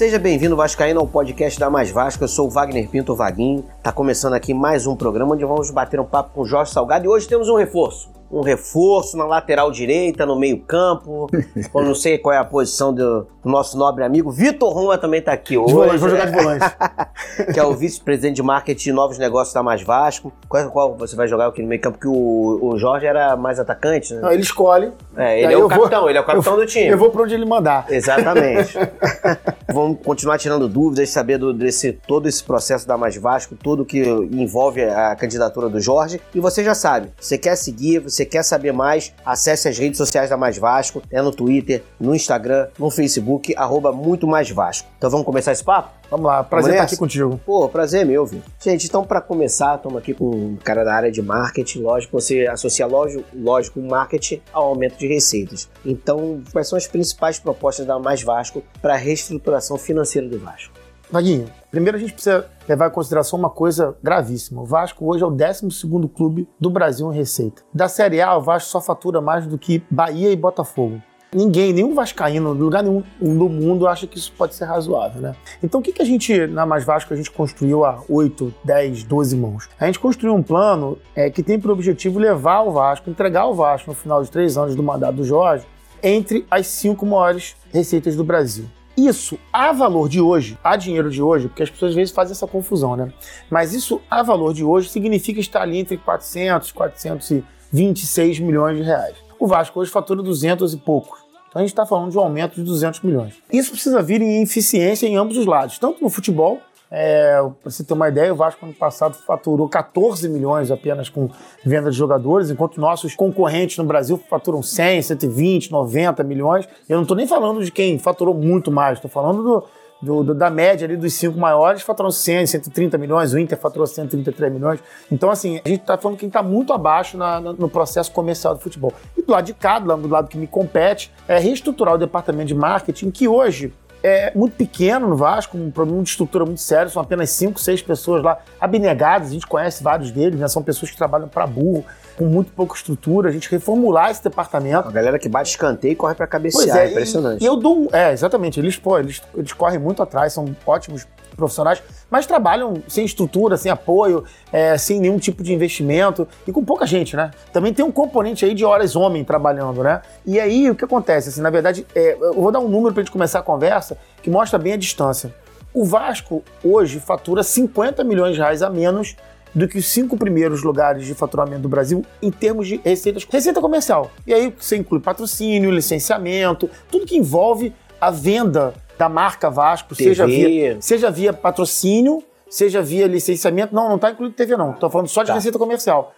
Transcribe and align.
Seja 0.00 0.18
bem-vindo, 0.18 0.56
Vascaíno, 0.56 0.98
ao 0.98 1.06
podcast 1.06 1.60
da 1.60 1.68
Mais 1.68 1.90
Vasco. 1.90 2.24
Eu 2.24 2.28
sou 2.28 2.46
o 2.46 2.50
Wagner 2.50 2.88
Pinto 2.88 3.14
Vaguinho. 3.14 3.66
Tá 3.82 3.92
começando 3.92 4.32
aqui 4.32 4.54
mais 4.54 4.86
um 4.86 4.96
programa 4.96 5.34
onde 5.34 5.44
vamos 5.44 5.70
bater 5.70 6.00
um 6.00 6.06
papo 6.06 6.32
com 6.32 6.40
o 6.40 6.46
Jorge 6.46 6.72
Salgado 6.72 7.04
e 7.04 7.08
hoje 7.08 7.28
temos 7.28 7.50
um 7.50 7.54
reforço 7.54 8.08
um 8.30 8.42
reforço 8.42 9.16
na 9.16 9.24
lateral 9.24 9.70
direita, 9.70 10.24
no 10.24 10.38
meio-campo. 10.38 11.28
Eu 11.74 11.82
não 11.82 11.94
sei 11.94 12.18
qual 12.18 12.34
é 12.34 12.38
a 12.38 12.44
posição 12.44 12.92
do, 12.94 13.26
nosso 13.44 13.76
nobre 13.78 14.04
amigo. 14.04 14.30
Vitor 14.30 14.72
Roma 14.72 14.98
também 14.98 15.20
está 15.20 15.32
aqui 15.32 15.56
hoje. 15.56 15.72
Volante, 15.72 15.98
vou 15.98 16.08
jogar 16.08 16.26
de 16.26 16.32
volante. 16.32 16.66
que 17.52 17.58
é 17.58 17.64
o 17.64 17.74
vice-presidente 17.74 18.36
de 18.36 18.42
marketing 18.42 18.90
e 18.90 18.92
novos 18.92 19.18
negócios 19.18 19.54
da 19.54 19.62
Mais 19.62 19.82
Vasco. 19.82 20.32
Qual, 20.48 20.70
qual 20.70 20.94
você 20.96 21.16
vai 21.16 21.26
jogar 21.26 21.46
aqui 21.46 21.62
no 21.62 21.68
meio-campo? 21.68 21.98
Porque 21.98 22.08
o, 22.08 22.58
o 22.62 22.78
Jorge 22.78 23.06
era 23.06 23.36
mais 23.36 23.58
atacante, 23.58 24.12
né? 24.14 24.20
Não, 24.20 24.32
ele 24.32 24.42
escolhe. 24.42 24.92
É, 25.16 25.42
ele 25.42 25.54
é 25.54 25.56
o 25.56 25.68
capitão, 25.68 26.00
vou, 26.00 26.10
ele 26.10 26.18
é 26.18 26.20
o 26.20 26.24
capitão 26.24 26.56
do 26.56 26.66
time. 26.66 26.88
Eu 26.88 26.98
vou 26.98 27.10
para 27.10 27.22
onde 27.22 27.34
ele 27.34 27.44
mandar. 27.44 27.86
Exatamente. 27.88 28.74
Vamos 29.72 29.98
continuar 30.04 30.38
tirando 30.38 30.68
dúvidas, 30.68 31.08
saber 31.10 31.38
do, 31.38 31.52
desse, 31.52 31.92
todo 31.92 32.28
esse 32.28 32.42
processo 32.42 32.86
da 32.86 32.96
Mais 32.96 33.16
Vasco, 33.16 33.54
tudo 33.54 33.84
que 33.84 34.00
envolve 34.02 34.82
a 34.82 35.14
candidatura 35.16 35.68
do 35.68 35.80
Jorge. 35.80 36.20
E 36.34 36.40
você 36.40 36.62
já 36.62 36.74
sabe, 36.74 37.10
você 37.18 37.38
quer 37.38 37.56
seguir, 37.56 38.00
você 38.00 38.19
você 38.20 38.26
quer 38.26 38.42
saber 38.42 38.72
mais, 38.72 39.14
acesse 39.24 39.68
as 39.68 39.78
redes 39.78 39.96
sociais 39.96 40.28
da 40.28 40.36
Mais 40.36 40.58
Vasco, 40.58 41.02
é 41.10 41.22
no 41.22 41.30
Twitter, 41.30 41.82
no 41.98 42.14
Instagram, 42.14 42.68
no 42.78 42.90
Facebook, 42.90 43.54
arroba 43.56 43.92
muito 43.92 44.26
mais 44.26 44.50
Vasco. 44.50 44.88
Então 44.98 45.08
vamos 45.08 45.24
começar 45.24 45.52
esse 45.52 45.64
papo? 45.64 45.90
Vamos 46.10 46.26
lá, 46.26 46.42
prazer 46.42 46.72
estar 46.72 46.84
aqui 46.84 46.96
contigo. 46.96 47.40
Pô, 47.46 47.68
prazer 47.68 48.04
meu, 48.04 48.26
viu? 48.26 48.42
Gente, 48.58 48.86
então 48.86 49.04
para 49.04 49.20
começar, 49.20 49.76
estamos 49.76 49.96
aqui 49.96 50.12
com 50.12 50.28
um 50.28 50.56
cara 50.56 50.84
da 50.84 50.92
área 50.92 51.10
de 51.10 51.22
marketing, 51.22 51.80
lógico, 51.80 52.20
você 52.20 52.46
associa 52.46 52.86
lógico, 52.86 53.24
lógico 53.34 53.80
marketing 53.80 54.42
ao 54.52 54.66
aumento 54.66 54.98
de 54.98 55.06
receitas. 55.06 55.68
Então, 55.84 56.42
quais 56.52 56.68
são 56.68 56.76
as 56.76 56.86
principais 56.86 57.38
propostas 57.38 57.86
da 57.86 57.98
Mais 57.98 58.22
Vasco 58.22 58.62
para 58.82 58.94
a 58.94 58.98
reestruturação 58.98 59.78
financeira 59.78 60.28
do 60.28 60.38
Vasco? 60.38 60.79
Vaguinho, 61.12 61.46
primeiro 61.72 61.98
a 61.98 62.00
gente 62.00 62.12
precisa 62.12 62.46
levar 62.68 62.88
em 62.88 62.92
consideração 62.92 63.36
uma 63.36 63.50
coisa 63.50 63.96
gravíssima. 64.00 64.62
O 64.62 64.64
Vasco 64.64 65.04
hoje 65.10 65.24
é 65.24 65.26
o 65.26 65.30
12 65.30 65.68
clube 66.14 66.48
do 66.58 66.70
Brasil 66.70 67.12
em 67.12 67.16
receita. 67.16 67.62
Da 67.74 67.88
Série 67.88 68.22
A, 68.22 68.36
o 68.36 68.40
Vasco 68.40 68.70
só 68.70 68.80
fatura 68.80 69.20
mais 69.20 69.44
do 69.44 69.58
que 69.58 69.82
Bahia 69.90 70.30
e 70.30 70.36
Botafogo. 70.36 71.02
Ninguém, 71.34 71.72
nenhum 71.72 71.94
vascaíno, 71.94 72.52
lugar 72.52 72.82
nenhum 72.82 73.02
do 73.20 73.48
mundo 73.48 73.88
acha 73.88 74.06
que 74.06 74.18
isso 74.18 74.32
pode 74.36 74.54
ser 74.54 74.64
razoável, 74.64 75.20
né? 75.20 75.34
Então 75.62 75.80
o 75.80 75.82
que, 75.82 75.92
que 75.92 76.02
a 76.02 76.04
gente, 76.04 76.46
na 76.46 76.64
Mais 76.64 76.84
Vasco, 76.84 77.12
a 77.12 77.16
gente 77.16 77.30
construiu 77.30 77.84
há 77.84 78.02
8, 78.08 78.52
10, 78.64 79.04
12 79.04 79.36
mãos? 79.36 79.68
A 79.78 79.86
gente 79.86 79.98
construiu 79.98 80.34
um 80.34 80.42
plano 80.42 80.96
é, 81.14 81.28
que 81.28 81.42
tem 81.42 81.58
por 81.58 81.72
objetivo 81.72 82.20
levar 82.20 82.62
o 82.62 82.72
Vasco, 82.72 83.10
entregar 83.10 83.46
o 83.46 83.54
Vasco 83.54 83.90
no 83.90 83.96
final 83.96 84.22
de 84.22 84.30
três 84.30 84.56
anos 84.56 84.76
do 84.76 84.82
mandato 84.82 85.16
do 85.16 85.24
Jorge, 85.24 85.64
entre 86.02 86.46
as 86.50 86.68
cinco 86.68 87.04
maiores 87.04 87.56
receitas 87.72 88.16
do 88.16 88.24
Brasil. 88.24 88.64
Isso, 89.06 89.38
a 89.50 89.72
valor 89.72 90.10
de 90.10 90.20
hoje, 90.20 90.58
a 90.62 90.76
dinheiro 90.76 91.10
de 91.10 91.22
hoje, 91.22 91.48
porque 91.48 91.62
as 91.62 91.70
pessoas 91.70 91.90
às 91.90 91.96
vezes 91.96 92.14
fazem 92.14 92.32
essa 92.32 92.46
confusão, 92.46 92.96
né? 92.96 93.10
Mas 93.48 93.72
isso, 93.72 94.00
a 94.10 94.22
valor 94.22 94.52
de 94.52 94.62
hoje, 94.62 94.90
significa 94.90 95.40
estar 95.40 95.62
ali 95.62 95.78
entre 95.78 95.96
400 95.96 96.68
e 96.68 96.74
426 96.74 98.40
milhões 98.40 98.76
de 98.76 98.82
reais. 98.82 99.16
O 99.38 99.46
Vasco 99.46 99.80
hoje 99.80 99.90
fatura 99.90 100.22
200 100.22 100.74
e 100.74 100.76
poucos. 100.76 101.18
Então 101.48 101.60
a 101.60 101.64
gente 101.64 101.72
está 101.72 101.86
falando 101.86 102.10
de 102.10 102.18
um 102.18 102.20
aumento 102.20 102.56
de 102.56 102.62
200 102.62 103.00
milhões. 103.00 103.34
Isso 103.50 103.72
precisa 103.72 104.02
vir 104.02 104.20
em 104.20 104.42
eficiência 104.42 105.06
em 105.06 105.16
ambos 105.16 105.38
os 105.38 105.46
lados, 105.46 105.78
tanto 105.78 106.02
no 106.02 106.10
futebol 106.10 106.60
é, 106.90 107.40
para 107.62 107.70
você 107.70 107.84
ter 107.84 107.94
uma 107.94 108.08
ideia, 108.08 108.32
o 108.32 108.36
Vasco 108.36 108.64
ano 108.66 108.74
passado 108.74 109.14
faturou 109.14 109.68
14 109.68 110.28
milhões 110.28 110.72
apenas 110.72 111.08
com 111.08 111.28
venda 111.64 111.90
de 111.90 111.96
jogadores, 111.96 112.50
enquanto 112.50 112.80
nossos 112.80 113.14
concorrentes 113.14 113.78
no 113.78 113.84
Brasil 113.84 114.20
faturam 114.28 114.60
100, 114.60 115.02
120, 115.02 115.70
90 115.70 116.24
milhões. 116.24 116.68
Eu 116.88 116.96
não 116.96 117.02
estou 117.02 117.16
nem 117.16 117.28
falando 117.28 117.64
de 117.64 117.70
quem 117.70 117.96
faturou 117.98 118.34
muito 118.34 118.72
mais, 118.72 118.98
estou 118.98 119.10
falando 119.10 119.42
do, 119.42 119.64
do, 120.02 120.24
do, 120.24 120.34
da 120.34 120.50
média 120.50 120.84
ali 120.84 120.96
dos 120.96 121.14
cinco 121.14 121.38
maiores, 121.38 121.82
faturou 121.82 122.10
100, 122.10 122.46
130 122.46 122.98
milhões, 122.98 123.32
o 123.32 123.38
Inter 123.38 123.56
faturou 123.56 123.86
133 123.86 124.52
milhões. 124.52 124.80
Então, 125.12 125.30
assim, 125.30 125.60
a 125.64 125.68
gente 125.68 125.82
está 125.82 125.96
falando 125.96 126.18
que 126.18 126.26
está 126.26 126.42
muito 126.42 126.72
abaixo 126.72 127.16
na, 127.16 127.40
no 127.40 127.68
processo 127.68 128.10
comercial 128.10 128.56
do 128.56 128.60
futebol. 128.60 128.92
E 129.16 129.22
do 129.22 129.30
lado 129.30 129.44
de 129.44 129.54
cá, 129.54 129.78
do 129.78 130.08
lado 130.08 130.26
que 130.26 130.36
me 130.36 130.48
compete, 130.48 131.12
é 131.28 131.38
reestruturar 131.38 131.94
o 131.94 131.98
departamento 131.98 132.48
de 132.48 132.54
marketing, 132.54 133.12
que 133.12 133.28
hoje 133.28 133.72
é 134.02 134.32
muito 134.34 134.54
pequeno 134.56 135.08
no 135.08 135.16
Vasco, 135.16 135.56
um 135.56 135.70
problema 135.70 136.02
de 136.02 136.10
estrutura 136.10 136.44
muito 136.44 136.60
sério, 136.60 136.90
são 136.90 137.02
apenas 137.02 137.30
cinco, 137.30 137.60
seis 137.60 137.82
pessoas 137.82 138.22
lá 138.22 138.38
abnegadas, 138.60 139.28
a 139.28 139.32
gente 139.32 139.46
conhece 139.46 139.82
vários 139.82 140.10
deles, 140.10 140.38
né? 140.38 140.48
São 140.48 140.62
pessoas 140.62 140.90
que 140.90 140.96
trabalham 140.96 141.28
para 141.28 141.46
burro, 141.46 141.84
com 142.16 142.24
muito 142.24 142.52
pouca 142.52 142.74
estrutura, 142.74 143.28
a 143.28 143.32
gente 143.32 143.50
reformular 143.50 144.10
esse 144.10 144.22
departamento. 144.22 144.88
A 144.88 144.92
galera 144.92 145.18
que 145.18 145.28
bate 145.28 145.50
escanteio 145.50 145.92
e 145.92 145.96
corre 145.96 146.14
para 146.14 146.26
cabecear, 146.26 146.78
é, 146.78 146.86
é 146.86 146.90
impressionante. 146.90 147.42
E 147.42 147.46
eu 147.46 147.56
dou, 147.56 147.88
é, 147.92 148.12
exatamente, 148.12 148.60
eles, 148.60 148.76
pô, 148.76 148.98
eles, 148.98 149.22
eles 149.34 149.52
correm 149.52 149.78
muito 149.78 150.02
atrás, 150.02 150.32
são 150.32 150.54
ótimos 150.66 151.06
profissionais, 151.40 151.82
mas 152.10 152.26
trabalham 152.26 152.82
sem 152.86 153.04
estrutura, 153.04 153.56
sem 153.56 153.72
apoio, 153.72 154.24
é, 154.52 154.78
sem 154.78 155.00
nenhum 155.00 155.18
tipo 155.18 155.42
de 155.42 155.52
investimento 155.52 156.28
e 156.46 156.52
com 156.52 156.64
pouca 156.64 156.86
gente, 156.86 157.16
né? 157.16 157.30
Também 157.52 157.74
tem 157.74 157.84
um 157.84 157.90
componente 157.90 158.44
aí 158.44 158.54
de 158.54 158.64
horas 158.64 158.94
homem 158.94 159.24
trabalhando, 159.24 159.82
né? 159.82 160.02
E 160.24 160.38
aí 160.38 160.70
o 160.70 160.74
que 160.74 160.84
acontece? 160.84 161.30
Assim, 161.30 161.40
na 161.40 161.50
verdade, 161.50 161.86
é, 161.94 162.16
eu 162.20 162.34
vou 162.34 162.52
dar 162.52 162.60
um 162.60 162.68
número 162.68 162.94
para 162.94 163.02
gente 163.02 163.12
começar 163.12 163.40
a 163.40 163.42
conversa 163.42 163.98
que 164.22 164.30
mostra 164.30 164.58
bem 164.58 164.74
a 164.74 164.76
distância. 164.76 165.34
O 165.72 165.84
Vasco 165.84 166.42
hoje 166.64 167.00
fatura 167.00 167.42
50 167.42 168.04
milhões 168.04 168.34
de 168.34 168.40
reais 168.40 168.62
a 168.62 168.68
menos 168.68 169.16
do 169.54 169.66
que 169.66 169.78
os 169.78 169.86
cinco 169.86 170.16
primeiros 170.16 170.62
lugares 170.62 171.04
de 171.04 171.14
faturamento 171.14 171.62
do 171.62 171.68
Brasil 171.68 172.04
em 172.22 172.30
termos 172.30 172.68
de 172.68 172.80
receitas, 172.84 173.24
receita 173.24 173.60
comercial. 173.60 174.10
E 174.26 174.32
aí 174.32 174.54
você 174.56 174.76
inclui 174.76 175.00
patrocínio, 175.00 175.70
licenciamento, 175.70 176.70
tudo 176.90 177.06
que 177.06 177.16
envolve 177.16 177.72
a 178.00 178.10
venda 178.10 178.72
da 179.00 179.08
marca 179.08 179.48
Vasco, 179.48 179.94
seja 179.94 180.26
via, 180.26 180.76
seja 180.78 181.10
via 181.10 181.32
patrocínio, 181.32 182.22
seja 182.50 182.82
via 182.82 183.06
licenciamento. 183.06 183.74
Não, 183.74 183.88
não 183.88 183.96
está 183.96 184.10
incluído 184.10 184.34
TV, 184.34 184.58
não. 184.58 184.72
Estou 184.72 184.90
falando 184.90 185.08
só 185.08 185.22
de 185.22 185.28
tá. 185.28 185.34
receita 185.34 185.58
comercial. 185.58 186.12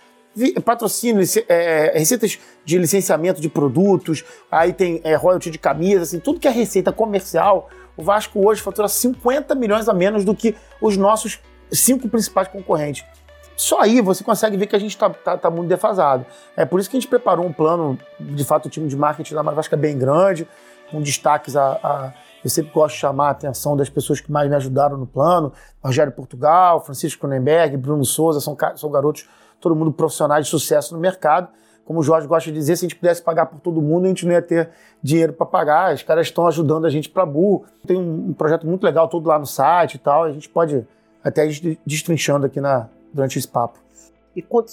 Patrocínio, 0.65 1.23
é, 1.49 1.93
receitas 1.95 2.41
de 2.65 2.79
licenciamento 2.79 3.41
de 3.41 3.49
produtos, 3.49 4.25
aí 4.51 4.73
tem 4.73 5.01
é, 5.05 5.15
royalty 5.15 5.49
de 5.49 5.59
camisa, 5.59 6.03
assim, 6.03 6.19
tudo 6.19 6.41
que 6.41 6.49
é 6.49 6.51
receita 6.51 6.91
comercial. 6.91 7.71
O 7.97 8.03
Vasco 8.03 8.45
hoje 8.45 8.61
fatura 8.61 8.89
50 8.89 9.55
milhões 9.55 9.89
a 9.89 9.95
menos 9.95 10.25
do 10.25 10.35
que 10.35 10.57
os 10.81 10.97
nossos 10.97 11.39
cinco 11.71 12.09
principais 12.09 12.49
concorrentes. 12.49 13.05
Só 13.55 13.81
aí 13.81 14.01
você 14.01 14.25
consegue 14.25 14.57
ver 14.57 14.67
que 14.67 14.75
a 14.75 14.79
gente 14.79 14.91
está 14.91 15.09
tá, 15.09 15.37
tá 15.37 15.49
muito 15.49 15.69
defasado. 15.69 16.27
É 16.57 16.65
por 16.65 16.81
isso 16.81 16.91
que 16.91 16.97
a 16.97 17.01
gente 17.01 17.09
preparou 17.09 17.47
um 17.47 17.53
plano, 17.53 17.97
de 18.19 18.45
fato, 18.45 18.67
o 18.67 18.69
time 18.69 18.89
de 18.89 18.97
marketing 18.97 19.35
da 19.35 19.43
Vasco 19.43 19.73
é 19.73 19.79
bem 19.79 19.97
grande, 19.97 20.49
com 20.91 21.01
destaques 21.01 21.55
a, 21.55 21.79
a 21.81 22.13
eu 22.43 22.51
sempre 22.51 22.73
gosto 22.73 22.95
de 22.95 23.01
chamar 23.01 23.29
a 23.29 23.31
atenção 23.31 23.77
das 23.77 23.89
pessoas 23.89 24.21
que 24.21 24.31
mais 24.31 24.49
me 24.49 24.57
ajudaram 24.57 24.97
no 24.97 25.07
plano. 25.07 25.53
Rogério 25.83 26.13
Portugal, 26.13 26.85
Francisco 26.85 27.21
Cronenberg, 27.21 27.77
Bruno 27.77 28.05
Souza, 28.05 28.41
são, 28.41 28.57
são 28.75 28.91
garotos, 28.91 29.29
todo 29.61 29.77
mundo 29.77 29.93
profissionais 29.93 30.47
de 30.47 30.51
sucesso 30.51 30.95
no 30.95 31.01
mercado. 31.01 31.49
Como 31.85 32.01
o 32.01 32.03
Jorge 32.03 32.27
gosta 32.27 32.51
de 32.51 32.57
dizer, 32.57 32.77
se 32.77 32.85
a 32.85 32.89
gente 32.89 32.97
pudesse 32.97 33.23
pagar 33.23 33.47
por 33.47 33.59
todo 33.61 33.83
mundo, 33.83 34.05
a 34.05 34.09
gente 34.09 34.25
não 34.25 34.33
ia 34.33 34.43
ter 34.43 34.71
dinheiro 35.03 35.33
para 35.33 35.47
pagar. 35.47 35.95
Os 35.95 36.03
caras 36.03 36.27
estão 36.27 36.47
ajudando 36.47 36.85
a 36.85 36.91
gente 36.91 37.09
para 37.09 37.27
burro. 37.27 37.65
Tem 37.87 37.97
um, 37.97 38.29
um, 38.29 38.33
projeto 38.33 38.67
muito 38.67 38.85
legal 38.85 39.09
todo 39.09 39.27
lá 39.27 39.39
no 39.39 39.47
site 39.47 39.95
e 39.95 39.99
tal. 39.99 40.25
A 40.25 40.33
gente 40.33 40.49
pode 40.49 40.87
até 41.23 41.47
ir 41.47 41.79
destrinchando 41.85 42.47
aqui 42.47 42.61
na, 42.61 42.89
durante 43.13 43.39
esse 43.39 43.49
papo. 43.49 43.79
E 44.35 44.41
quanto 44.41 44.71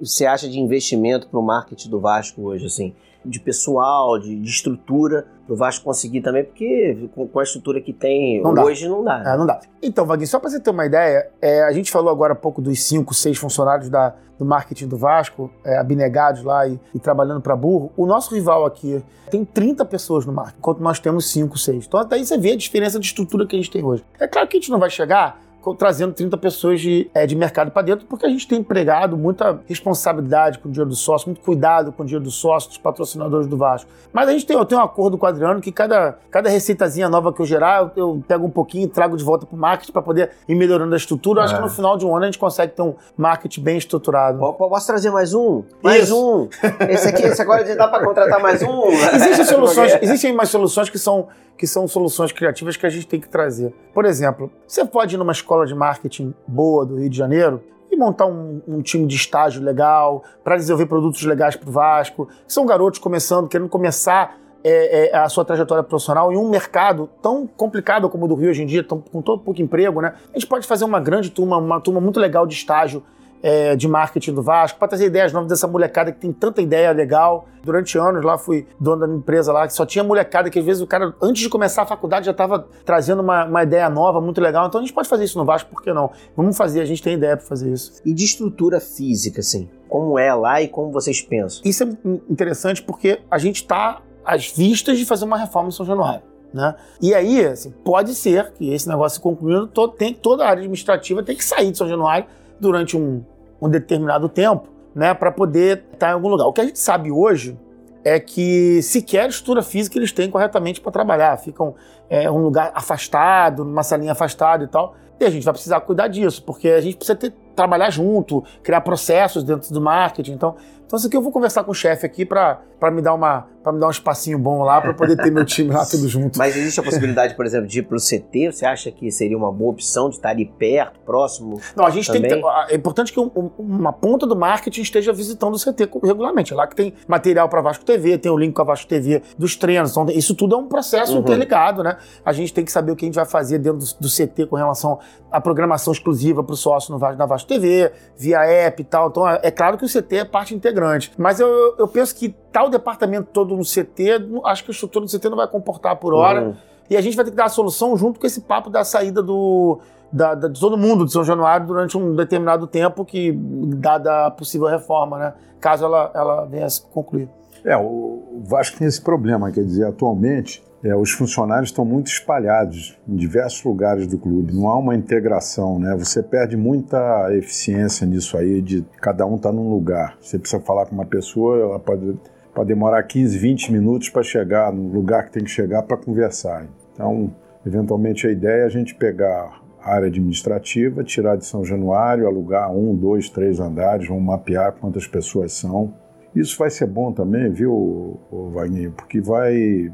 você 0.00 0.24
acha 0.24 0.48
de 0.48 0.58
investimento 0.58 1.28
para 1.28 1.38
o 1.38 1.42
marketing 1.42 1.90
do 1.90 2.00
Vasco 2.00 2.42
hoje, 2.42 2.66
assim? 2.66 2.94
De 3.24 3.40
pessoal, 3.40 4.18
de, 4.18 4.38
de 4.38 4.48
estrutura, 4.48 5.26
para 5.46 5.54
o 5.54 5.56
Vasco 5.56 5.84
conseguir 5.84 6.20
também, 6.20 6.44
porque 6.44 7.08
com, 7.14 7.38
a 7.38 7.42
estrutura 7.42 7.80
que 7.80 7.92
tem 7.92 8.42
não 8.42 8.52
hoje 8.64 8.88
não 8.88 9.04
dá. 9.04 9.18
Né? 9.18 9.34
É, 9.34 9.36
não 9.36 9.46
dá. 9.46 9.60
Então, 9.82 10.06
Vaguinho, 10.06 10.26
só 10.26 10.38
para 10.38 10.50
você 10.50 10.60
ter 10.60 10.70
uma 10.70 10.86
ideia, 10.86 11.28
é, 11.40 11.62
a 11.62 11.72
gente 11.72 11.90
falou 11.90 12.10
agora 12.10 12.32
há 12.32 12.36
pouco 12.36 12.60
dos 12.62 12.82
cinco, 12.82 13.12
seis 13.14 13.36
funcionários 13.38 13.88
da, 13.88 14.14
do 14.38 14.44
marketing 14.44 14.88
do 14.88 14.96
Vasco, 14.96 15.50
é, 15.64 15.78
abnegados 15.78 16.42
lá 16.42 16.66
e, 16.66 16.78
e 16.94 16.98
trabalhando 16.98 17.40
para 17.40 17.56
burro. 17.56 17.92
O 17.96 18.06
nosso 18.06 18.34
rival 18.34 18.64
aqui 18.64 19.02
tem 19.30 19.44
30 19.44 19.84
pessoas 19.84 20.26
no 20.26 20.32
marketing, 20.32 20.58
enquanto 20.58 20.80
nós 20.80 20.98
temos 20.98 21.30
5, 21.30 21.58
6. 21.58 21.86
Então, 21.86 22.00
até 22.00 22.16
aí 22.16 22.24
você 22.24 22.38
vê 22.38 22.52
a 22.52 22.56
diferença 22.56 22.98
de 22.98 23.06
estrutura 23.06 23.46
que 23.46 23.56
a 23.56 23.58
gente 23.58 23.70
tem 23.70 23.84
hoje. 23.84 24.04
É 24.18 24.26
claro 24.26 24.48
que 24.48 24.56
a 24.56 24.60
gente 24.60 24.70
não 24.70 24.78
vai 24.78 24.90
chegar 24.90 25.40
trazendo 25.78 26.12
30 26.12 26.36
pessoas 26.36 26.80
de, 26.80 27.10
é, 27.14 27.26
de 27.26 27.36
mercado 27.36 27.70
para 27.70 27.82
dentro, 27.82 28.06
porque 28.06 28.26
a 28.26 28.28
gente 28.28 28.46
tem 28.46 28.58
empregado 28.58 29.16
muita 29.16 29.60
responsabilidade 29.66 30.58
com 30.58 30.68
o 30.68 30.72
dinheiro 30.72 30.90
do 30.90 30.96
sócio, 30.96 31.28
muito 31.28 31.40
cuidado 31.40 31.92
com 31.92 32.02
o 32.02 32.06
dinheiro 32.06 32.24
do 32.24 32.30
sócio, 32.30 32.68
dos 32.68 32.78
patrocinadores 32.78 33.46
do 33.46 33.56
Vasco. 33.56 33.90
Mas 34.12 34.28
a 34.28 34.32
gente 34.32 34.44
tem, 34.44 34.56
eu 34.56 34.64
tenho 34.64 34.80
um 34.80 34.84
acordo 34.84 35.16
com 35.16 35.26
o 35.26 35.28
Adriano 35.28 35.60
que 35.60 35.70
cada, 35.70 36.18
cada 36.30 36.48
receitazinha 36.48 37.08
nova 37.08 37.32
que 37.32 37.40
eu 37.40 37.46
gerar, 37.46 37.82
eu, 37.82 37.90
eu 37.96 38.24
pego 38.26 38.46
um 38.46 38.50
pouquinho 38.50 38.84
e 38.84 38.88
trago 38.88 39.16
de 39.16 39.24
volta 39.24 39.46
para 39.46 39.56
o 39.56 39.58
marketing 39.58 39.92
para 39.92 40.02
poder 40.02 40.30
ir 40.48 40.54
melhorando 40.54 40.94
a 40.94 40.96
estrutura. 40.96 41.42
É. 41.42 41.44
Acho 41.44 41.56
que 41.56 41.62
no 41.62 41.70
final 41.70 41.96
de 41.96 42.04
um 42.04 42.14
ano 42.14 42.24
a 42.24 42.26
gente 42.26 42.38
consegue 42.38 42.72
ter 42.72 42.82
um 42.82 42.94
marketing 43.16 43.60
bem 43.62 43.78
estruturado. 43.78 44.38
Posso 44.38 44.86
trazer 44.86 45.10
mais 45.10 45.32
um? 45.32 45.62
Mais 45.82 46.04
Isso. 46.04 46.16
um? 46.16 46.48
Esse 46.88 47.08
aqui, 47.08 47.22
esse 47.22 47.40
agora 47.40 47.62
dá 47.76 47.88
para 47.88 48.04
contratar 48.04 48.40
mais 48.40 48.62
um? 48.62 48.82
Existem 49.14 49.44
soluções, 49.52 49.98
existem 50.00 50.32
mais 50.32 50.48
soluções 50.48 50.90
que 50.90 50.98
são 50.98 51.28
que 51.56 51.66
são 51.66 51.86
soluções 51.86 52.32
criativas 52.32 52.76
que 52.76 52.86
a 52.86 52.90
gente 52.90 53.06
tem 53.06 53.20
que 53.20 53.28
trazer. 53.28 53.72
Por 53.94 54.04
exemplo, 54.04 54.50
você 54.66 54.84
pode 54.84 55.14
ir 55.14 55.18
numa 55.18 55.32
escola 55.32 55.66
de 55.66 55.74
marketing 55.74 56.34
boa 56.46 56.84
do 56.84 56.96
Rio 56.96 57.08
de 57.08 57.16
Janeiro 57.16 57.62
e 57.90 57.96
montar 57.96 58.26
um, 58.26 58.60
um 58.66 58.80
time 58.80 59.06
de 59.06 59.16
estágio 59.16 59.62
legal 59.62 60.24
para 60.42 60.56
desenvolver 60.56 60.86
produtos 60.86 61.22
legais 61.22 61.54
para 61.54 61.68
o 61.68 61.72
Vasco. 61.72 62.28
São 62.46 62.64
garotos 62.64 62.98
começando, 62.98 63.48
querendo 63.48 63.68
começar 63.68 64.38
é, 64.64 65.10
é, 65.10 65.16
a 65.16 65.28
sua 65.28 65.44
trajetória 65.44 65.82
profissional 65.82 66.32
em 66.32 66.36
um 66.36 66.48
mercado 66.48 67.08
tão 67.20 67.46
complicado 67.46 68.08
como 68.08 68.24
o 68.24 68.28
do 68.28 68.34
Rio 68.34 68.50
hoje 68.50 68.62
em 68.62 68.66
dia, 68.66 68.82
tão, 68.82 69.00
com 69.00 69.20
todo 69.20 69.42
pouco 69.42 69.60
emprego, 69.60 70.00
né? 70.00 70.14
A 70.30 70.38
gente 70.38 70.46
pode 70.46 70.66
fazer 70.66 70.84
uma 70.84 71.00
grande 71.00 71.30
turma, 71.30 71.56
uma 71.56 71.80
turma 71.80 72.00
muito 72.00 72.18
legal 72.18 72.46
de 72.46 72.54
estágio 72.54 73.02
é, 73.42 73.74
de 73.74 73.88
marketing 73.88 74.32
do 74.32 74.42
Vasco, 74.42 74.78
para 74.78 74.88
trazer 74.88 75.06
ideias 75.06 75.32
novas 75.32 75.48
dessa 75.48 75.66
molecada 75.66 76.12
que 76.12 76.20
tem 76.20 76.32
tanta 76.32 76.62
ideia 76.62 76.92
legal. 76.92 77.48
Durante 77.62 77.98
anos 77.98 78.24
lá 78.24 78.38
fui 78.38 78.66
dono 78.78 79.00
da 79.00 79.06
minha 79.06 79.18
empresa 79.18 79.52
lá, 79.52 79.66
que 79.66 79.74
só 79.74 79.84
tinha 79.84 80.04
molecada 80.04 80.48
que 80.48 80.58
às 80.58 80.64
vezes 80.64 80.82
o 80.82 80.86
cara, 80.86 81.14
antes 81.20 81.42
de 81.42 81.48
começar 81.48 81.82
a 81.82 81.86
faculdade, 81.86 82.26
já 82.26 82.32
estava 82.32 82.66
trazendo 82.84 83.20
uma, 83.20 83.44
uma, 83.44 83.62
ideia 83.62 83.88
nova, 83.90 84.20
muito 84.20 84.40
legal. 84.40 84.66
Então 84.66 84.80
a 84.80 84.82
gente 84.82 84.92
pode 84.92 85.08
fazer 85.08 85.24
isso 85.24 85.38
no 85.38 85.44
Vasco, 85.44 85.70
por 85.70 85.82
que 85.82 85.92
não? 85.92 86.10
Vamos 86.36 86.56
fazer, 86.56 86.80
a 86.80 86.84
gente 86.84 87.02
tem 87.02 87.14
ideia 87.14 87.36
para 87.36 87.46
fazer 87.46 87.72
isso. 87.72 88.00
E 88.04 88.14
de 88.14 88.24
estrutura 88.24 88.80
física, 88.80 89.40
assim? 89.40 89.68
Como 89.88 90.18
é 90.18 90.32
lá 90.34 90.62
e 90.62 90.68
como 90.68 90.90
vocês 90.90 91.20
pensam? 91.20 91.62
Isso 91.64 91.84
é 91.84 91.88
interessante 92.30 92.82
porque 92.82 93.20
a 93.30 93.38
gente 93.38 93.56
está 93.56 94.00
às 94.24 94.50
vistas 94.50 94.98
de 94.98 95.04
fazer 95.04 95.24
uma 95.24 95.36
reforma 95.36 95.68
em 95.68 95.72
São 95.72 95.84
Januário. 95.84 96.22
Né? 96.52 96.74
E 97.00 97.14
aí, 97.14 97.44
assim, 97.46 97.70
pode 97.70 98.14
ser 98.14 98.52
que 98.52 98.72
esse 98.72 98.86
negócio 98.88 99.20
concluindo, 99.20 99.66
todo, 99.66 99.94
tem, 99.94 100.12
toda 100.12 100.44
a 100.44 100.48
área 100.48 100.60
administrativa 100.60 101.22
tem 101.22 101.34
que 101.34 101.44
sair 101.44 101.70
de 101.70 101.78
São 101.78 101.88
Januário 101.88 102.26
durante 102.62 102.96
um, 102.96 103.24
um 103.60 103.68
determinado 103.68 104.28
tempo, 104.28 104.68
né, 104.94 105.12
para 105.12 105.32
poder 105.32 105.84
estar 105.92 106.10
em 106.10 106.12
algum 106.12 106.28
lugar. 106.28 106.46
O 106.46 106.52
que 106.52 106.60
a 106.60 106.64
gente 106.64 106.78
sabe 106.78 107.10
hoje 107.10 107.58
é 108.04 108.18
que 108.18 108.80
sequer 108.82 109.28
estrutura 109.28 109.62
física 109.62 109.98
eles 109.98 110.12
têm 110.12 110.30
corretamente 110.30 110.80
para 110.80 110.92
trabalhar, 110.92 111.36
ficam 111.36 111.74
é, 112.08 112.30
um 112.30 112.38
lugar 112.38 112.70
afastado, 112.74 113.64
numa 113.64 113.82
salinha 113.82 114.12
afastada 114.12 114.64
e 114.64 114.68
tal. 114.68 114.94
E 115.20 115.24
a 115.24 115.30
gente 115.30 115.44
vai 115.44 115.52
precisar 115.52 115.80
cuidar 115.80 116.08
disso, 116.08 116.42
porque 116.44 116.68
a 116.68 116.80
gente 116.80 116.96
precisa 116.96 117.16
ter, 117.16 117.32
trabalhar 117.54 117.90
junto, 117.90 118.42
criar 118.62 118.80
processos 118.80 119.44
dentro 119.44 119.72
do 119.72 119.80
marketing. 119.80 120.32
Então, 120.32 120.56
então 120.92 120.98
isso 120.98 121.06
aqui 121.06 121.16
eu 121.16 121.22
vou 121.22 121.32
conversar 121.32 121.64
com 121.64 121.70
o 121.70 121.74
chefe 121.74 122.04
aqui 122.04 122.26
para 122.26 122.60
me 122.92 123.00
dar 123.00 123.14
uma 123.14 123.46
para 123.62 123.72
me 123.72 123.78
dar 123.78 123.86
um 123.86 123.90
espacinho 123.90 124.38
bom 124.38 124.62
lá 124.62 124.80
para 124.80 124.92
poder 124.92 125.16
ter 125.16 125.30
meu 125.30 125.44
time 125.44 125.70
lá 125.72 125.86
tudo 125.86 126.08
junto. 126.08 126.38
Mas 126.38 126.56
existe 126.56 126.80
a 126.80 126.82
possibilidade, 126.82 127.34
por 127.34 127.46
exemplo, 127.46 127.66
de 127.66 127.78
ir 127.78 127.82
para 127.82 127.96
o 127.96 128.00
CT? 128.00 128.52
Você 128.52 128.66
acha 128.66 128.90
que 128.90 129.10
seria 129.10 129.38
uma 129.38 129.52
boa 129.52 129.70
opção 129.70 130.10
de 130.10 130.16
estar 130.16 130.30
ali 130.30 130.46
perto, 130.46 130.98
próximo? 131.00 131.60
Não, 131.76 131.86
a 131.86 131.90
gente 131.90 132.08
também? 132.08 132.22
tem 132.22 132.42
que 132.42 132.46
ter, 132.46 132.72
é 132.72 132.76
importante 132.76 133.12
que 133.12 133.20
um, 133.20 133.30
uma 133.58 133.92
ponta 133.92 134.26
do 134.26 134.34
marketing 134.34 134.82
esteja 134.82 135.12
visitando 135.12 135.54
o 135.54 135.58
CT 135.58 135.88
regularmente. 136.02 136.52
É 136.52 136.56
lá 136.56 136.66
que 136.66 136.74
tem 136.74 136.92
material 137.06 137.48
para 137.48 137.60
Vasco 137.60 137.84
TV, 137.84 138.18
tem 138.18 138.32
o 138.32 138.36
link 138.36 138.52
com 138.52 138.62
a 138.62 138.64
Vasco 138.64 138.88
TV 138.88 139.22
dos 139.38 139.54
treinos. 139.54 139.92
Então, 139.92 140.06
isso 140.08 140.34
tudo 140.34 140.56
é 140.56 140.58
um 140.58 140.66
processo 140.66 141.14
uhum. 141.14 141.20
interligado, 141.20 141.82
né? 141.82 141.98
A 142.24 142.32
gente 142.32 142.52
tem 142.52 142.64
que 142.64 142.72
saber 142.72 142.90
o 142.90 142.96
que 142.96 143.04
a 143.04 143.08
gente 143.08 143.14
vai 143.14 143.26
fazer 143.26 143.58
dentro 143.58 143.78
do, 143.78 143.86
do 144.00 144.08
CT 144.08 144.46
com 144.46 144.56
relação 144.56 144.98
à 145.30 145.40
programação 145.40 145.92
exclusiva 145.92 146.42
para 146.42 146.52
o 146.52 146.56
sócio 146.56 146.92
no 146.92 146.98
Vasco, 146.98 147.18
na 147.18 147.26
Vasco 147.26 147.48
TV, 147.48 147.92
via 148.16 148.44
app 148.44 148.82
e 148.82 148.84
tal. 148.84 149.08
Então, 149.08 149.28
é, 149.28 149.40
é 149.44 149.50
claro 149.52 149.78
que 149.78 149.84
o 149.84 149.88
CT 149.88 150.16
é 150.16 150.24
parte 150.24 150.52
integrante. 150.52 150.81
Mas 151.18 151.40
eu, 151.40 151.74
eu 151.78 151.88
penso 151.88 152.14
que 152.14 152.30
tal 152.52 152.68
departamento 152.68 153.28
todo 153.32 153.56
no 153.56 153.62
CT, 153.62 154.28
acho 154.44 154.64
que 154.64 154.70
a 154.70 154.74
estrutura 154.74 155.04
do 155.04 155.10
CT 155.10 155.28
não 155.28 155.36
vai 155.36 155.48
comportar 155.48 155.96
por 155.96 156.14
hora. 156.14 156.42
Uhum. 156.42 156.54
E 156.90 156.96
a 156.96 157.00
gente 157.00 157.16
vai 157.16 157.24
ter 157.24 157.30
que 157.30 157.36
dar 157.36 157.46
a 157.46 157.48
solução 157.48 157.96
junto 157.96 158.20
com 158.20 158.26
esse 158.26 158.42
papo 158.42 158.68
da 158.68 158.84
saída 158.84 159.22
do, 159.22 159.80
da, 160.12 160.34
da, 160.34 160.48
de 160.48 160.60
todo 160.60 160.76
mundo 160.76 161.06
de 161.06 161.12
São 161.12 161.24
Januário 161.24 161.66
durante 161.66 161.96
um 161.96 162.14
determinado 162.14 162.66
tempo, 162.66 163.04
que 163.04 163.32
dada 163.32 164.26
a 164.26 164.30
possível 164.30 164.66
reforma, 164.66 165.18
né? 165.18 165.34
Caso 165.60 165.84
ela, 165.84 166.10
ela 166.14 166.44
venha 166.44 166.66
a 166.66 166.70
se 166.70 166.82
concluir. 166.82 167.28
É, 167.64 167.76
o 167.76 168.42
Vasco 168.44 168.76
tem 168.78 168.86
esse 168.86 169.00
problema, 169.00 169.50
quer 169.50 169.64
dizer, 169.64 169.86
atualmente 169.86 170.62
é, 170.84 170.96
os 170.96 171.12
funcionários 171.12 171.70
estão 171.70 171.84
muito 171.84 172.08
espalhados 172.08 172.98
em 173.08 173.14
diversos 173.14 173.62
lugares 173.62 174.06
do 174.06 174.18
clube, 174.18 174.52
não 174.52 174.68
há 174.68 174.76
uma 174.76 174.96
integração, 174.96 175.78
né? 175.78 175.94
Você 175.96 176.22
perde 176.22 176.56
muita 176.56 177.28
eficiência 177.36 178.04
nisso 178.04 178.36
aí, 178.36 178.60
de 178.60 178.84
cada 179.00 179.24
um 179.24 179.38
tá 179.38 179.52
num 179.52 179.70
lugar. 179.70 180.16
Você 180.20 180.38
precisa 180.38 180.60
falar 180.60 180.86
com 180.86 180.94
uma 180.94 181.06
pessoa, 181.06 181.56
ela 181.56 181.78
pode, 181.78 182.18
pode 182.52 182.68
demorar 182.68 183.02
15, 183.04 183.38
20 183.38 183.72
minutos 183.72 184.08
para 184.08 184.24
chegar 184.24 184.72
no 184.72 184.88
lugar 184.92 185.26
que 185.26 185.32
tem 185.32 185.44
que 185.44 185.50
chegar 185.50 185.82
para 185.82 185.96
conversar. 185.96 186.66
Então, 186.92 187.32
eventualmente 187.64 188.26
a 188.26 188.32
ideia 188.32 188.62
é 188.62 188.64
a 188.64 188.68
gente 188.68 188.94
pegar 188.96 189.62
a 189.80 189.94
área 189.94 190.08
administrativa, 190.08 191.04
tirar 191.04 191.36
de 191.36 191.46
São 191.46 191.64
Januário, 191.64 192.26
alugar 192.26 192.72
um, 192.72 192.94
dois, 192.94 193.28
três 193.28 193.60
andares, 193.60 194.08
vamos 194.08 194.24
mapear 194.24 194.72
quantas 194.72 195.06
pessoas 195.06 195.52
são. 195.52 195.94
Isso 196.34 196.58
vai 196.58 196.70
ser 196.70 196.86
bom 196.86 197.12
também, 197.12 197.50
viu, 197.50 198.18
Wagner? 198.52 198.90
Porque 198.92 199.20
vai 199.20 199.92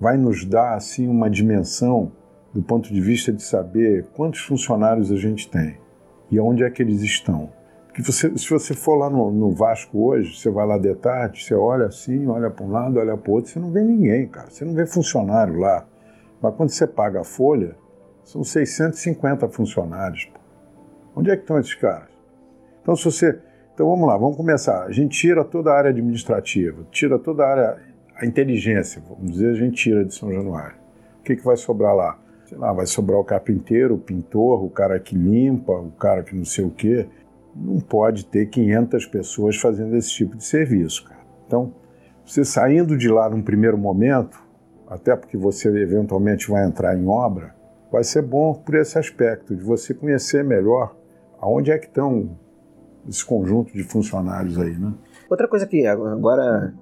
vai 0.00 0.16
nos 0.16 0.44
dar 0.44 0.74
assim 0.74 1.08
uma 1.08 1.28
dimensão 1.28 2.12
do 2.52 2.62
ponto 2.62 2.92
de 2.92 3.00
vista 3.00 3.32
de 3.32 3.42
saber 3.42 4.06
quantos 4.14 4.40
funcionários 4.40 5.12
a 5.12 5.16
gente 5.16 5.48
tem 5.48 5.76
e 6.30 6.38
onde 6.40 6.62
é 6.62 6.70
que 6.70 6.82
eles 6.82 7.02
estão. 7.02 7.50
Porque 7.86 8.02
você, 8.02 8.36
se 8.38 8.48
você 8.48 8.74
for 8.74 8.96
lá 8.96 9.10
no, 9.10 9.30
no, 9.30 9.50
Vasco 9.50 9.98
hoje, 9.98 10.38
você 10.38 10.50
vai 10.50 10.66
lá 10.66 10.78
de 10.78 10.94
tarde, 10.94 11.42
você 11.42 11.54
olha 11.54 11.86
assim, 11.86 12.26
olha 12.26 12.48
para 12.48 12.64
um 12.64 12.70
lado, 12.70 12.98
olha 12.98 13.16
para 13.16 13.30
o 13.30 13.34
outro, 13.34 13.50
você 13.50 13.58
não 13.58 13.72
vê 13.72 13.82
ninguém, 13.82 14.26
cara. 14.28 14.50
Você 14.50 14.64
não 14.64 14.72
vê 14.72 14.86
funcionário 14.86 15.58
lá. 15.58 15.84
Mas 16.40 16.54
quando 16.54 16.70
você 16.70 16.86
paga 16.86 17.22
a 17.22 17.24
folha, 17.24 17.74
são 18.22 18.44
650 18.44 19.48
funcionários. 19.48 20.26
Pô. 20.26 20.38
Onde 21.16 21.30
é 21.30 21.36
que 21.36 21.42
estão 21.42 21.58
esses 21.58 21.74
caras? 21.74 22.10
Então, 22.82 22.94
se 22.94 23.04
você. 23.04 23.40
Então 23.74 23.88
vamos 23.88 24.06
lá, 24.06 24.16
vamos 24.16 24.36
começar. 24.36 24.84
A 24.84 24.92
gente 24.92 25.18
tira 25.18 25.44
toda 25.44 25.70
a 25.72 25.76
área 25.76 25.90
administrativa, 25.90 26.86
tira 26.90 27.18
toda 27.18 27.44
a 27.44 27.50
área 27.50 27.78
a 28.18 28.26
inteligência, 28.26 29.00
vamos 29.08 29.32
dizer, 29.32 29.50
a 29.50 29.54
gente 29.54 29.76
tira 29.76 30.04
de 30.04 30.12
São 30.12 30.32
Januário. 30.32 30.76
O 31.20 31.22
que, 31.22 31.36
que 31.36 31.44
vai 31.44 31.56
sobrar 31.56 31.94
lá? 31.94 32.18
Sei 32.46 32.58
lá, 32.58 32.72
vai 32.72 32.86
sobrar 32.86 33.18
o 33.18 33.24
carpinteiro, 33.24 33.94
o 33.94 33.98
pintor, 33.98 34.64
o 34.64 34.70
cara 34.70 34.98
que 34.98 35.14
limpa, 35.14 35.72
o 35.72 35.92
cara 35.92 36.22
que 36.22 36.34
não 36.34 36.44
sei 36.44 36.64
o 36.64 36.70
quê. 36.70 37.06
Não 37.54 37.78
pode 37.78 38.24
ter 38.26 38.46
500 38.46 39.06
pessoas 39.06 39.56
fazendo 39.56 39.94
esse 39.96 40.10
tipo 40.10 40.36
de 40.36 40.44
serviço, 40.44 41.04
cara. 41.04 41.20
Então, 41.46 41.72
você 42.24 42.44
saindo 42.44 42.96
de 42.96 43.08
lá 43.08 43.28
num 43.30 43.42
primeiro 43.42 43.78
momento, 43.78 44.42
até 44.88 45.14
porque 45.14 45.36
você 45.36 45.68
eventualmente 45.68 46.50
vai 46.50 46.66
entrar 46.66 46.96
em 46.96 47.06
obra, 47.06 47.54
vai 47.90 48.02
ser 48.02 48.22
bom 48.22 48.54
por 48.54 48.74
esse 48.74 48.98
aspecto, 48.98 49.54
de 49.54 49.62
você 49.62 49.94
conhecer 49.94 50.42
melhor 50.42 50.96
aonde 51.40 51.70
é 51.70 51.78
que 51.78 51.86
estão 51.86 52.36
esse 53.08 53.24
conjunto 53.24 53.72
de 53.72 53.82
funcionários 53.84 54.58
aí, 54.58 54.76
né? 54.76 54.92
Outra 55.30 55.46
coisa 55.46 55.66
que 55.66 55.86
agora 55.86 56.74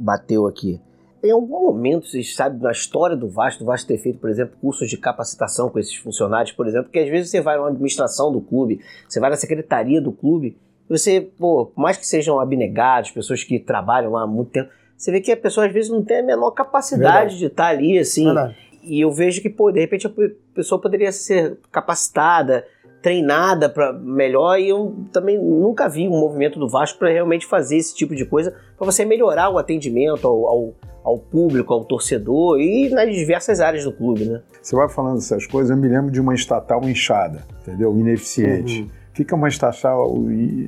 bateu 0.00 0.46
aqui. 0.46 0.80
Em 1.22 1.30
algum 1.30 1.64
momento, 1.64 2.06
vocês 2.06 2.34
sabem, 2.34 2.58
na 2.60 2.72
história 2.72 3.14
do 3.14 3.28
Vasco, 3.28 3.62
do 3.62 3.66
Vasco 3.66 3.86
ter 3.86 3.98
feito, 3.98 4.18
por 4.18 4.30
exemplo, 4.30 4.56
cursos 4.58 4.88
de 4.88 4.96
capacitação 4.96 5.68
com 5.68 5.78
esses 5.78 5.94
funcionários, 5.94 6.52
por 6.52 6.66
exemplo, 6.66 6.84
porque 6.84 6.98
às 6.98 7.10
vezes 7.10 7.30
você 7.30 7.42
vai 7.42 7.58
na 7.58 7.66
administração 7.66 8.32
do 8.32 8.40
clube, 8.40 8.80
você 9.06 9.20
vai 9.20 9.28
na 9.28 9.36
secretaria 9.36 10.00
do 10.00 10.12
clube, 10.12 10.56
e 10.88 10.98
você, 10.98 11.20
pô, 11.20 11.66
por 11.66 11.80
mais 11.80 11.98
que 11.98 12.06
sejam 12.06 12.40
abnegados, 12.40 13.10
pessoas 13.10 13.44
que 13.44 13.58
trabalham 13.58 14.12
lá 14.12 14.22
há 14.22 14.26
muito 14.26 14.50
tempo, 14.50 14.70
você 14.96 15.12
vê 15.12 15.20
que 15.20 15.30
a 15.30 15.36
pessoa 15.36 15.66
às 15.66 15.72
vezes 15.72 15.90
não 15.90 16.02
tem 16.02 16.20
a 16.20 16.22
menor 16.22 16.50
capacidade 16.52 17.12
Verdade. 17.12 17.38
de 17.38 17.46
estar 17.46 17.66
ali, 17.66 17.98
assim. 17.98 18.24
Verdade. 18.24 18.56
E 18.82 19.00
eu 19.00 19.12
vejo 19.12 19.42
que, 19.42 19.50
pô, 19.50 19.70
de 19.70 19.80
repente 19.80 20.06
a 20.06 20.10
pessoa 20.54 20.80
poderia 20.80 21.12
ser 21.12 21.58
capacitada, 21.70 22.66
treinada 23.02 23.68
para 23.68 23.92
melhor 23.92 24.58
e 24.58 24.68
eu 24.68 24.94
também 25.12 25.38
nunca 25.38 25.88
vi 25.88 26.06
um 26.06 26.18
movimento 26.18 26.58
do 26.58 26.68
Vasco 26.68 26.98
para 26.98 27.10
realmente 27.10 27.46
fazer 27.46 27.76
esse 27.76 27.94
tipo 27.94 28.14
de 28.14 28.24
coisa 28.24 28.54
para 28.76 28.84
você 28.84 29.04
melhorar 29.04 29.50
o 29.50 29.58
atendimento 29.58 30.26
ao, 30.26 30.46
ao, 30.46 30.74
ao, 31.02 31.18
público, 31.18 31.72
ao 31.72 31.84
torcedor 31.84 32.60
e 32.60 32.90
nas 32.90 33.10
diversas 33.14 33.60
áreas 33.60 33.84
do 33.84 33.92
clube, 33.92 34.26
né? 34.26 34.42
Você 34.60 34.76
vai 34.76 34.88
falando 34.88 35.18
essas 35.18 35.46
coisas, 35.46 35.70
eu 35.70 35.76
me 35.76 35.88
lembro 35.88 36.10
de 36.10 36.20
uma 36.20 36.34
estatal 36.34 36.82
inchada, 36.84 37.44
entendeu? 37.62 37.96
Ineficiente. 37.96 38.82
Uhum. 38.82 39.00
O 39.10 39.12
que 39.12 39.34
é 39.34 39.36
uma 39.36 39.48
estatal, 39.48 40.14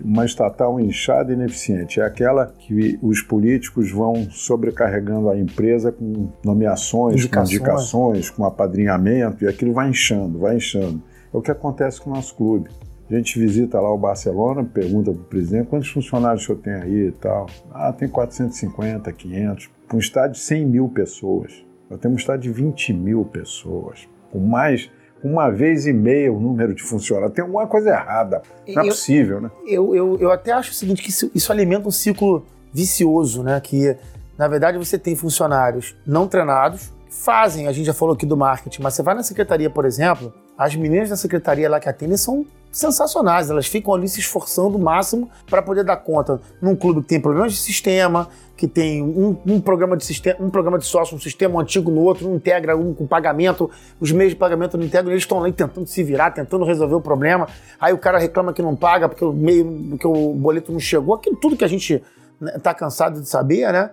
uma 0.05 0.27
estatal 0.27 0.81
inchada 0.81 1.33
e 1.33 1.35
ineficiente? 1.35 2.01
É 2.01 2.05
aquela 2.05 2.47
que 2.47 2.99
os 3.01 3.23
políticos 3.23 3.91
vão 3.91 4.29
sobrecarregando 4.31 5.31
a 5.31 5.39
empresa 5.39 5.93
com 5.93 6.29
nomeações, 6.45 7.15
indicações. 7.21 7.49
com 7.49 7.65
indicações, 7.65 8.31
com 8.31 8.45
apadrinhamento, 8.45 9.45
e 9.45 9.49
aquilo 9.49 9.73
vai 9.73 9.89
inchando, 9.89 10.41
vai 10.41 10.57
inchando. 10.57 11.01
É 11.33 11.37
o 11.37 11.43
que 11.43 11.51
acontece 11.51 12.01
com 12.01 12.11
o 12.11 12.15
nosso 12.15 12.35
clube. 12.35 12.71
A 13.11 13.15
gente 13.15 13.39
visita 13.39 13.79
lá 13.81 13.93
o 13.93 13.99
Barcelona, 13.99 14.65
pergunta 14.65 15.11
para 15.12 15.21
o 15.21 15.25
presidente 15.25 15.67
quantos 15.67 15.89
funcionários 15.89 16.43
o 16.43 16.47
senhor 16.47 16.59
tem 16.61 16.73
aí 16.73 17.09
e 17.09 17.12
tal. 17.12 17.47
Ah, 17.71 17.93
tem 17.93 18.09
450, 18.09 19.12
500. 19.12 19.71
Com 19.87 19.97
um 19.97 20.01
estádio 20.01 20.33
de 20.33 20.41
100 20.41 20.67
mil 20.67 20.89
pessoas. 20.89 21.65
Nós 21.91 22.01
temos 22.01 22.17
um 22.17 22.21
estádio 22.21 22.53
de 22.53 22.62
20 22.62 22.93
mil 22.95 23.25
pessoas. 23.25 24.09
Com 24.31 24.39
mais, 24.39 24.91
uma 25.23 25.51
vez 25.51 25.87
e 25.87 25.93
meia 25.93 26.33
o 26.33 26.41
número 26.41 26.75
de 26.75 26.83
funcionários. 26.83 27.35
Tem 27.35 27.43
alguma 27.43 27.67
coisa 27.67 27.91
errada. 27.91 28.41
Não 28.67 28.83
é 28.83 28.87
eu, 28.87 28.89
possível, 28.89 29.41
né? 29.43 29.51
Eu, 29.67 29.95
eu, 29.95 30.19
eu 30.19 30.31
até 30.31 30.53
acho 30.53 30.71
o 30.71 30.75
seguinte, 30.75 31.03
que 31.03 31.11
isso, 31.11 31.31
isso 31.35 31.53
alimenta 31.53 31.87
um 31.87 31.93
ciclo 31.93 32.47
vicioso, 32.73 33.43
né? 33.43 33.61
Que, 33.61 33.95
na 34.39 34.49
verdade, 34.49 34.79
você 34.79 34.99
tem 34.99 35.15
funcionários 35.15 35.95
não 36.07 36.27
treinados, 36.27 36.91
fazem, 37.11 37.69
a 37.69 37.73
gente 37.73 37.85
já 37.85 37.93
falou 37.93 38.15
aqui 38.15 38.25
do 38.25 38.39
marketing, 38.39 38.83
mas 38.83 38.95
você 38.95 39.03
vai 39.03 39.15
na 39.15 39.23
secretaria, 39.23 39.69
por 39.69 39.85
exemplo, 39.85 40.33
as 40.56 40.75
meninas 40.75 41.09
da 41.11 41.16
secretaria 41.16 41.68
lá 41.68 41.80
que 41.80 41.88
atendem 41.88 42.16
são 42.16 42.47
sensacionais, 42.73 43.50
elas 43.50 43.66
ficam 43.66 43.92
ali 43.92 44.09
se 44.09 44.18
esforçando 44.18 44.78
o 44.78 44.80
máximo 44.80 45.30
para 45.47 45.61
poder 45.61 45.85
dar 45.85 45.99
conta 45.99 46.40
num 46.61 46.75
clube 46.75 47.02
que 47.02 47.09
tem 47.09 47.21
problemas 47.21 47.52
de 47.52 47.59
sistema, 47.59 48.28
que 48.56 48.66
tem 48.66 49.02
um, 49.02 49.37
um, 49.47 49.61
programa 49.61 49.94
de 49.94 50.04
sistema, 50.06 50.37
um 50.40 50.49
programa 50.49 50.78
de 50.78 50.87
sócio, 50.87 51.14
um 51.14 51.21
sistema 51.21 51.61
antigo 51.61 51.90
no 51.90 52.00
outro, 52.00 52.26
não 52.26 52.37
integra 52.37 52.75
um 52.75 52.94
com 52.94 53.06
pagamento, 53.06 53.71
os 54.00 54.11
meios 54.11 54.32
de 54.32 54.38
pagamento 54.38 54.78
não 54.78 54.87
integram, 54.87 55.11
eles 55.11 55.25
estão 55.25 55.40
lá 55.40 55.52
tentando 55.52 55.87
se 55.87 56.02
virar, 56.02 56.30
tentando 56.30 56.64
resolver 56.64 56.94
o 56.94 57.00
problema. 57.00 57.47
Aí 57.78 57.92
o 57.92 57.99
cara 57.99 58.18
reclama 58.18 58.54
que 58.54 58.62
não 58.62 58.75
paga 58.75 59.06
porque 59.06 59.25
o 59.25 59.32
meio, 59.32 59.88
porque 59.90 60.06
o 60.06 60.32
boleto 60.32 60.73
não 60.73 60.80
chegou, 60.80 61.14
aquilo 61.14 61.37
tudo 61.37 61.56
que 61.56 61.64
a 61.64 61.68
gente 61.68 62.02
está 62.40 62.71
né, 62.71 62.75
cansado 62.78 63.21
de 63.21 63.28
saber, 63.28 63.71
né? 63.71 63.90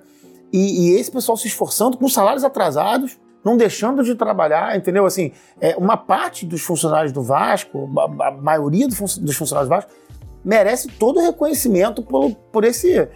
E, 0.54 0.88
e 0.88 0.96
esse 0.96 1.12
pessoal 1.12 1.38
se 1.38 1.48
esforçando 1.48 1.98
com 1.98 2.08
salários 2.08 2.44
atrasados, 2.44 3.18
não 3.44 3.58
deixando 3.58 4.04
de 4.04 4.16
trabalhar, 4.16 4.76
entendeu? 4.76 5.06
Assim, 5.06 5.32
é, 5.60 5.76
uma 5.78 5.98
parte 5.98 6.46
dos 6.46 6.62
funcionários 6.62 7.12
do 7.12 7.22
Vasco, 7.22 7.90
a, 7.98 8.28
a 8.28 8.32
maioria 8.32 8.88
do 8.88 8.96
fun 8.96 9.06
dos 9.22 9.36
funcionários 9.36 9.70
do 9.70 9.76
Vasco, 9.76 9.92
merece 10.44 10.88
todo 10.88 11.20
o 11.20 11.24
reconhecimento 11.24 12.02
por, 12.02 12.34
por 12.52 12.64
esse. 12.64 13.08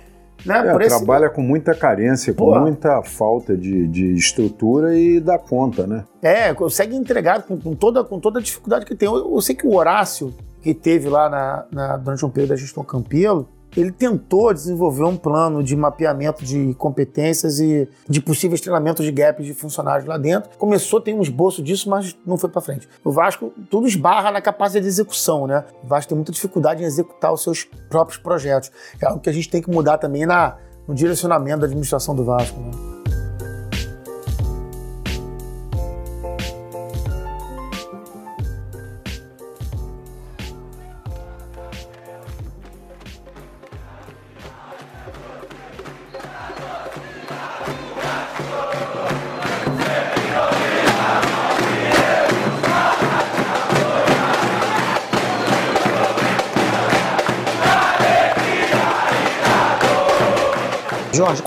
Né, 0.45 0.59
é, 0.59 0.71
por 0.71 0.81
esse... 0.81 0.97
trabalha 0.97 1.29
com 1.29 1.41
muita 1.41 1.73
carência, 1.73 2.33
com 2.33 2.59
muita 2.59 3.01
falta 3.01 3.55
de, 3.55 3.87
de 3.87 4.13
estrutura 4.13 4.97
e 4.97 5.19
dá 5.19 5.37
conta, 5.37 5.87
né? 5.87 6.03
É, 6.21 6.53
consegue 6.53 6.95
entregar 6.95 7.43
com, 7.43 7.57
com, 7.57 7.73
toda, 7.73 8.03
com 8.03 8.19
toda 8.19 8.39
a 8.39 8.41
dificuldade 8.41 8.85
que 8.85 8.95
tem. 8.95 9.07
Eu, 9.07 9.33
eu 9.33 9.41
sei 9.41 9.55
que 9.55 9.65
o 9.65 9.75
Horácio, 9.75 10.33
que 10.61 10.73
teve 10.73 11.07
lá 11.07 11.29
na, 11.29 11.65
na, 11.71 11.97
durante 11.97 12.25
um 12.25 12.29
período 12.29 12.49
da 12.49 12.55
gestão 12.55 12.83
Campelo, 12.83 13.47
ele 13.75 13.91
tentou 13.91 14.53
desenvolver 14.53 15.03
um 15.03 15.17
plano 15.17 15.63
de 15.63 15.75
mapeamento 15.75 16.43
de 16.43 16.73
competências 16.75 17.59
e 17.59 17.87
de 18.07 18.21
possíveis 18.21 18.61
treinamentos 18.61 19.05
de 19.05 19.11
gaps 19.11 19.45
de 19.45 19.53
funcionários 19.53 20.07
lá 20.07 20.17
dentro. 20.17 20.49
Começou, 20.57 21.01
tem 21.01 21.13
um 21.13 21.21
esboço 21.21 21.61
disso, 21.61 21.89
mas 21.89 22.15
não 22.25 22.37
foi 22.37 22.49
para 22.49 22.61
frente. 22.61 22.87
O 23.03 23.11
Vasco 23.11 23.51
tudo 23.69 23.87
esbarra 23.87 24.31
na 24.31 24.41
capacidade 24.41 24.83
de 24.83 24.89
execução, 24.89 25.47
né? 25.47 25.63
O 25.83 25.87
Vasco 25.87 26.09
tem 26.09 26.15
muita 26.15 26.31
dificuldade 26.31 26.83
em 26.83 26.85
executar 26.85 27.33
os 27.33 27.41
seus 27.41 27.63
próprios 27.89 28.17
projetos. 28.17 28.71
É 29.01 29.05
algo 29.07 29.19
que 29.19 29.29
a 29.29 29.33
gente 29.33 29.49
tem 29.49 29.61
que 29.61 29.69
mudar 29.69 29.97
também 29.97 30.25
na, 30.25 30.57
no 30.87 30.93
direcionamento 30.93 31.59
da 31.59 31.65
administração 31.65 32.15
do 32.15 32.23
Vasco, 32.23 32.59
né? 32.59 32.92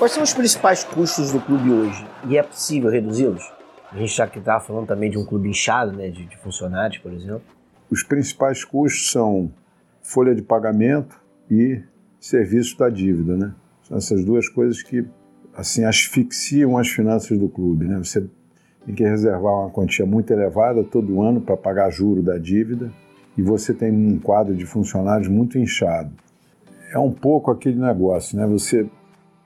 Quais 0.06 0.12
são 0.12 0.22
os 0.22 0.32
principais 0.32 0.84
custos 0.84 1.32
do 1.32 1.40
clube 1.40 1.68
hoje? 1.68 2.06
E 2.28 2.38
é 2.38 2.42
possível 2.44 2.88
reduzi-los? 2.88 3.42
A 3.90 3.96
gente 3.96 4.14
já 4.14 4.24
que 4.28 4.38
estava 4.38 4.62
falando 4.62 4.86
também 4.86 5.10
de 5.10 5.18
um 5.18 5.24
clube 5.24 5.48
inchado, 5.48 5.90
né, 5.92 6.10
de, 6.10 6.26
de, 6.26 6.36
funcionários, 6.36 6.98
por 6.98 7.12
exemplo. 7.12 7.42
Os 7.90 8.04
principais 8.04 8.64
custos 8.64 9.10
são 9.10 9.50
folha 10.00 10.32
de 10.32 10.42
pagamento 10.42 11.20
e 11.50 11.82
serviço 12.20 12.78
da 12.78 12.88
dívida, 12.88 13.36
né? 13.36 13.52
São 13.82 13.96
essas 13.96 14.24
duas 14.24 14.48
coisas 14.48 14.80
que 14.80 15.04
assim 15.56 15.84
asfixiam 15.84 16.78
as 16.78 16.86
finanças 16.86 17.36
do 17.36 17.48
clube, 17.48 17.86
né? 17.88 17.98
Você 17.98 18.24
tem 18.84 18.94
que 18.94 19.02
reservar 19.02 19.54
uma 19.54 19.70
quantia 19.70 20.06
muito 20.06 20.32
elevada 20.32 20.84
todo 20.84 21.20
ano 21.20 21.40
para 21.40 21.56
pagar 21.56 21.90
juro 21.90 22.22
da 22.22 22.38
dívida 22.38 22.92
e 23.36 23.42
você 23.42 23.74
tem 23.74 23.90
um 23.90 24.20
quadro 24.20 24.54
de 24.54 24.66
funcionários 24.66 25.26
muito 25.26 25.58
inchado. 25.58 26.12
É 26.92 26.98
um 26.98 27.10
pouco 27.10 27.50
aquele 27.50 27.80
negócio, 27.80 28.38
né? 28.38 28.46
Você 28.46 28.86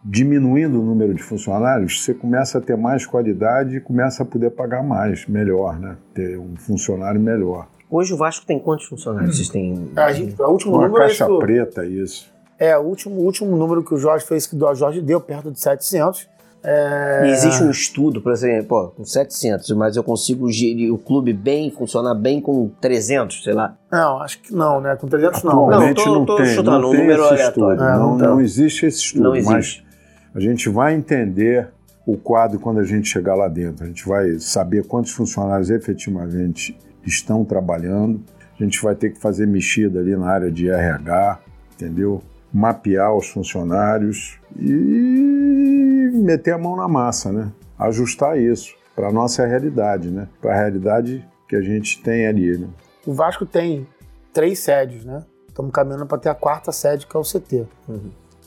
diminuindo 0.04 0.80
o 0.80 0.84
número 0.84 1.14
de 1.14 1.22
funcionários, 1.22 2.02
você 2.02 2.14
começa 2.14 2.58
a 2.58 2.60
ter 2.60 2.76
mais 2.76 3.04
qualidade 3.04 3.76
e 3.76 3.80
começa 3.80 4.22
a 4.22 4.26
poder 4.26 4.50
pagar 4.50 4.82
mais, 4.82 5.26
melhor, 5.26 5.78
né? 5.78 5.96
Ter 6.14 6.38
um 6.38 6.56
funcionário 6.56 7.20
melhor. 7.20 7.66
Hoje 7.90 8.14
o 8.14 8.16
Vasco 8.16 8.46
tem 8.46 8.58
quantos 8.58 8.86
funcionários? 8.86 9.36
Vocês 9.36 9.48
têm. 9.48 9.90
A, 9.96 10.12
gente, 10.12 10.40
a 10.40 10.48
último 10.48 10.74
Uma 10.74 10.86
número 10.86 11.02
caixa 11.02 11.24
é 11.24 11.26
isso. 11.26 11.38
preta, 11.38 11.84
isso. 11.86 12.32
É, 12.58 12.76
o 12.78 12.82
último, 12.82 13.16
último 13.16 13.56
número 13.56 13.82
que 13.82 13.92
o 13.94 13.98
Jorge 13.98 14.24
fez, 14.24 14.46
que 14.46 14.54
o 14.54 14.74
Jorge 14.74 15.00
deu, 15.00 15.20
perto 15.20 15.50
de 15.50 15.58
700. 15.60 16.28
É... 16.62 17.26
E 17.26 17.30
existe 17.30 17.62
um 17.62 17.70
estudo, 17.70 18.20
por 18.20 18.32
exemplo, 18.32 18.66
pô, 18.68 18.88
com 18.88 19.02
700, 19.04 19.70
mas 19.70 19.96
eu 19.96 20.04
consigo 20.04 20.50
gerir 20.52 20.92
o 20.92 20.98
clube 20.98 21.32
bem, 21.32 21.70
funcionar 21.70 22.14
bem 22.14 22.38
com 22.38 22.70
300, 22.82 23.42
sei 23.44 23.54
lá. 23.54 23.74
Não, 23.90 24.20
acho 24.20 24.42
que 24.42 24.54
não, 24.54 24.78
né? 24.78 24.94
Com 24.94 25.06
300 25.08 25.42
não. 25.42 25.64
Atualmente 25.70 26.04
Não, 26.04 26.14
não, 26.16 26.24
tô- 26.26 26.36
tô 26.36 26.42
tem, 26.42 26.54
chutando 26.54 26.78
não 26.82 26.90
um 26.90 26.92
número 26.94 27.24
aleatório. 27.24 27.48
estudo. 27.48 27.72
É, 27.72 27.96
não, 27.98 28.16
então. 28.16 28.28
não 28.34 28.40
existe 28.42 28.84
esse 28.84 28.98
estudo, 28.98 29.22
Não 29.24 29.34
existe. 29.36 29.52
mas 29.52 29.89
a 30.34 30.40
gente 30.40 30.68
vai 30.68 30.94
entender 30.94 31.68
o 32.06 32.16
quadro 32.16 32.58
quando 32.58 32.80
a 32.80 32.84
gente 32.84 33.08
chegar 33.08 33.34
lá 33.34 33.48
dentro. 33.48 33.84
A 33.84 33.86
gente 33.86 34.06
vai 34.06 34.38
saber 34.38 34.86
quantos 34.86 35.12
funcionários 35.12 35.70
efetivamente 35.70 36.76
estão 37.04 37.44
trabalhando. 37.44 38.22
A 38.58 38.62
gente 38.62 38.80
vai 38.82 38.94
ter 38.94 39.10
que 39.10 39.20
fazer 39.20 39.46
mexida 39.46 40.00
ali 40.00 40.14
na 40.16 40.26
área 40.26 40.50
de 40.50 40.68
RH, 40.68 41.40
entendeu? 41.74 42.22
Mapear 42.52 43.14
os 43.14 43.28
funcionários 43.28 44.38
e 44.58 46.10
meter 46.12 46.54
a 46.54 46.58
mão 46.58 46.76
na 46.76 46.88
massa, 46.88 47.32
né? 47.32 47.50
Ajustar 47.78 48.38
isso 48.38 48.74
para 48.94 49.08
a 49.08 49.12
nossa 49.12 49.46
realidade, 49.46 50.10
né? 50.10 50.28
Para 50.40 50.52
a 50.52 50.56
realidade 50.56 51.26
que 51.48 51.56
a 51.56 51.62
gente 51.62 52.02
tem 52.02 52.26
ali, 52.26 52.58
né? 52.58 52.68
O 53.06 53.12
Vasco 53.14 53.46
tem 53.46 53.86
três 54.32 54.58
sedes, 54.58 55.04
né? 55.04 55.24
Estamos 55.48 55.72
caminhando 55.72 56.06
para 56.06 56.18
ter 56.18 56.28
a 56.28 56.34
quarta 56.34 56.70
sede, 56.70 57.06
que 57.06 57.16
é 57.16 57.20
o 57.20 57.22
CT. 57.22 57.66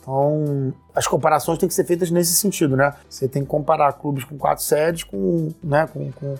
Então, 0.03 0.73
as 0.93 1.07
comparações 1.07 1.57
têm 1.57 1.67
que 1.67 1.73
ser 1.73 1.85
feitas 1.85 2.11
nesse 2.11 2.33
sentido, 2.33 2.75
né? 2.75 2.93
Você 3.09 3.25
tem 3.25 3.41
que 3.41 3.47
comparar 3.47 3.93
clubes 3.93 4.25
com 4.25 4.37
quatro 4.37 4.61
sedes 4.61 5.03
com, 5.05 5.51
né, 5.63 5.87
com, 5.87 6.11
com 6.11 6.35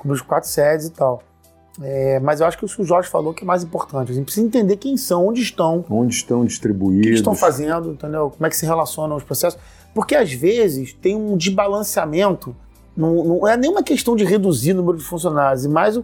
clubes 0.00 0.20
com 0.20 0.26
quatro 0.26 0.50
sedes 0.50 0.86
e 0.86 0.90
tal. 0.90 1.22
É, 1.80 2.18
mas 2.18 2.40
eu 2.40 2.46
acho 2.46 2.58
que 2.58 2.64
o 2.64 2.68
que 2.68 2.82
o 2.82 2.84
Jorge 2.84 3.08
falou 3.08 3.32
que 3.32 3.44
é 3.44 3.46
mais 3.46 3.62
importante. 3.62 4.10
A 4.10 4.14
gente 4.14 4.24
precisa 4.24 4.44
entender 4.44 4.76
quem 4.76 4.96
são, 4.96 5.28
onde 5.28 5.40
estão, 5.40 5.84
Onde 5.88 6.12
estão 6.12 6.40
o 6.40 6.42
que 6.42 6.48
distribuídos. 6.48 7.14
estão 7.14 7.36
fazendo, 7.36 7.92
entendeu? 7.92 8.30
Como 8.30 8.46
é 8.46 8.50
que 8.50 8.56
se 8.56 8.66
relacionam 8.66 9.16
os 9.16 9.22
processos. 9.22 9.60
Porque 9.94 10.16
às 10.16 10.32
vezes 10.32 10.92
tem 10.92 11.14
um 11.14 11.36
desbalanceamento. 11.36 12.54
Não, 12.96 13.24
não 13.24 13.48
é 13.48 13.56
nenhuma 13.56 13.82
questão 13.82 14.16
de 14.16 14.24
reduzir 14.24 14.72
o 14.72 14.76
número 14.76 14.98
de 14.98 15.04
funcionários, 15.04 15.64
e 15.64 15.68
mais 15.68 16.00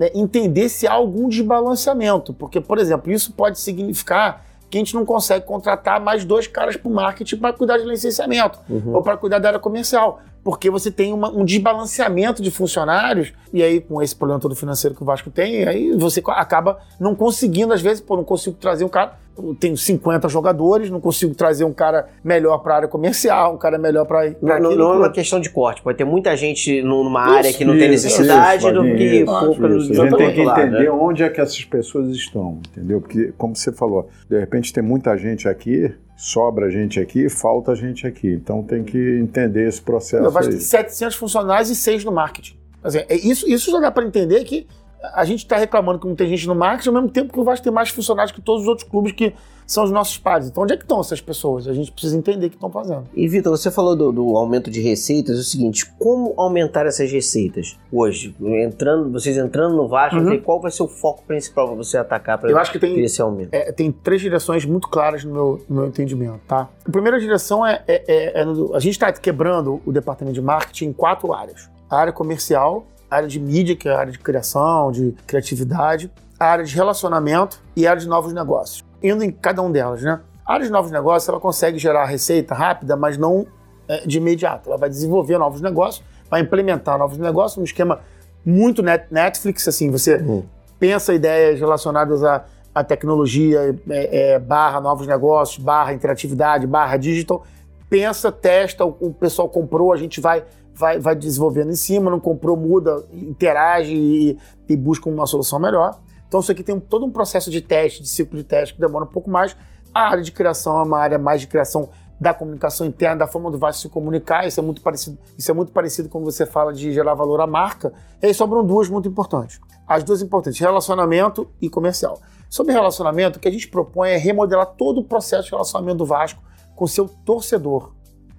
é, 0.00 0.18
entender 0.18 0.70
se 0.70 0.86
há 0.86 0.92
algum 0.92 1.28
desbalanceamento. 1.28 2.32
Porque, 2.32 2.58
por 2.58 2.78
exemplo, 2.78 3.12
isso 3.12 3.32
pode 3.32 3.60
significar 3.60 4.44
que 4.74 4.78
a 4.78 4.80
gente 4.80 4.94
não 4.94 5.04
consegue 5.04 5.46
contratar 5.46 6.00
mais 6.00 6.24
dois 6.24 6.48
caras 6.48 6.76
para 6.76 6.90
o 6.90 6.92
marketing 6.92 7.36
para 7.36 7.52
cuidar 7.52 7.78
de 7.78 7.84
licenciamento 7.84 8.58
ou 8.92 9.02
para 9.02 9.16
cuidar 9.16 9.38
da 9.38 9.50
área 9.50 9.60
comercial. 9.60 10.20
Porque 10.44 10.68
você 10.70 10.90
tem 10.90 11.10
uma- 11.12 11.30
um 11.30 11.42
desbalanceamento 11.44 12.42
de 12.42 12.50
funcionários, 12.50 13.32
e 13.52 13.62
aí, 13.62 13.80
com 13.80 14.02
esse 14.02 14.14
problema 14.14 14.38
todo 14.38 14.54
financeiro 14.54 14.94
que 14.94 15.02
o 15.02 15.06
Vasco 15.06 15.30
tem, 15.30 15.66
aí 15.66 15.92
você 15.96 16.22
acaba 16.28 16.78
não 17.00 17.14
conseguindo, 17.14 17.72
às 17.72 17.80
vezes, 17.80 18.00
pô, 18.02 18.14
não 18.16 18.24
consigo 18.24 18.54
trazer 18.60 18.84
um 18.84 18.88
cara. 18.88 19.24
Eu 19.36 19.52
tenho 19.58 19.76
50 19.76 20.28
jogadores, 20.28 20.90
não 20.90 21.00
consigo 21.00 21.34
trazer 21.34 21.64
um 21.64 21.72
cara 21.72 22.06
melhor 22.22 22.58
para 22.58 22.74
a 22.74 22.76
área 22.76 22.88
comercial, 22.88 23.54
um 23.54 23.58
cara 23.58 23.76
melhor 23.78 24.04
para. 24.06 24.32
Não, 24.40 24.60
não- 24.60 24.76
não 24.76 24.92
é 24.92 24.96
uma 24.98 25.10
questão 25.10 25.40
de 25.40 25.50
corte, 25.50 25.82
pode 25.82 25.98
ter 25.98 26.04
muita 26.04 26.36
gente 26.36 26.80
nu- 26.82 27.02
numa 27.02 27.22
área 27.22 27.52
que 27.52 27.64
não 27.64 27.72
tem 27.76 27.92
Isso, 27.92 28.04
necessidade 28.06 28.64
isso, 28.64 28.72
do 28.72 28.82
que 28.82 29.02
isso, 29.02 29.24
pouca 29.24 29.66
isso. 29.76 29.90
A 29.92 29.94
gente 30.04 30.16
tem 30.16 30.32
que 30.34 30.40
entender 30.40 30.84
né? 30.84 30.90
onde 30.90 31.22
é 31.24 31.28
que 31.30 31.40
essas 31.40 31.64
pessoas 31.64 32.10
estão, 32.10 32.60
entendeu? 32.70 33.00
Porque, 33.00 33.32
como 33.36 33.56
você 33.56 33.72
falou, 33.72 34.08
de 34.30 34.38
repente 34.38 34.72
tem 34.72 34.84
muita 34.84 35.16
gente 35.16 35.48
aqui, 35.48 35.92
sobra 36.16 36.70
gente 36.70 37.00
aqui, 37.00 37.28
falta 37.28 37.74
gente 37.74 38.06
aqui. 38.06 38.28
Então 38.28 38.62
tem 38.62 38.84
que 38.84 38.98
entender 39.18 39.68
esse 39.68 39.80
processo 39.80 40.30
Vasco 40.30 40.50
aí. 40.52 40.58
tem 40.58 40.60
700 40.60 41.16
funcionários 41.16 41.70
e 41.70 41.76
6 41.76 42.04
no 42.04 42.12
marketing. 42.12 42.56
Quer 42.80 42.88
dizer, 42.88 43.06
é 43.08 43.16
isso, 43.16 43.48
isso 43.48 43.70
já 43.70 43.80
dá 43.80 43.90
para 43.90 44.04
entender 44.04 44.44
que 44.44 44.66
a 45.14 45.24
gente 45.24 45.40
está 45.40 45.56
reclamando 45.56 45.98
que 45.98 46.06
não 46.06 46.14
tem 46.14 46.28
gente 46.28 46.46
no 46.46 46.54
marketing, 46.54 46.88
ao 46.88 46.94
mesmo 46.94 47.08
tempo 47.10 47.32
que 47.32 47.40
o 47.40 47.44
Vasco 47.44 47.64
tem 47.64 47.72
mais 47.72 47.88
funcionários 47.90 48.32
que 48.32 48.40
todos 48.40 48.62
os 48.62 48.68
outros 48.68 48.88
clubes 48.88 49.12
que 49.12 49.34
são 49.66 49.82
os 49.84 49.90
nossos 49.90 50.18
pares. 50.18 50.48
Então, 50.48 50.62
onde 50.62 50.74
é 50.74 50.76
que 50.76 50.82
estão 50.82 51.00
essas 51.00 51.22
pessoas? 51.22 51.66
A 51.66 51.72
gente 51.72 51.90
precisa 51.90 52.16
entender 52.18 52.46
o 52.46 52.50
que 52.50 52.56
estão 52.56 52.70
fazendo. 52.70 53.04
E 53.14 53.26
Vitor, 53.26 53.56
você 53.56 53.70
falou 53.70 53.96
do, 53.96 54.12
do 54.12 54.36
aumento 54.36 54.70
de 54.70 54.80
receitas. 54.82 55.36
É 55.38 55.40
o 55.40 55.42
seguinte, 55.42 55.90
como 55.98 56.34
aumentar 56.36 56.84
essas 56.84 57.10
receitas 57.10 57.78
hoje? 57.90 58.34
Entrando, 58.42 59.10
vocês 59.10 59.36
entrando 59.38 59.74
no 59.76 59.88
Vasco, 59.88 60.18
Uhum. 60.18 60.38
qual 60.40 60.60
vai 60.60 60.70
ser 60.70 60.82
o 60.82 60.88
foco 60.88 61.22
principal 61.26 61.66
para 61.68 61.76
você 61.76 61.96
atacar 61.96 62.36
para 62.38 62.50
esse 62.82 63.22
aumento? 63.22 63.54
É, 63.54 63.72
tem 63.72 63.90
três 63.90 64.20
direções 64.20 64.64
muito 64.66 64.86
claras 64.88 65.24
no 65.24 65.32
meu, 65.32 65.64
no 65.68 65.76
meu 65.76 65.86
entendimento, 65.86 66.40
tá? 66.46 66.68
A 66.86 66.90
primeira 66.90 67.18
direção 67.18 67.66
é, 67.66 67.82
é- 67.88 68.04
é- 68.06 68.40
é 68.42 68.44
a 68.74 68.78
gente 68.78 68.92
está 68.92 69.10
quebrando 69.12 69.80
o 69.86 69.92
departamento 69.92 70.34
de 70.34 70.42
marketing 70.42 70.86
em 70.88 70.92
quatro 70.92 71.32
áreas: 71.32 71.70
a 71.88 71.96
área 71.96 72.12
comercial, 72.12 72.84
a 73.14 73.16
área 73.18 73.28
de 73.28 73.38
mídia, 73.38 73.76
que 73.76 73.88
é 73.88 73.94
a 73.94 73.98
área 73.98 74.12
de 74.12 74.18
criação, 74.18 74.90
de 74.90 75.14
criatividade, 75.26 76.10
a 76.38 76.46
área 76.46 76.64
de 76.64 76.74
relacionamento 76.74 77.60
e 77.76 77.86
a 77.86 77.90
área 77.90 78.02
de 78.02 78.08
novos 78.08 78.32
negócios. 78.32 78.84
Indo 79.02 79.22
em 79.22 79.30
cada 79.30 79.62
um 79.62 79.70
delas, 79.70 80.02
né? 80.02 80.20
A 80.44 80.54
área 80.54 80.66
de 80.66 80.72
novos 80.72 80.90
negócios 80.90 81.28
ela 81.28 81.40
consegue 81.40 81.78
gerar 81.78 82.04
receita 82.06 82.54
rápida, 82.54 82.96
mas 82.96 83.16
não 83.16 83.46
é, 83.88 84.06
de 84.06 84.18
imediato. 84.18 84.68
Ela 84.68 84.76
vai 84.78 84.88
desenvolver 84.88 85.38
novos 85.38 85.60
negócios, 85.60 86.04
vai 86.28 86.40
implementar 86.40 86.98
novos 86.98 87.18
negócios, 87.18 87.56
um 87.58 87.64
esquema 87.64 88.00
muito 88.44 88.82
net- 88.82 89.06
Netflix, 89.10 89.66
assim, 89.68 89.90
você 89.90 90.16
Uhum. 90.16 90.44
pensa 90.78 91.14
ideias 91.14 91.58
relacionadas 91.60 92.22
à, 92.24 92.44
à 92.74 92.82
tecnologia, 92.82 93.78
é, 93.88 94.32
é, 94.34 94.38
barra 94.38 94.80
novos 94.80 95.06
negócios, 95.06 95.62
barra 95.64 95.92
interatividade, 95.94 96.66
barra 96.66 96.96
digital. 96.96 97.44
Pensa, 97.88 98.32
testa, 98.32 98.84
o, 98.84 98.96
o 99.00 99.14
pessoal 99.14 99.48
comprou, 99.48 99.92
a 99.92 99.96
gente 99.96 100.20
vai, 100.20 100.44
vai, 100.74 100.98
vai 100.98 101.14
desenvolvendo 101.14 101.70
em 101.70 101.76
cima, 101.76 102.10
não 102.10 102.20
comprou, 102.20 102.56
muda, 102.56 103.04
interage 103.12 103.94
e, 103.94 104.38
e 104.68 104.76
busca 104.76 105.08
uma 105.08 105.26
solução 105.26 105.58
melhor. 105.58 105.98
Então 106.28 106.40
isso 106.40 106.50
aqui 106.50 106.62
tem 106.62 106.74
um- 106.74 106.80
todo 106.80 107.06
um 107.06 107.10
processo 107.10 107.50
de 107.50 107.60
teste, 107.60 108.02
de 108.02 108.08
ciclo 108.08 108.36
de 108.36 108.44
teste 108.44 108.74
que 108.74 108.80
demora 108.80 109.04
um 109.04 109.08
pouco 109.08 109.30
mais. 109.30 109.56
A 109.94 110.08
área 110.10 110.22
de 110.22 110.32
criação 110.32 110.78
é 110.78 110.82
uma 110.82 110.98
área 110.98 111.18
mais 111.18 111.40
de 111.40 111.46
criação 111.46 111.88
da 112.20 112.32
comunicação 112.32 112.86
interna, 112.86 113.16
da 113.16 113.26
forma 113.26 113.50
do 113.50 113.58
Vasco 113.58 113.82
se 113.82 113.88
comunicar. 113.88 114.46
Isso 114.46 114.58
é 114.58 114.62
muito 114.62 114.80
parecido, 114.80 115.18
isso 115.36 115.50
é 115.50 115.54
muito 115.54 115.72
parecido 115.72 116.08
quando 116.08 116.24
você 116.24 116.46
fala 116.46 116.72
de 116.72 116.92
gerar 116.92 117.14
valor 117.14 117.40
à 117.40 117.46
marca. 117.46 117.92
E 118.22 118.26
aí 118.26 118.34
sobram 118.34 118.64
duas 118.64 118.88
muito 118.88 119.08
importantes. 119.08 119.60
As 119.86 120.02
duas 120.02 120.22
importantes, 120.22 120.58
relacionamento 120.58 121.48
e 121.60 121.68
comercial. 121.68 122.18
Sobre 122.48 122.72
relacionamento, 122.72 123.36
o 123.38 123.40
que 123.40 123.48
a 123.48 123.50
gente 123.50 123.68
propõe 123.68 124.10
é 124.10 124.16
remodelar 124.16 124.66
todo 124.66 125.00
o 125.00 125.04
processo 125.04 125.44
de 125.44 125.50
relacionamento 125.50 125.98
do 125.98 126.06
Vasco 126.06 126.42
com 126.74 126.86
seu 126.86 127.08
torcedor, 127.08 127.92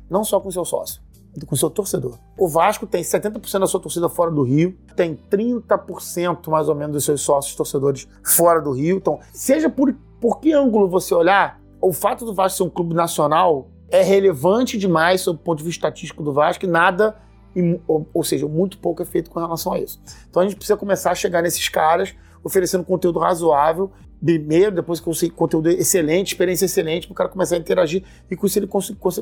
não 0.09 0.23
só 0.23 0.39
com 0.39 0.49
seu 0.49 0.65
sócio, 0.65 1.01
com 1.45 1.55
seu 1.55 1.69
torcedor. 1.69 2.17
O 2.37 2.47
Vasco 2.47 2.87
tem 2.87 3.01
70% 3.01 3.59
da 3.59 3.67
sua 3.67 3.79
torcida 3.79 4.07
fora 4.07 4.31
do 4.31 4.43
Rio, 4.43 4.77
tem 4.95 5.19
30% 5.29 6.49
mais 6.49 6.69
ou 6.69 6.75
menos 6.75 6.93
dos 6.93 7.05
seus 7.05 7.21
sócios 7.21 7.55
torcedores 7.55 8.07
fora 8.23 8.61
do 8.61 8.71
Rio. 8.71 8.97
Então, 8.97 9.19
seja 9.33 9.69
por, 9.69 9.93
por 10.21 10.39
que 10.39 10.53
ângulo 10.53 10.87
você 10.87 11.13
olhar, 11.13 11.59
o 11.81 11.91
fato 11.91 12.25
do 12.25 12.33
Vasco 12.33 12.57
ser 12.57 12.63
um 12.63 12.69
clube 12.69 12.93
nacional 12.93 13.69
é 13.89 14.01
relevante 14.01 14.77
demais 14.77 15.21
sob 15.21 15.39
o 15.39 15.43
ponto 15.43 15.59
de 15.59 15.63
vista 15.65 15.87
estatístico 15.87 16.23
do 16.23 16.31
Vasco 16.31 16.65
e 16.65 16.67
nada, 16.67 17.17
ou, 17.87 18.07
ou 18.13 18.23
seja, 18.23 18.47
muito 18.47 18.77
pouco 18.77 19.01
é 19.01 19.05
feito 19.05 19.29
com 19.29 19.39
relação 19.39 19.73
a 19.73 19.79
isso. 19.79 20.01
Então 20.29 20.41
a 20.41 20.45
gente 20.45 20.55
precisa 20.55 20.77
começar 20.77 21.11
a 21.11 21.15
chegar 21.15 21.41
nesses 21.41 21.67
caras 21.69 22.15
oferecendo 22.45 22.83
conteúdo 22.83 23.17
razoável, 23.17 23.91
primeiro, 24.23 24.71
depois 24.71 24.99
que 24.99 25.05
conseguir 25.05 25.33
conteúdo 25.33 25.67
excelente, 25.67 26.27
experiência 26.27 26.65
excelente, 26.65 27.07
para 27.07 27.13
o 27.13 27.15
cara 27.15 27.29
começar 27.29 27.55
a 27.55 27.57
interagir 27.57 28.03
e 28.29 28.35
com 28.35 28.45
isso 28.45 28.59
ele 28.59 28.69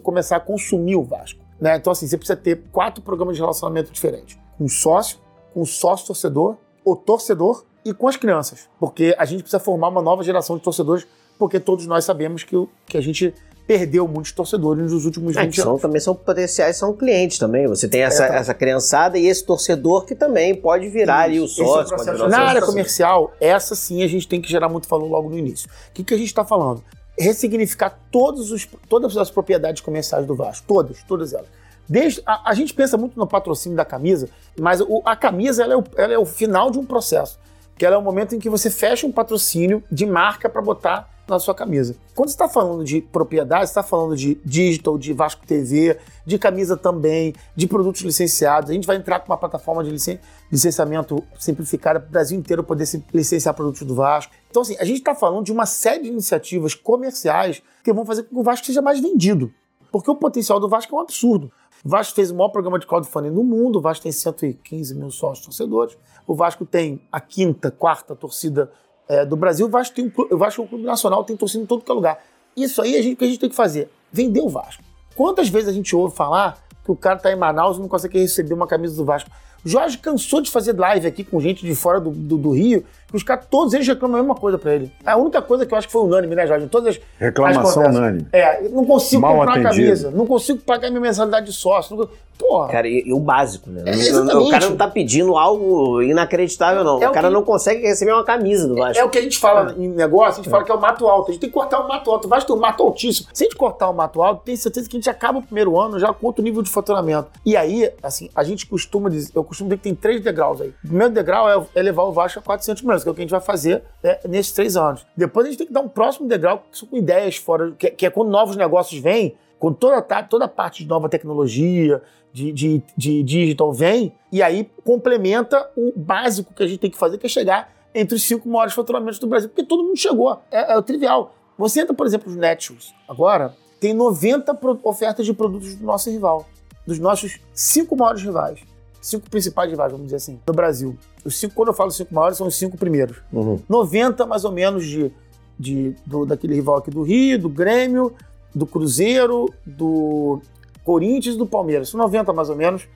começar 0.01 0.35
a 0.35 0.39
consumir 0.41 0.97
o 0.97 1.03
Vasco. 1.03 1.39
Né? 1.63 1.77
Então, 1.77 1.93
assim, 1.93 2.05
você 2.05 2.17
precisa 2.17 2.35
ter 2.35 2.61
quatro 2.73 3.01
programas 3.01 3.37
de 3.37 3.41
relacionamento 3.41 3.89
diferentes: 3.89 4.37
com 4.57 4.65
o 4.65 4.69
sócio, 4.69 5.17
com 5.53 5.61
o 5.61 5.65
sócio 5.65 6.07
torcedor, 6.07 6.57
o 6.83 6.93
torcedor 6.93 7.63
e 7.85 7.93
com 7.93 8.05
as 8.05 8.17
crianças. 8.17 8.67
Porque 8.77 9.15
a 9.17 9.23
gente 9.23 9.43
precisa 9.43 9.61
formar 9.61 9.87
uma 9.87 10.01
nova 10.01 10.23
geração 10.23 10.57
de 10.57 10.61
torcedores, 10.61 11.07
porque 11.39 11.61
todos 11.61 11.87
nós 11.87 12.03
sabemos 12.03 12.43
que, 12.43 12.53
que 12.85 12.97
a 12.97 13.01
gente 13.01 13.33
perdeu 13.65 14.05
muitos 14.09 14.33
torcedores 14.33 14.91
nos 14.91 15.05
últimos 15.05 15.37
20 15.37 15.47
é, 15.47 15.61
são, 15.61 15.69
anos. 15.69 15.81
Também 15.81 16.01
são 16.01 16.13
potenciais, 16.13 16.75
são 16.75 16.91
clientes 16.91 17.37
também. 17.37 17.65
Você 17.65 17.87
tem 17.87 18.01
essa, 18.01 18.25
é, 18.25 18.27
tá. 18.27 18.35
essa 18.35 18.53
criançada 18.53 19.17
e 19.17 19.25
esse 19.25 19.45
torcedor 19.45 20.05
que 20.05 20.15
também 20.15 20.53
pode 20.53 20.89
virar 20.89 21.21
ali 21.21 21.39
o 21.39 21.47
sócio. 21.47 21.95
É 21.95 22.27
Na 22.27 22.41
área 22.41 22.61
comercial, 22.61 23.31
essa 23.39 23.73
sim 23.73 24.03
a 24.03 24.07
gente 24.07 24.27
tem 24.27 24.41
que 24.41 24.49
gerar 24.49 24.67
muito 24.67 24.85
valor 24.89 25.07
logo 25.07 25.29
no 25.29 25.37
início. 25.37 25.69
O 25.69 25.93
que, 25.93 26.03
que 26.03 26.13
a 26.13 26.17
gente 26.17 26.27
está 26.27 26.43
falando? 26.43 26.83
Ressignificar 27.17 27.99
todos 28.11 28.51
os, 28.51 28.67
todas 28.89 29.15
as 29.17 29.29
propriedades 29.29 29.81
comerciais 29.81 30.25
do 30.25 30.35
Vasco. 30.35 30.65
Todas, 30.67 31.03
todas 31.03 31.33
elas. 31.33 31.47
Desde, 31.87 32.21
a, 32.25 32.49
a 32.49 32.53
gente 32.53 32.73
pensa 32.73 32.97
muito 32.97 33.19
no 33.19 33.27
patrocínio 33.27 33.75
da 33.75 33.85
camisa, 33.85 34.29
mas 34.59 34.81
o, 34.81 35.01
a 35.05 35.15
camisa 35.15 35.63
ela 35.63 35.73
é, 35.73 35.77
o, 35.77 35.83
ela 35.97 36.13
é 36.13 36.17
o 36.17 36.25
final 36.25 36.71
de 36.71 36.79
um 36.79 36.85
processo. 36.85 37.39
Que 37.77 37.85
ela 37.85 37.95
é 37.95 37.97
o 37.97 38.01
momento 38.01 38.35
em 38.35 38.39
que 38.39 38.49
você 38.49 38.69
fecha 38.69 39.05
um 39.05 39.11
patrocínio 39.11 39.83
de 39.91 40.05
marca 40.05 40.49
para 40.49 40.61
botar 40.61 41.12
na 41.27 41.39
sua 41.39 41.55
camisa. 41.55 41.95
Quando 42.13 42.29
você 42.29 42.35
está 42.35 42.47
falando 42.47 42.83
de 42.83 43.01
propriedade, 43.01 43.65
está 43.65 43.81
falando 43.81 44.15
de 44.15 44.35
digital, 44.43 44.97
de 44.97 45.13
Vasco 45.13 45.45
TV, 45.45 45.97
de 46.25 46.37
camisa 46.37 46.75
também, 46.75 47.33
de 47.55 47.67
produtos 47.67 48.01
licenciados. 48.01 48.69
A 48.69 48.73
gente 48.73 48.85
vai 48.85 48.97
entrar 48.97 49.19
com 49.19 49.31
uma 49.31 49.37
plataforma 49.37 49.83
de 49.83 49.89
licen 49.89 50.19
licenciamento 50.51 51.23
simplificada 51.39 51.99
para 51.99 52.09
o 52.09 52.11
Brasil 52.11 52.37
inteiro 52.37 52.63
poder 52.63 52.85
licenciar 53.13 53.53
produtos 53.53 53.81
do 53.83 53.95
Vasco. 53.95 54.33
Então, 54.49 54.61
assim, 54.61 54.75
a 54.79 54.85
gente 54.85 54.97
está 54.97 55.15
falando 55.15 55.45
de 55.45 55.51
uma 55.51 55.65
série 55.65 56.03
de 56.03 56.09
iniciativas 56.09 56.75
comerciais 56.75 57.61
que 57.83 57.91
vão 57.91 58.05
fazer 58.05 58.23
com 58.23 58.29
que 58.29 58.41
o 58.41 58.43
Vasco 58.43 58.65
seja 58.65 58.81
mais 58.81 58.99
vendido. 58.99 59.51
Porque 59.91 60.09
o 60.09 60.15
potencial 60.15 60.59
do 60.59 60.67
Vasco 60.67 60.95
é 60.95 60.99
um 60.99 61.01
absurdo. 61.01 61.51
O 61.83 61.89
Vasco 61.89 62.15
fez 62.15 62.31
o 62.31 62.35
maior 62.35 62.49
programa 62.49 62.79
de 62.79 62.87
crowdfunding 62.87 63.29
no 63.29 63.43
mundo, 63.43 63.77
o 63.77 63.81
Vasco 63.81 64.03
tem 64.03 64.11
115 64.11 64.95
mil 64.95 65.11
sócios 65.11 65.45
torcedores, 65.45 65.97
o 66.25 66.33
Vasco 66.33 66.65
tem 66.65 67.01
a 67.11 67.19
quinta, 67.19 67.69
quarta 67.69 68.15
torcida 68.15 68.71
é, 69.07 69.25
do 69.25 69.35
Brasil, 69.35 69.65
o 69.65 69.69
Vasco, 69.69 69.95
tem 69.95 70.05
um, 70.05 70.11
o 70.33 70.37
Vasco 70.37 70.61
é 70.61 70.65
um 70.65 70.67
clube 70.67 70.83
nacional, 70.83 71.23
tem 71.23 71.35
torcida 71.35 71.63
em 71.63 71.65
todo 71.65 71.83
que 71.83 71.91
é 71.91 71.93
lugar. 71.93 72.23
Isso 72.55 72.81
aí 72.81 72.95
a 72.95 73.01
gente, 73.01 73.15
que 73.15 73.23
a 73.23 73.27
gente 73.27 73.39
tem 73.39 73.49
que 73.49 73.55
fazer? 73.55 73.89
Vender 74.11 74.41
o 74.41 74.49
Vasco. 74.49 74.83
Quantas 75.15 75.49
vezes 75.49 75.69
a 75.69 75.73
gente 75.73 75.95
ouve 75.95 76.15
falar 76.15 76.63
que 76.83 76.91
o 76.91 76.95
cara 76.95 77.17
tá 77.17 77.31
em 77.31 77.35
Manaus 77.35 77.77
e 77.77 77.79
não 77.79 77.87
consegue 77.87 78.19
receber 78.19 78.53
uma 78.53 78.67
camisa 78.67 78.95
do 78.95 79.05
Vasco? 79.05 79.29
Jorge 79.65 79.97
cansou 79.97 80.41
de 80.41 80.51
fazer 80.51 80.77
live 80.77 81.07
aqui 81.07 81.23
com 81.23 81.39
gente 81.39 81.65
de 81.65 81.73
fora 81.73 81.99
do, 81.99 82.11
do, 82.11 82.37
do 82.37 82.51
Rio, 82.51 82.83
que 83.09 83.17
os 83.17 83.23
caras, 83.23 83.45
todos 83.49 83.73
eles 83.73 83.87
reclamam 83.87 84.17
a 84.17 84.19
mesma 84.21 84.35
coisa 84.35 84.57
pra 84.57 84.73
ele. 84.73 84.91
A 85.05 85.15
única 85.15 85.41
coisa 85.41 85.65
que 85.65 85.73
eu 85.73 85.77
acho 85.77 85.87
que 85.87 85.93
foi 85.93 86.03
unânime, 86.03 86.35
né, 86.35 86.47
Jorge? 86.47 86.67
Todas 86.67 86.95
as, 86.95 87.01
Reclamação 87.19 87.83
as 87.83 87.95
unânime. 87.95 88.27
É, 88.33 88.67
não 88.69 88.85
consigo 88.85 89.21
Mal 89.21 89.35
comprar 89.35 89.51
atendido. 89.53 89.85
camisa, 89.85 90.11
não 90.11 90.25
consigo 90.25 90.59
pagar 90.59 90.89
minha 90.89 91.01
mensalidade 91.01 91.45
de 91.45 91.53
sócio. 91.53 91.95
Não... 91.95 92.09
Porra. 92.37 92.67
Cara, 92.69 92.87
e, 92.87 93.03
e, 93.05 93.13
o 93.13 93.19
básico, 93.19 93.69
né? 93.69 93.83
É, 93.85 94.35
o 94.35 94.49
cara 94.49 94.69
não 94.69 94.75
tá 94.75 94.87
pedindo 94.87 95.37
algo 95.37 96.01
inacreditável, 96.01 96.83
não. 96.83 97.01
É 97.01 97.07
o 97.07 97.11
cara 97.11 97.27
que... 97.27 97.33
não 97.33 97.43
consegue 97.43 97.85
receber 97.85 98.11
uma 98.11 98.23
camisa 98.23 98.67
do 98.67 98.75
Vasco. 98.75 98.97
É, 98.97 99.05
o 99.05 99.09
que 99.09 99.19
a 99.19 99.21
gente 99.21 99.37
fala 99.37 99.71
é. 99.71 99.81
em 99.81 99.89
negócio, 99.89 100.41
a 100.41 100.43
gente 100.43 100.49
fala 100.49 100.63
que 100.63 100.71
é 100.71 100.75
o 100.75 100.81
mato 100.81 101.07
alto. 101.07 101.29
A 101.29 101.31
gente 101.31 101.41
tem 101.41 101.49
que 101.49 101.53
cortar 101.53 101.79
o 101.79 101.87
mato 101.87 102.09
alto. 102.09 102.25
O 102.25 102.27
Vasco 102.27 102.47
tem 102.47 102.55
um 102.55 102.59
mato 102.59 102.81
altíssimo. 102.81 103.29
Se 103.31 103.43
a 103.43 103.45
gente 103.45 103.55
cortar 103.55 103.89
o 103.89 103.93
mato 103.93 104.21
alto, 104.21 104.41
tem 104.43 104.55
certeza 104.55 104.89
que 104.89 104.97
a 104.97 104.99
gente 104.99 105.09
acaba 105.09 105.39
o 105.39 105.43
primeiro 105.43 105.79
ano 105.79 105.99
já 105.99 106.11
com 106.11 106.25
outro 106.25 106.43
nível 106.43 106.63
de 106.63 106.71
faturamento. 106.71 107.27
E 107.45 107.55
aí, 107.55 107.91
assim, 108.01 108.29
a 108.35 108.43
gente 108.43 108.65
costuma 108.65 109.09
dizer, 109.09 109.31
eu 109.35 109.43
costumo 109.53 109.69
dizer 109.69 109.77
que 109.77 109.83
tem 109.83 109.95
três 109.95 110.21
degraus 110.21 110.59
aí. 110.59 110.69
O 110.83 110.87
primeiro 110.87 111.13
degrau 111.13 111.49
é, 111.49 111.65
é 111.75 111.81
levar 111.81 112.03
o 112.03 112.11
Vasco 112.11 112.39
a 112.39 112.41
400 112.41 112.81
milhões, 112.81 113.03
que 113.03 113.09
é 113.09 113.11
o 113.11 113.15
que 113.15 113.21
a 113.21 113.23
gente 113.23 113.31
vai 113.31 113.41
fazer 113.41 113.83
é, 114.03 114.27
nesses 114.27 114.51
três 114.51 114.75
anos. 114.75 115.05
Depois 115.15 115.45
a 115.45 115.49
gente 115.49 115.59
tem 115.59 115.67
que 115.67 115.73
dar 115.73 115.81
um 115.81 115.87
próximo 115.87 116.27
degrau, 116.27 116.65
que 116.69 116.77
são 116.77 116.87
com 116.87 116.97
ideias 116.97 117.37
fora, 117.37 117.71
que, 117.71 117.91
que 117.91 118.05
é 118.05 118.09
quando 118.09 118.29
novos 118.29 118.55
negócios 118.55 118.99
vêm, 118.99 119.35
quando 119.59 119.75
toda, 119.75 120.01
toda 120.23 120.45
a 120.45 120.47
parte 120.47 120.83
de 120.83 120.89
nova 120.89 121.07
tecnologia, 121.07 122.01
de, 122.33 122.51
de, 122.51 122.81
de 122.97 123.23
digital 123.23 123.71
vem, 123.71 124.11
e 124.31 124.41
aí 124.41 124.69
complementa 124.83 125.69
o 125.77 125.93
básico 125.95 126.53
que 126.53 126.63
a 126.63 126.67
gente 126.67 126.79
tem 126.79 126.89
que 126.89 126.97
fazer, 126.97 127.17
que 127.17 127.27
é 127.27 127.29
chegar 127.29 127.71
entre 127.93 128.15
os 128.15 128.23
cinco 128.23 128.49
maiores 128.49 128.73
faturamentos 128.73 129.19
do 129.19 129.27
Brasil, 129.27 129.49
porque 129.49 129.63
todo 129.63 129.83
mundo 129.83 129.97
chegou. 129.97 130.41
É, 130.51 130.73
é 130.73 130.77
o 130.77 130.81
trivial. 130.81 131.35
Você 131.57 131.81
entra, 131.81 131.93
por 131.93 132.07
exemplo, 132.07 132.29
nos 132.29 132.39
Netshoes 132.39 132.93
agora, 133.07 133.55
tem 133.79 133.93
90 133.93 134.57
ofertas 134.83 135.25
de 135.25 135.33
produtos 135.33 135.75
do 135.75 135.85
nosso 135.85 136.09
rival, 136.09 136.47
dos 136.87 136.97
nossos 136.97 137.39
cinco 137.53 137.95
maiores 137.95 138.23
rivais 138.23 138.72
cinco 139.03 139.29
principais 139.29 139.69
rivais, 139.69 139.91
vamos 139.91 140.07
dizer 140.07 140.15
assim, 140.15 140.39
no 140.47 140.53
Brasil. 140.53 140.97
Os 141.25 141.37
cinco, 141.37 141.53
quando 141.53 141.67
eu 141.67 141.73
falo 141.73 141.91
cinco 141.91 142.15
maiores, 142.15 142.37
são 142.37 142.47
os 142.47 142.55
cinco 142.55 142.77
primeiros. 142.77 143.17
Uhum. 143.31 143.59
90 143.67 144.25
mais 144.25 144.45
ou 144.45 144.51
menos 144.51 144.87
de, 144.87 145.11
de 145.59 145.95
do, 146.05 146.25
daquele 146.25 146.55
rival 146.55 146.77
aqui 146.77 146.89
do 146.89 147.03
Rio, 147.03 147.37
do 147.37 147.49
Grêmio, 147.49 148.13
do 148.55 148.65
Cruzeiro, 148.65 149.53
do 149.65 150.41
Corinthians 150.85 151.35
e 151.35 151.37
do 151.37 151.45
Palmeiras. 151.45 151.89
São 151.89 151.99
90 151.99 152.31
mais 152.31 152.49
ou 152.49 152.55
menos 152.55 152.87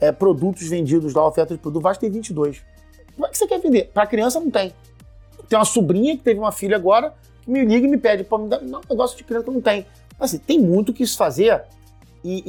é, 0.00 0.10
produtos 0.10 0.68
vendidos 0.68 1.14
lá, 1.14 1.26
oferta 1.26 1.54
de 1.54 1.60
produto. 1.60 1.80
O 1.80 1.82
Vasco 1.82 2.00
tem 2.00 2.10
22. 2.10 2.60
Como 3.14 3.26
é 3.26 3.30
que 3.30 3.38
você 3.38 3.46
quer 3.46 3.60
vender? 3.60 3.90
Para 3.94 4.04
criança 4.06 4.40
não 4.40 4.50
tem. 4.50 4.74
Tem 5.48 5.56
uma 5.58 5.64
sobrinha 5.64 6.16
que 6.16 6.24
teve 6.24 6.40
uma 6.40 6.50
filha 6.50 6.76
agora 6.76 7.14
que 7.42 7.50
me 7.50 7.64
liga 7.64 7.86
e 7.86 7.90
me 7.90 7.98
pede, 7.98 8.24
pô, 8.24 8.38
me 8.38 8.48
dá 8.48 8.58
um 8.58 8.80
negócio 8.90 9.16
de 9.16 9.22
criança 9.22 9.44
que 9.44 9.50
não 9.52 9.60
tem. 9.60 9.86
Assim, 10.18 10.38
tem 10.38 10.58
muito 10.58 10.92
que 10.92 11.06
se 11.06 11.16
fazer 11.16 11.62
e, 12.24 12.42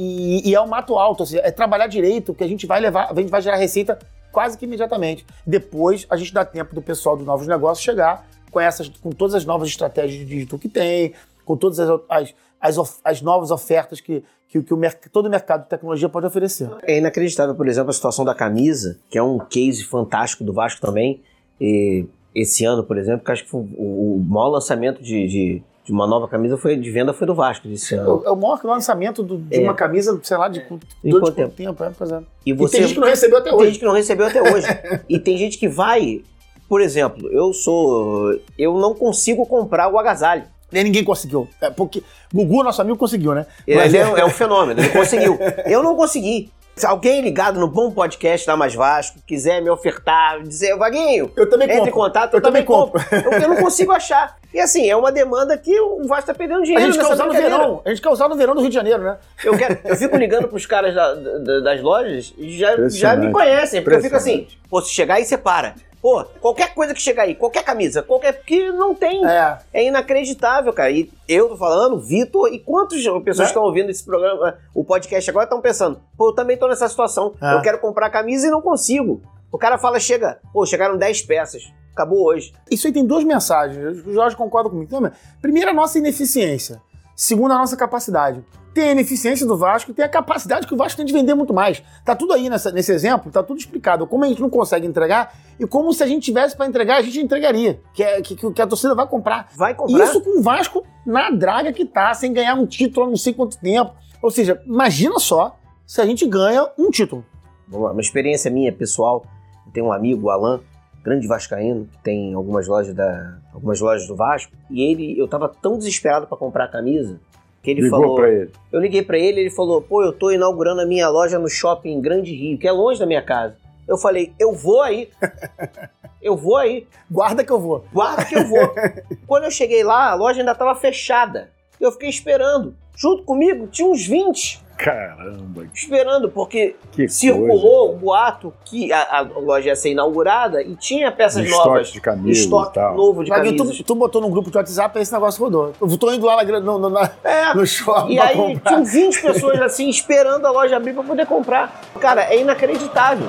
e, 0.46 0.50
e, 0.50 0.54
é 0.54 0.60
o 0.60 0.68
mato 0.68 0.96
alto, 0.96 1.22
assim, 1.24 1.38
é 1.38 1.50
trabalhar 1.50 1.86
direito, 1.86 2.34
que 2.34 2.44
a 2.44 2.48
gente 2.48 2.66
vai 2.66 2.80
levar, 2.80 3.10
a 3.10 3.14
gente 3.14 3.30
vai 3.30 3.42
gerar 3.42 3.56
receita 3.56 3.98
quase 4.30 4.56
que 4.56 4.64
imediatamente. 4.64 5.24
Depois 5.46 6.06
a 6.08 6.16
gente 6.16 6.32
dá 6.32 6.44
tempo 6.44 6.74
do 6.74 6.82
pessoal 6.82 7.16
dos 7.16 7.26
novos 7.26 7.46
negócios 7.46 7.84
chegar 7.84 8.26
com 8.50 8.60
essas, 8.60 8.88
com 8.88 9.10
todas 9.10 9.34
as 9.34 9.44
novas 9.44 9.68
estratégias 9.68 10.18
de 10.18 10.24
digital 10.24 10.58
que 10.58 10.68
tem, 10.68 11.12
com 11.44 11.56
todas 11.56 11.80
as, 11.80 12.00
as, 12.08 12.34
as, 12.60 13.00
as 13.04 13.22
novas 13.22 13.50
ofertas 13.50 14.00
que, 14.00 14.22
que, 14.48 14.62
que 14.62 14.72
o, 14.72 14.78
todo 15.10 15.26
o 15.26 15.30
mercado 15.30 15.64
de 15.64 15.68
tecnologia 15.68 16.08
pode 16.08 16.26
oferecer. 16.26 16.70
É 16.82 16.98
inacreditável, 16.98 17.54
por 17.54 17.66
exemplo, 17.66 17.90
a 17.90 17.92
situação 17.92 18.24
da 18.24 18.34
camisa, 18.34 18.98
que 19.10 19.18
é 19.18 19.22
um 19.22 19.38
case 19.38 19.84
fantástico 19.84 20.44
do 20.44 20.52
Vasco 20.52 20.80
também. 20.80 21.20
E 21.60 22.06
esse 22.34 22.64
ano, 22.64 22.84
por 22.84 22.96
exemplo, 22.96 23.24
que 23.24 23.32
acho 23.32 23.44
que 23.44 23.50
foi 23.50 23.60
o, 23.76 24.16
o 24.16 24.24
maior 24.24 24.48
lançamento 24.48 25.02
de, 25.02 25.26
de 25.26 25.62
de 25.84 25.92
uma 25.92 26.06
nova 26.06 26.26
camisa 26.26 26.56
foi 26.56 26.76
de 26.76 26.90
venda 26.90 27.12
foi 27.12 27.26
do 27.26 27.34
Vasco 27.34 27.68
desse 27.68 27.94
ano. 27.94 28.22
É 28.24 28.30
o 28.30 28.36
maior 28.36 28.58
lançamento 28.64 29.22
do, 29.22 29.36
de 29.36 29.58
é. 29.58 29.60
uma 29.60 29.74
camisa, 29.74 30.18
sei 30.22 30.36
lá, 30.36 30.48
de 30.48 30.60
é. 30.60 30.62
quanto 30.62 31.32
tempo? 31.32 31.54
tempo 31.54 31.84
é, 31.84 31.88
é. 31.88 32.22
E, 32.46 32.52
você, 32.54 32.76
e 32.76 32.78
tem 32.78 32.88
gente 32.88 32.94
que 32.94 33.00
não 33.00 33.08
recebeu 33.08 33.38
até 33.38 33.50
hoje. 33.50 33.58
Tem 33.58 33.66
gente 33.66 33.78
que 33.78 33.84
não 33.84 33.92
recebeu 33.92 34.26
até 34.26 34.42
hoje. 34.42 34.66
e 35.06 35.18
tem 35.18 35.36
gente 35.36 35.58
que 35.58 35.68
vai, 35.68 36.22
por 36.68 36.80
exemplo, 36.80 37.30
eu 37.30 37.52
sou, 37.52 38.40
eu 38.58 38.78
não 38.78 38.94
consigo 38.94 39.44
comprar 39.44 39.92
o 39.92 39.98
agasalho. 39.98 40.44
Nem 40.72 40.84
ninguém 40.84 41.04
conseguiu. 41.04 41.46
É 41.60 41.68
porque 41.68 42.02
Gugu, 42.32 42.64
nosso 42.64 42.80
amigo, 42.80 42.96
conseguiu, 42.96 43.34
né? 43.34 43.46
Mas 43.68 43.92
é, 43.92 44.00
é 44.00 44.24
um 44.24 44.30
fenômeno, 44.30 44.80
ele 44.80 44.88
conseguiu. 44.88 45.38
Eu 45.66 45.82
não 45.82 45.94
consegui. 45.94 46.50
Se 46.76 46.86
alguém 46.86 47.20
ligado 47.20 47.60
no 47.60 47.68
bom 47.68 47.90
podcast 47.92 48.44
da 48.46 48.56
Mais 48.56 48.74
Vasco 48.74 49.18
quiser 49.24 49.62
me 49.62 49.70
ofertar, 49.70 50.42
dizer, 50.42 50.76
Vaguinho, 50.76 51.30
eu 51.36 51.48
também 51.48 51.66
entre 51.66 51.78
compro. 51.78 51.90
em 51.90 51.92
contato, 51.92 52.34
eu, 52.34 52.38
eu 52.38 52.42
também 52.42 52.64
compro. 52.64 53.00
compro. 53.00 53.16
eu, 53.32 53.42
eu, 53.42 53.48
não 53.48 53.56
consigo 53.56 53.92
achar. 53.92 54.36
E 54.52 54.58
assim, 54.58 54.90
é 54.90 54.96
uma 54.96 55.12
demanda 55.12 55.56
que 55.56 55.78
o 55.80 56.04
Vasco 56.06 56.26
tá 56.26 56.34
perdendo 56.34 56.64
dinheiro. 56.64 56.82
A 56.82 56.90
gente 56.90 56.98
quer 56.98 57.12
usar 57.12 57.26
no 57.26 57.32
verão. 57.32 57.82
A 57.84 57.88
gente 57.90 58.02
quer 58.02 58.08
usar 58.08 58.28
no 58.28 58.36
verão 58.36 58.54
do 58.54 58.60
Rio 58.60 58.70
de 58.70 58.74
Janeiro, 58.74 59.02
né? 59.02 59.16
Eu, 59.44 59.56
quero, 59.56 59.78
eu 59.84 59.96
fico 59.96 60.16
ligando 60.16 60.48
pros 60.48 60.66
caras 60.66 60.94
da, 60.94 61.14
da, 61.14 61.60
das 61.60 61.80
lojas 61.80 62.34
e 62.36 62.58
já, 62.58 62.88
já 62.88 63.14
me 63.14 63.30
conhecem. 63.30 63.80
Porque 63.80 63.98
eu 63.98 64.02
fico 64.02 64.16
assim, 64.16 64.48
pô, 64.68 64.80
se 64.82 64.90
chegar 64.90 65.14
aí, 65.14 65.24
você 65.24 65.38
para. 65.38 65.74
Pô, 66.04 66.22
qualquer 66.38 66.74
coisa 66.74 66.92
que 66.92 67.00
chegar 67.00 67.22
aí, 67.22 67.34
qualquer 67.34 67.64
camisa, 67.64 68.02
qualquer. 68.02 68.42
que 68.42 68.70
não 68.72 68.94
tem. 68.94 69.26
É. 69.26 69.58
é 69.72 69.86
inacreditável, 69.86 70.70
cara. 70.70 70.90
E 70.90 71.10
eu 71.26 71.48
tô 71.48 71.56
falando, 71.56 71.98
Vitor, 71.98 72.52
e 72.52 72.58
quantas 72.58 73.02
pessoas 73.24 73.46
é. 73.46 73.50
estão 73.50 73.62
ouvindo 73.62 73.88
esse 73.88 74.04
programa, 74.04 74.58
o 74.74 74.84
podcast 74.84 75.30
agora, 75.30 75.44
estão 75.44 75.62
pensando, 75.62 75.98
pô, 76.14 76.28
eu 76.28 76.34
também 76.34 76.58
tô 76.58 76.68
nessa 76.68 76.86
situação. 76.90 77.32
É. 77.40 77.54
Eu 77.54 77.62
quero 77.62 77.78
comprar 77.78 78.10
camisa 78.10 78.46
e 78.46 78.50
não 78.50 78.60
consigo. 78.60 79.22
O 79.50 79.56
cara 79.56 79.78
fala, 79.78 79.98
chega, 79.98 80.38
pô, 80.52 80.66
chegaram 80.66 80.98
10 80.98 81.22
peças. 81.22 81.72
Acabou 81.94 82.22
hoje. 82.26 82.52
Isso 82.70 82.86
aí 82.86 82.92
tem 82.92 83.06
duas 83.06 83.24
mensagens. 83.24 84.04
O 84.06 84.12
Jorge 84.12 84.36
concorda 84.36 84.68
comigo 84.68 84.90
também. 84.90 85.10
Primeiro, 85.40 85.70
a 85.70 85.72
nossa 85.72 85.96
ineficiência. 85.96 86.82
segundo 87.16 87.52
a 87.52 87.56
nossa 87.56 87.78
capacidade. 87.78 88.44
Tem 88.74 88.88
a 88.88 88.92
ineficiência 88.92 89.46
do 89.46 89.56
Vasco 89.56 89.92
e 89.92 89.94
tem 89.94 90.04
a 90.04 90.08
capacidade 90.08 90.66
que 90.66 90.74
o 90.74 90.76
Vasco 90.76 90.96
tem 90.96 91.06
de 91.06 91.12
vender 91.12 91.32
muito 91.34 91.54
mais. 91.54 91.80
Tá 92.04 92.16
tudo 92.16 92.32
aí 92.32 92.50
nessa, 92.50 92.72
nesse 92.72 92.92
exemplo, 92.92 93.30
tá 93.30 93.40
tudo 93.40 93.58
explicado. 93.58 94.04
Como 94.04 94.24
a 94.24 94.26
gente 94.26 94.40
não 94.40 94.50
consegue 94.50 94.84
entregar 94.84 95.32
e 95.60 95.66
como 95.66 95.92
se 95.92 96.02
a 96.02 96.06
gente 96.08 96.24
tivesse 96.24 96.56
para 96.56 96.66
entregar, 96.66 96.96
a 96.96 97.02
gente 97.02 97.20
entregaria. 97.20 97.80
Que, 97.94 98.02
é, 98.02 98.20
que, 98.20 98.34
que 98.34 98.60
a 98.60 98.66
torcida 98.66 98.92
vai 98.92 99.06
comprar. 99.06 99.48
Vai 99.56 99.74
comprar. 99.74 100.04
Isso 100.04 100.20
com 100.20 100.40
o 100.40 100.42
Vasco 100.42 100.84
na 101.06 101.30
draga 101.30 101.72
que 101.72 101.84
tá, 101.84 102.12
sem 102.14 102.32
ganhar 102.32 102.54
um 102.54 102.66
título 102.66 103.06
há 103.06 103.08
não 103.10 103.16
sei 103.16 103.32
quanto 103.32 103.56
tempo. 103.58 103.94
Ou 104.20 104.30
seja, 104.30 104.60
imagina 104.66 105.20
só 105.20 105.56
se 105.86 106.00
a 106.00 106.04
gente 106.04 106.26
ganha 106.26 106.68
um 106.76 106.90
título. 106.90 107.24
Vamos 107.68 107.86
lá, 107.86 107.92
uma 107.92 108.00
experiência 108.00 108.50
minha 108.50 108.72
pessoal. 108.72 109.24
Eu 109.66 109.72
tenho 109.72 109.86
um 109.86 109.92
amigo, 109.92 110.26
o 110.26 110.30
Alan, 110.30 110.60
grande 111.04 111.28
vascaíno, 111.28 111.86
que 111.86 111.98
tem 111.98 112.34
algumas 112.34 112.66
lojas 112.66 112.92
da 112.92 113.38
algumas 113.52 113.80
lojas 113.80 114.08
do 114.08 114.16
Vasco, 114.16 114.52
e 114.68 114.82
ele 114.82 115.16
eu 115.16 115.28
tava 115.28 115.48
tão 115.48 115.78
desesperado 115.78 116.26
para 116.26 116.36
comprar 116.36 116.64
a 116.64 116.68
camisa 116.68 117.20
que 117.64 117.70
ele 117.70 117.80
Ligou 117.80 118.00
falou, 118.00 118.14
pra 118.16 118.30
ele. 118.30 118.50
eu 118.70 118.78
liguei 118.78 119.02
para 119.02 119.18
ele, 119.18 119.40
ele 119.40 119.50
falou: 119.50 119.80
"Pô, 119.80 120.04
eu 120.04 120.12
tô 120.12 120.30
inaugurando 120.30 120.82
a 120.82 120.86
minha 120.86 121.08
loja 121.08 121.38
no 121.38 121.48
shopping 121.48 122.00
Grande 122.00 122.32
Rio, 122.34 122.58
que 122.58 122.68
é 122.68 122.72
longe 122.72 123.00
da 123.00 123.06
minha 123.06 123.22
casa". 123.22 123.56
Eu 123.88 123.96
falei: 123.96 124.32
"Eu 124.38 124.52
vou 124.52 124.82
aí". 124.82 125.08
eu 126.22 126.36
vou 126.36 126.56
aí. 126.56 126.86
Guarda 127.10 127.42
que 127.42 127.50
eu 127.50 127.58
vou. 127.60 127.84
Guarda 127.92 128.24
que 128.24 128.36
eu 128.36 128.46
vou. 128.46 128.74
Quando 129.26 129.44
eu 129.44 129.50
cheguei 129.50 129.82
lá, 129.82 130.10
a 130.10 130.14
loja 130.14 130.40
ainda 130.40 130.52
estava 130.52 130.74
fechada. 130.74 131.50
Eu 131.80 131.90
fiquei 131.92 132.08
esperando. 132.08 132.74
Junto 132.96 133.24
comigo 133.24 133.66
tinha 133.66 133.88
uns 133.88 134.06
20 134.06 134.63
Caramba, 134.84 135.64
esperando, 135.72 136.28
porque 136.30 136.76
que 136.92 137.08
circulou 137.08 137.94
o 137.94 137.96
boato 137.96 138.52
que 138.64 138.92
a, 138.92 139.18
a 139.18 139.20
loja 139.22 139.68
ia 139.68 139.76
ser 139.76 139.92
inaugurada 139.92 140.62
e 140.62 140.76
tinha 140.76 141.06
coisa. 141.06 141.16
peças 141.16 141.42
De 141.44 141.50
novas. 141.50 141.66
estoque 141.88 141.92
de 141.92 142.00
camisa 142.00 142.40
estoque 142.40 142.70
e 142.70 142.74
tal. 142.74 142.94
novo 142.96 143.24
de 143.24 143.30
Vaguinho, 143.30 143.56
camisas. 143.56 143.78
tu, 143.78 143.84
tu 143.84 143.94
botou 143.94 144.20
no 144.20 144.28
grupo 144.28 144.50
de 144.50 144.56
WhatsApp 144.58 144.98
e 144.98 145.02
esse 145.02 145.12
negócio 145.12 145.42
rodou. 145.42 145.72
Eu 145.80 145.96
tô 145.98 146.12
indo 146.12 146.26
lá 146.26 146.44
na, 146.44 146.60
no, 146.60 146.78
no, 146.78 146.90
na- 146.90 147.10
É, 147.24 147.52
no 147.56 147.66
shopping 147.66 148.12
e 148.12 148.16
pra 148.16 148.26
aí 148.28 148.36
comprar. 148.36 148.70
tinham 148.72 148.84
20 148.84 149.22
pessoas 149.22 149.60
assim 149.62 149.88
esperando 149.88 150.44
a 150.46 150.50
loja 150.50 150.76
abrir 150.76 150.92
para 150.92 151.02
poder 151.02 151.26
comprar. 151.26 151.80
Cara, 151.98 152.24
é 152.24 152.38
inacreditável. 152.40 153.26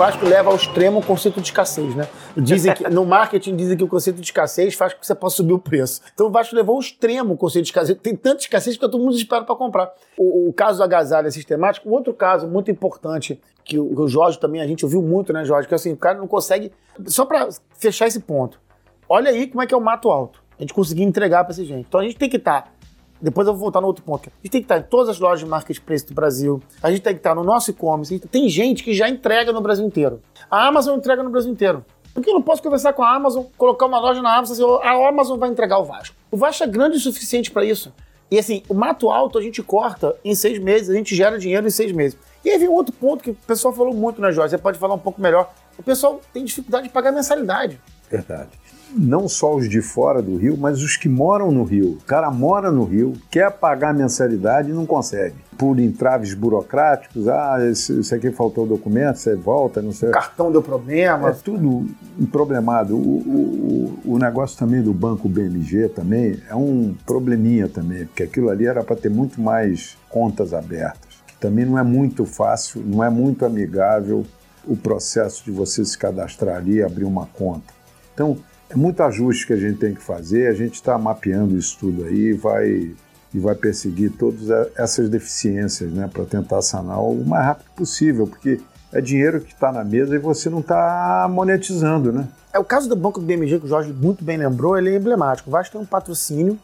Vasco 0.00 0.24
leva 0.24 0.48
ao 0.48 0.56
extremo 0.56 1.00
o 1.00 1.02
conceito 1.04 1.42
de 1.42 1.48
escassez, 1.48 1.94
né? 1.94 2.08
Dizem 2.34 2.72
que, 2.72 2.88
no 2.88 3.04
marketing 3.04 3.54
dizem 3.54 3.76
que 3.76 3.84
o 3.84 3.86
conceito 3.86 4.16
de 4.16 4.22
escassez 4.22 4.72
faz 4.72 4.94
com 4.94 5.00
que 5.00 5.06
você 5.06 5.14
possa 5.14 5.36
subir 5.36 5.52
o 5.52 5.58
preço. 5.58 6.00
Então 6.14 6.28
o 6.28 6.30
Vasco 6.30 6.56
levou 6.56 6.76
ao 6.76 6.80
extremo 6.80 7.34
o 7.34 7.36
conceito 7.36 7.64
de 7.64 7.68
escassez. 7.68 7.98
Tem 8.02 8.16
tanta 8.16 8.40
escassez 8.40 8.76
que 8.76 8.80
todo 8.80 8.98
mundo 8.98 9.14
espera 9.14 9.44
para 9.44 9.54
comprar. 9.54 9.92
O, 10.16 10.48
o 10.48 10.52
caso 10.54 10.78
da 10.78 10.86
agasalha 10.86 11.30
sistemática, 11.30 11.86
um 11.86 11.92
outro 11.92 12.14
caso 12.14 12.48
muito 12.48 12.70
importante 12.70 13.38
que 13.62 13.78
o, 13.78 13.92
o 13.94 14.08
Jorge 14.08 14.40
também, 14.40 14.62
a 14.62 14.66
gente 14.66 14.86
ouviu 14.86 15.02
muito, 15.02 15.34
né, 15.34 15.44
Jorge? 15.44 15.68
Que 15.68 15.74
assim, 15.74 15.92
o 15.92 15.98
cara 15.98 16.16
não 16.16 16.26
consegue. 16.26 16.72
Só 17.04 17.26
para 17.26 17.50
fechar 17.76 18.06
esse 18.06 18.20
ponto, 18.20 18.58
olha 19.06 19.30
aí 19.30 19.48
como 19.48 19.60
é 19.60 19.66
que 19.66 19.74
é 19.74 19.76
o 19.76 19.82
mato 19.82 20.10
alto. 20.10 20.42
A 20.58 20.62
gente 20.62 20.72
conseguir 20.72 21.02
entregar 21.02 21.44
para 21.44 21.52
essa 21.52 21.62
gente. 21.62 21.84
Então 21.86 22.00
a 22.00 22.04
gente 22.04 22.16
tem 22.16 22.30
que 22.30 22.38
estar. 22.38 22.72
Depois 23.20 23.46
eu 23.46 23.52
vou 23.52 23.60
voltar 23.60 23.80
no 23.80 23.86
outro 23.86 24.02
ponto. 24.04 24.28
A 24.28 24.32
gente 24.42 24.50
tem 24.52 24.60
que 24.60 24.64
estar 24.64 24.78
em 24.78 24.82
todas 24.82 25.08
as 25.10 25.18
lojas 25.18 25.40
de 25.40 25.46
marketplace 25.46 26.06
do 26.06 26.14
Brasil. 26.14 26.62
A 26.82 26.90
gente 26.90 27.02
tem 27.02 27.12
que 27.12 27.20
estar 27.20 27.34
no 27.34 27.44
nosso 27.44 27.70
e-commerce. 27.70 28.14
Gente- 28.14 28.28
Tem 28.28 28.48
gente 28.48 28.82
que 28.82 28.94
já 28.94 29.08
entrega 29.08 29.52
no 29.52 29.60
Brasil 29.60 29.84
inteiro. 29.86 30.20
A 30.50 30.66
Amazon 30.66 30.96
entrega 30.98 31.22
no 31.22 31.30
Brasil 31.30 31.52
inteiro. 31.52 31.84
Por 32.14 32.22
que 32.24 32.30
eu 32.30 32.34
não 32.34 32.42
posso 32.42 32.62
conversar 32.62 32.92
com 32.92 33.02
a 33.02 33.14
Amazon, 33.14 33.44
colocar 33.56 33.86
uma 33.86 33.98
loja 34.00 34.20
na 34.20 34.34
Amazon 34.36 34.56
e 34.56 34.58
dizer, 34.60 34.86
a 34.88 35.08
Amazon 35.08 35.38
vai 35.38 35.48
entregar 35.48 35.78
o 35.78 35.84
Vasco? 35.84 36.16
O 36.30 36.36
Vasco 36.36 36.64
é 36.64 36.66
grande 36.66 36.96
o 36.96 37.00
suficiente 37.00 37.50
para 37.50 37.64
isso. 37.64 37.92
E 38.30 38.38
assim, 38.38 38.62
o 38.68 38.74
mato 38.74 39.10
alto 39.10 39.38
a 39.38 39.42
gente 39.42 39.62
corta 39.62 40.16
em 40.24 40.34
seis 40.34 40.58
meses, 40.58 40.88
a 40.88 40.94
gente 40.94 41.14
gera 41.14 41.38
dinheiro 41.38 41.66
em 41.66 41.70
seis 41.70 41.92
meses. 41.92 42.16
E 42.44 42.50
aí 42.50 42.58
vem 42.58 42.68
outro 42.68 42.92
ponto 42.94 43.22
que 43.22 43.30
o 43.30 43.34
pessoal 43.46 43.74
falou 43.74 43.92
muito, 43.92 44.20
né, 44.20 44.32
Jorge? 44.32 44.50
Você 44.50 44.58
pode 44.58 44.78
falar 44.78 44.94
um 44.94 44.98
pouco 44.98 45.20
melhor. 45.20 45.52
O 45.78 45.82
pessoal 45.82 46.20
tem 46.32 46.44
dificuldade 46.44 46.88
de 46.88 46.92
pagar 46.92 47.12
mensalidade. 47.12 47.80
Verdade. 48.10 48.50
Não 48.96 49.28
só 49.28 49.54
os 49.54 49.68
de 49.68 49.80
fora 49.80 50.20
do 50.20 50.36
Rio, 50.36 50.56
mas 50.58 50.82
os 50.82 50.96
que 50.96 51.08
moram 51.08 51.50
no 51.50 51.62
Rio. 51.64 51.92
O 52.00 52.04
cara 52.04 52.30
mora 52.30 52.70
no 52.72 52.84
Rio, 52.84 53.12
quer 53.30 53.50
pagar 53.52 53.94
mensalidade 53.94 54.70
e 54.70 54.72
não 54.72 54.84
consegue. 54.86 55.36
Por 55.56 55.78
entraves 55.78 56.32
burocráticos, 56.34 57.28
ah, 57.28 57.58
esse 57.70 58.14
aqui 58.14 58.30
faltou 58.30 58.66
documento, 58.66 59.16
você 59.16 59.36
volta, 59.36 59.80
não 59.82 59.92
sei. 59.92 60.08
O 60.08 60.12
cartão 60.12 60.50
deu 60.50 60.62
problema. 60.62 61.28
É 61.28 61.32
tudo 61.32 61.86
problemado. 62.32 62.96
O, 62.96 62.98
o, 63.00 64.00
o- 64.04 64.14
o 64.14 64.18
negócio 64.18 64.58
também 64.58 64.82
do 64.82 64.92
banco 64.92 65.28
BMG 65.28 65.88
também 65.90 66.38
é 66.48 66.54
um 66.54 66.94
probleminha 67.06 67.68
também, 67.68 68.06
porque 68.06 68.22
aquilo 68.22 68.48
ali 68.48 68.66
era 68.66 68.82
para 68.82 68.96
ter 68.96 69.10
muito 69.10 69.40
mais 69.40 69.96
contas 70.08 70.52
abertas. 70.54 71.10
Que 71.26 71.34
também 71.36 71.64
não 71.64 71.78
é 71.78 71.82
muito 71.82 72.24
fácil, 72.24 72.82
não 72.84 73.04
é 73.04 73.10
muito 73.10 73.44
amigável 73.44 74.24
o 74.66 74.76
processo 74.76 75.44
de 75.44 75.50
você 75.50 75.84
se 75.84 75.96
cadastrar 75.96 76.56
ali 76.56 76.76
e 76.76 76.82
abrir 76.82 77.04
uma 77.04 77.26
conta. 77.26 77.72
Então, 78.14 78.36
é 78.70 78.76
muito 78.76 79.02
ajuste 79.02 79.46
que 79.46 79.52
a 79.52 79.56
gente 79.56 79.78
tem 79.78 79.94
que 79.94 80.00
fazer, 80.00 80.46
a 80.46 80.54
gente 80.54 80.74
está 80.74 80.96
mapeando 80.96 81.56
isso 81.56 81.76
tudo 81.78 82.04
aí 82.04 82.28
e 82.28 82.32
vai, 82.32 82.94
e 83.34 83.38
vai 83.38 83.54
perseguir 83.54 84.12
todas 84.12 84.48
essas 84.76 85.08
deficiências 85.08 85.92
né, 85.92 86.08
para 86.10 86.24
tentar 86.24 86.62
sanar 86.62 87.02
o 87.02 87.24
mais 87.24 87.44
rápido 87.44 87.70
possível, 87.74 88.26
porque 88.26 88.60
é 88.92 89.00
dinheiro 89.00 89.40
que 89.40 89.52
está 89.52 89.72
na 89.72 89.84
mesa 89.84 90.14
e 90.14 90.18
você 90.18 90.48
não 90.48 90.60
está 90.60 91.28
monetizando, 91.30 92.12
né? 92.12 92.28
É 92.52 92.58
o 92.58 92.64
caso 92.64 92.88
do 92.88 92.96
Banco 92.96 93.20
do 93.20 93.26
BMG, 93.26 93.60
que 93.60 93.66
o 93.66 93.68
Jorge 93.68 93.92
muito 93.92 94.24
bem 94.24 94.36
lembrou, 94.36 94.76
ele 94.76 94.90
é 94.90 94.96
emblemático. 94.96 95.48
O 95.48 95.52
Vasco 95.52 95.72
tem 95.72 95.80
um 95.80 95.86
patrocínio 95.86 96.58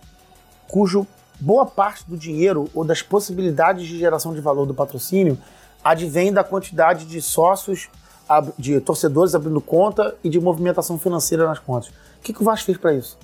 cujo 0.66 1.06
boa 1.38 1.66
parte 1.66 2.04
do 2.08 2.16
dinheiro 2.16 2.68
ou 2.74 2.84
das 2.84 3.02
possibilidades 3.02 3.86
de 3.86 3.98
geração 3.98 4.34
de 4.34 4.40
valor 4.40 4.66
do 4.66 4.74
patrocínio 4.74 5.38
advém 5.84 6.32
da 6.32 6.42
quantidade 6.42 7.04
de 7.04 7.22
sócios, 7.22 7.88
de 8.58 8.80
torcedores 8.80 9.34
abrindo 9.34 9.60
conta 9.60 10.14
e 10.24 10.28
de 10.28 10.40
movimentação 10.40 10.98
financeira 10.98 11.46
nas 11.46 11.58
contas. 11.58 11.88
O 11.88 12.22
que, 12.22 12.32
que 12.32 12.40
o 12.42 12.44
Vasco 12.44 12.66
fez 12.66 12.76
para 12.78 12.94
isso? 12.94 13.16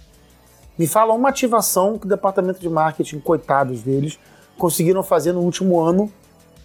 Me 0.78 0.86
fala 0.86 1.12
uma 1.12 1.28
ativação 1.28 1.98
que 1.98 2.06
o 2.06 2.08
departamento 2.08 2.60
de 2.60 2.68
marketing, 2.68 3.18
coitados 3.18 3.82
deles, 3.82 4.18
conseguiram 4.56 5.02
fazer 5.02 5.32
no 5.32 5.40
último 5.40 5.80
ano 5.80 6.10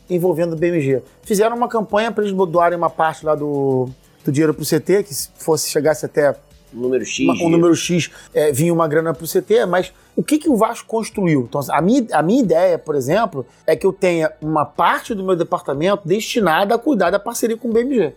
envolvendo 0.09 0.53
o 0.53 0.55
BMG. 0.55 1.01
Fizeram 1.23 1.55
uma 1.57 1.67
campanha 1.67 2.11
para 2.11 2.23
eles 2.23 2.35
doarem 2.47 2.77
uma 2.77 2.89
parte 2.89 3.25
lá 3.25 3.35
do, 3.35 3.89
do 4.23 4.31
dinheiro 4.31 4.53
para 4.53 4.63
o 4.63 4.65
CT, 4.65 5.03
que 5.03 5.13
se 5.13 5.29
fosse 5.37 5.69
chegasse 5.69 6.05
até 6.05 6.35
Número 6.71 7.03
X. 7.05 7.25
uma- 7.25 7.33
um 7.45 7.49
número 7.49 7.75
X 7.75 8.09
é, 8.33 8.51
vinha 8.51 8.73
uma 8.73 8.87
grana 8.87 9.13
para 9.13 9.23
o 9.23 9.27
CT, 9.27 9.65
mas 9.65 9.91
o 10.15 10.23
que, 10.23 10.37
que 10.37 10.49
o 10.49 10.55
Vasco 10.55 10.87
construiu? 10.87 11.45
Então, 11.49 11.61
a 11.69 11.81
minha, 11.81 12.05
a 12.11 12.21
minha 12.21 12.41
ideia, 12.41 12.77
por 12.77 12.95
exemplo, 12.95 13.45
é 13.65 13.75
que 13.75 13.85
eu 13.85 13.91
tenha 13.93 14.31
uma 14.41 14.65
parte 14.65 15.13
do 15.15 15.23
meu 15.23 15.35
departamento 15.35 16.07
destinada 16.07 16.75
a 16.75 16.77
cuidar 16.77 17.09
da 17.09 17.19
parceria 17.19 17.57
com 17.57 17.69
o 17.69 17.73
BMG. 17.73 18.13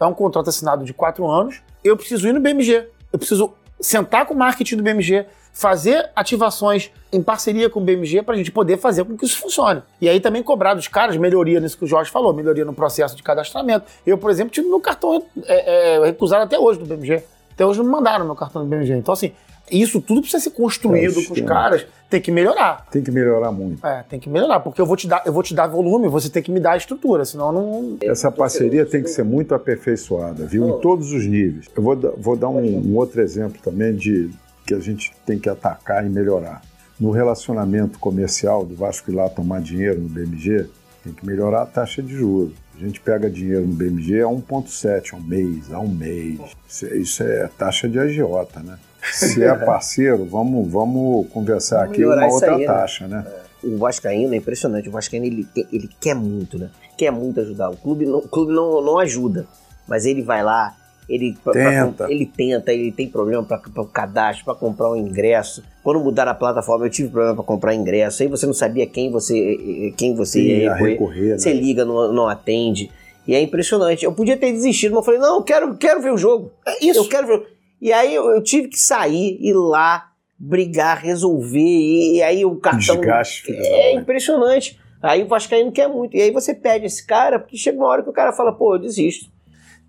É 0.00 0.06
um 0.06 0.14
contrato 0.14 0.48
assinado 0.48 0.84
de 0.84 0.94
quatro 0.94 1.28
anos, 1.28 1.60
eu 1.84 1.96
preciso 1.96 2.26
ir 2.26 2.32
no 2.32 2.40
BMG, 2.40 2.88
eu 3.12 3.18
preciso 3.18 3.52
sentar 3.80 4.26
com 4.26 4.34
o 4.34 4.36
marketing 4.36 4.76
do 4.76 4.82
BMG, 4.82 5.26
fazer 5.52 6.10
ativações 6.14 6.90
em 7.12 7.22
parceria 7.22 7.68
com 7.68 7.80
o 7.80 7.82
BMG 7.82 8.22
para 8.22 8.34
a 8.34 8.38
gente 8.38 8.52
poder 8.52 8.78
fazer 8.78 9.04
com 9.04 9.16
que 9.16 9.24
isso 9.24 9.38
funcione. 9.38 9.82
E 10.00 10.08
aí 10.08 10.20
também 10.20 10.42
cobrar 10.42 10.74
dos 10.74 10.86
caras 10.86 11.16
melhoria 11.16 11.60
nisso 11.60 11.76
que 11.76 11.84
o 11.84 11.86
Jorge 11.86 12.10
falou, 12.10 12.32
melhoria 12.32 12.64
no 12.64 12.72
processo 12.72 13.16
de 13.16 13.22
cadastramento. 13.22 13.86
Eu, 14.06 14.16
por 14.16 14.30
exemplo, 14.30 14.52
tive 14.52 14.68
meu 14.68 14.80
cartão 14.80 15.24
é, 15.44 15.96
é, 15.96 16.04
recusado 16.04 16.44
até 16.44 16.58
hoje 16.58 16.78
do 16.78 16.86
BMG. 16.86 17.22
Até 17.52 17.66
hoje 17.66 17.78
não 17.78 17.86
me 17.86 17.92
mandaram 17.92 18.24
meu 18.24 18.36
cartão 18.36 18.62
do 18.62 18.68
BMG. 18.68 18.94
Então, 18.94 19.12
assim, 19.12 19.32
isso 19.70 20.00
tudo 20.00 20.20
precisa 20.22 20.42
ser 20.42 20.50
construído 20.50 21.12
É, 21.20 21.24
com 21.24 21.32
os 21.32 21.38
sim. 21.38 21.44
caras. 21.44 21.86
Tem 22.08 22.20
que 22.20 22.32
melhorar. 22.32 22.86
Tem 22.90 23.02
que 23.02 23.10
melhorar 23.10 23.52
muito. 23.52 23.86
É, 23.86 24.02
tem 24.02 24.18
que 24.18 24.28
melhorar, 24.28 24.58
porque 24.60 24.80
eu 24.80 24.86
vou 24.86 24.96
te 24.96 25.06
dar, 25.06 25.22
eu 25.24 25.32
vou 25.32 25.44
te 25.44 25.54
dar 25.54 25.68
volume, 25.68 26.08
você 26.08 26.28
tem 26.28 26.42
que 26.42 26.50
me 26.50 26.58
dar 26.58 26.72
a 26.72 26.76
estrutura, 26.76 27.24
senão 27.24 27.52
não. 27.52 27.96
Essa 28.02 28.32
parceria 28.32 28.84
tem 28.84 29.00
que 29.02 29.10
ser 29.10 29.22
muito 29.22 29.54
aperfeiçoada, 29.54 30.44
viu? 30.44 30.68
Em 30.68 30.80
todos 30.80 31.12
os 31.12 31.24
níveis. 31.24 31.66
Eu 31.76 31.82
vou, 31.82 31.94
dar- 31.94 32.12
vou 32.16 32.36
dar 32.36 32.48
um, 32.48 32.78
um 32.88 32.96
outro 32.96 33.20
exemplo 33.20 33.60
também 33.62 33.94
de 33.94 34.28
que 34.66 34.74
a 34.74 34.80
gente 34.80 35.12
tem 35.24 35.38
que 35.38 35.48
atacar 35.48 36.04
e 36.04 36.08
melhorar. 36.10 36.62
No 36.98 37.12
relacionamento 37.12 37.98
comercial 38.00 38.64
do 38.64 38.74
Vasco 38.74 39.10
ir 39.10 39.14
lá 39.14 39.28
tomar 39.28 39.60
dinheiro 39.60 40.00
no 40.00 40.08
BMG, 40.08 40.66
tem 41.04 41.12
que 41.12 41.24
melhorar 41.24 41.62
a 41.62 41.66
taxa 41.66 42.02
de 42.02 42.12
juros. 42.14 42.52
A 42.76 42.78
gente 42.80 43.00
pega 43.00 43.30
dinheiro 43.30 43.66
no 43.66 43.72
BMG 43.72 44.20
a 44.22 44.26
1,7 44.26 45.12
a 45.12 45.16
um 45.16 45.20
mês, 45.22 45.72
a 45.72 45.78
um 45.78 45.88
mês. 45.88 46.40
Isso 46.68 46.86
é, 46.86 46.96
isso 46.96 47.22
é 47.22 47.48
taxa 47.56 47.88
de 47.88 47.98
agiota, 48.00 48.60
né? 48.60 48.76
Se 49.12 49.42
é 49.42 49.54
parceiro, 49.54 50.24
vamos, 50.24 50.70
vamos 50.70 51.26
conversar 51.30 51.80
Vamos 51.86 51.92
aqui 51.92 52.04
uma 52.04 52.26
outra 52.26 52.54
aí, 52.54 52.60
né? 52.60 52.66
taxa, 52.66 53.08
né? 53.08 53.26
O 53.62 53.76
Vascaíno 53.78 54.32
é 54.34 54.36
impressionante. 54.36 54.88
O 54.88 54.92
Vascaíno 54.92 55.26
ele, 55.26 55.46
ele 55.72 55.88
quer 56.00 56.14
muito, 56.14 56.58
né? 56.58 56.70
Quer 56.96 57.10
muito 57.10 57.40
ajudar. 57.40 57.70
O 57.70 57.76
clube 57.76 58.06
não, 58.06 58.18
o 58.18 58.28
clube 58.28 58.52
não, 58.52 58.80
não 58.82 58.98
ajuda, 58.98 59.46
mas 59.86 60.06
ele 60.06 60.22
vai 60.22 60.42
lá, 60.42 60.74
ele 61.08 61.36
pra- 61.42 61.52
pra 61.52 61.70
Tenta. 61.86 62.04
com- 62.06 62.10
ele 62.12 62.24
tenta, 62.26 62.72
ele 62.72 62.92
tem 62.92 63.08
problema 63.08 63.42
para 63.42 63.60
o 63.82 63.86
cadastro, 63.86 64.44
para 64.44 64.54
comprar 64.54 64.90
um 64.90 64.96
ingresso. 64.96 65.62
Quando 65.82 66.00
mudaram 66.00 66.32
a 66.32 66.34
plataforma, 66.34 66.86
eu 66.86 66.90
tive 66.90 67.08
problema 67.10 67.34
para 67.34 67.44
comprar 67.44 67.74
ingresso. 67.74 68.22
Aí 68.22 68.28
você 68.28 68.46
não 68.46 68.54
sabia 68.54 68.86
quem 68.86 69.10
você 69.10 69.92
quem 69.96 70.14
você 70.14 70.40
ia 70.40 70.56
Ia 70.64 70.72
recorrer. 70.74 70.90
recorrer, 70.92 71.28
né? 71.32 71.38
Você 71.38 71.52
liga, 71.52 71.84
não, 71.84 72.12
não 72.12 72.28
atende. 72.28 72.90
E 73.26 73.34
é 73.34 73.40
impressionante. 73.42 74.04
Eu 74.04 74.12
podia 74.12 74.36
ter 74.36 74.52
desistido, 74.52 74.92
mas 74.92 75.00
eu 75.00 75.04
falei, 75.04 75.20
não, 75.20 75.36
eu 75.36 75.42
quero, 75.42 75.74
quero 75.76 76.00
ver 76.00 76.12
o 76.12 76.16
jogo. 76.16 76.50
É 76.66 76.84
isso. 76.84 77.00
Eu 77.00 77.08
quero 77.08 77.26
ver. 77.26 77.46
E 77.80 77.92
aí 77.92 78.14
eu, 78.14 78.28
eu 78.30 78.42
tive 78.42 78.68
que 78.68 78.78
sair, 78.78 79.38
ir 79.40 79.54
lá, 79.54 80.10
brigar, 80.38 80.98
resolver. 80.98 81.58
E, 81.58 82.16
e 82.16 82.22
aí 82.22 82.44
o 82.44 82.56
cartão. 82.56 82.96
Desgaste, 82.96 83.50
É 83.52 83.92
mãe. 83.94 84.02
impressionante. 84.02 84.78
Aí 85.02 85.22
o 85.22 85.28
Vascaíno 85.28 85.72
quer 85.72 85.88
muito. 85.88 86.16
E 86.16 86.20
aí 86.20 86.30
você 86.30 86.54
pede 86.54 86.86
esse 86.86 87.06
cara, 87.06 87.38
porque 87.38 87.56
chega 87.56 87.78
uma 87.78 87.86
hora 87.88 88.02
que 88.02 88.10
o 88.10 88.12
cara 88.12 88.32
fala, 88.32 88.52
pô, 88.52 88.74
eu 88.74 88.78
desisto. 88.80 89.30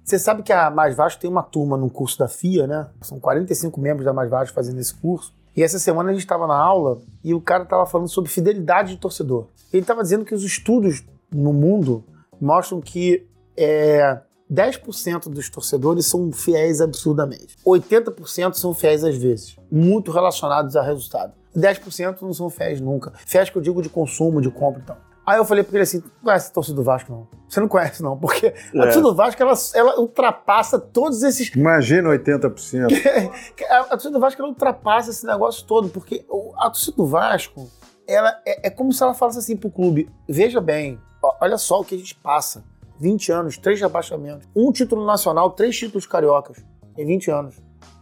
Você 0.04 0.18
sabe 0.18 0.42
que 0.42 0.52
a 0.54 0.70
Mais 0.72 0.96
Vasco 0.96 1.22
tem 1.22 1.30
uma 1.30 1.44
turma 1.44 1.78
num 1.78 1.90
curso 1.90 2.18
da 2.18 2.28
FIA, 2.28 2.66
né? 2.66 2.88
São 3.02 3.20
45 3.20 3.80
membros 3.80 4.06
da 4.06 4.14
Mais 4.14 4.30
Vasco 4.30 4.56
fazendo 4.56 4.80
esse 4.80 4.94
curso. 4.96 5.34
E 5.56 5.62
essa 5.62 5.78
semana 5.78 6.10
a 6.10 6.14
gente 6.14 6.22
estava 6.22 6.48
na 6.48 6.56
aula 6.56 7.02
e 7.24 7.34
o 7.34 7.42
cara 7.42 7.64
estava 7.64 7.86
falando 7.86 8.08
sobre 8.08 8.30
fidelidade 8.32 8.96
de 8.96 8.98
torcedor. 9.02 9.48
Ele 9.72 9.82
estava 9.82 10.02
dizendo 10.02 10.24
que 10.26 10.34
os 10.34 10.44
estudos 10.44 11.04
no 11.32 11.52
mundo 11.54 12.04
mostram 12.40 12.80
que 12.82 13.28
é, 13.56 14.18
10% 14.52 15.30
dos 15.30 15.50
torcedores 15.50 16.06
são 16.06 16.32
fiéis 16.32 16.82
absurdamente. 16.82 17.56
80% 17.66 18.56
são 18.56 18.74
fiéis 18.74 19.04
às 19.04 19.16
vezes, 19.16 19.56
muito 19.72 20.12
relacionados 20.12 20.76
a 20.76 20.82
resultado. 20.82 21.34
10% 21.56 22.22
não 22.22 22.34
são 22.34 22.50
fiéis 22.50 22.82
nunca. 22.82 23.14
Fiéis 23.26 23.50
que 23.50 23.58
eu 23.58 23.62
digo 23.62 23.82
de 23.82 23.90
consumo, 23.90 24.42
de 24.42 24.50
compra 24.50 24.82
e 24.82 24.86
tal. 24.86 24.98
Aí 25.26 25.38
eu 25.38 25.46
falei 25.46 25.64
pra 25.64 25.76
ele 25.76 25.84
assim: 25.84 26.00
não 26.00 26.24
conhece 26.24 26.50
a 26.50 26.54
torcida 26.54 26.76
do 26.76 26.84
Vasco, 26.84 27.12
não. 27.12 27.28
Você 27.48 27.60
não 27.60 27.68
conhece, 27.68 28.02
não, 28.02 28.18
porque 28.18 28.48
é. 28.48 28.80
a 28.80 28.84
torcida 28.84 29.02
do 29.04 29.16
Vasco 29.16 29.42
ela, 29.42 29.54
ela 29.76 30.00
ultrapassa 30.00 30.80
todos 30.80 31.22
esses. 31.24 31.50
Imagina 31.56 32.10
80%. 32.10 32.88
a, 33.70 33.84
torcida 33.84 34.12
do 34.12 34.20
Vasco 34.20 34.42
ela 34.42 34.50
ultrapassa 34.50 35.12
esse 35.12 35.26
negócio 35.26 35.66
todo, 35.66 35.90
porque 35.90 36.26
a 36.58 36.70
torcida 36.70 36.98
do 36.98 37.06
Vasco 37.06 37.70
ela 38.08 38.36
é, 38.46 38.68
é 38.68 38.70
como 38.70 38.92
se 38.92 39.04
ela 39.04 39.14
falasse 39.14 39.40
assim 39.40 39.56
pro 39.56 39.70
clube: 39.70 40.10
veja 40.28 40.60
bem, 40.60 41.00
olha 41.40 41.58
só 41.58 41.80
o 41.80 41.86
que 41.86 41.96
a 41.96 41.98
gente 41.98 42.16
passa. 42.16 42.64
20 43.02 43.32
anos, 43.32 43.58
três 43.58 43.82
rebaixamentos, 43.82 44.48
um 44.56 44.72
título 44.72 45.04
nacional, 45.06 45.50
três 45.50 45.76
títulos 45.76 46.06
cariocas 46.06 46.64
em 46.96 47.06
20 47.06 47.32
anos. 47.32 47.56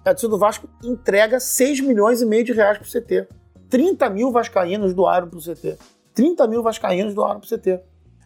A 0.04 0.10
torcida 0.10 0.30
do 0.30 0.38
Vasco 0.38 0.68
entrega 0.84 1.40
6 1.40 1.80
milhões 1.80 2.22
e 2.22 2.26
meio 2.26 2.44
de 2.44 2.52
reais 2.52 2.78
pro 2.78 2.88
CT. 2.88 3.28
30 3.70 4.10
mil 4.10 4.32
vascaínos 4.32 4.94
doaram 4.94 5.30
pro 5.30 5.40
CT. 5.40 5.78
30 6.14 6.48
mil 6.48 6.62
vascaínos 6.62 7.14
doaram 7.14 7.40
pro 7.40 7.50
CT. 7.50 7.80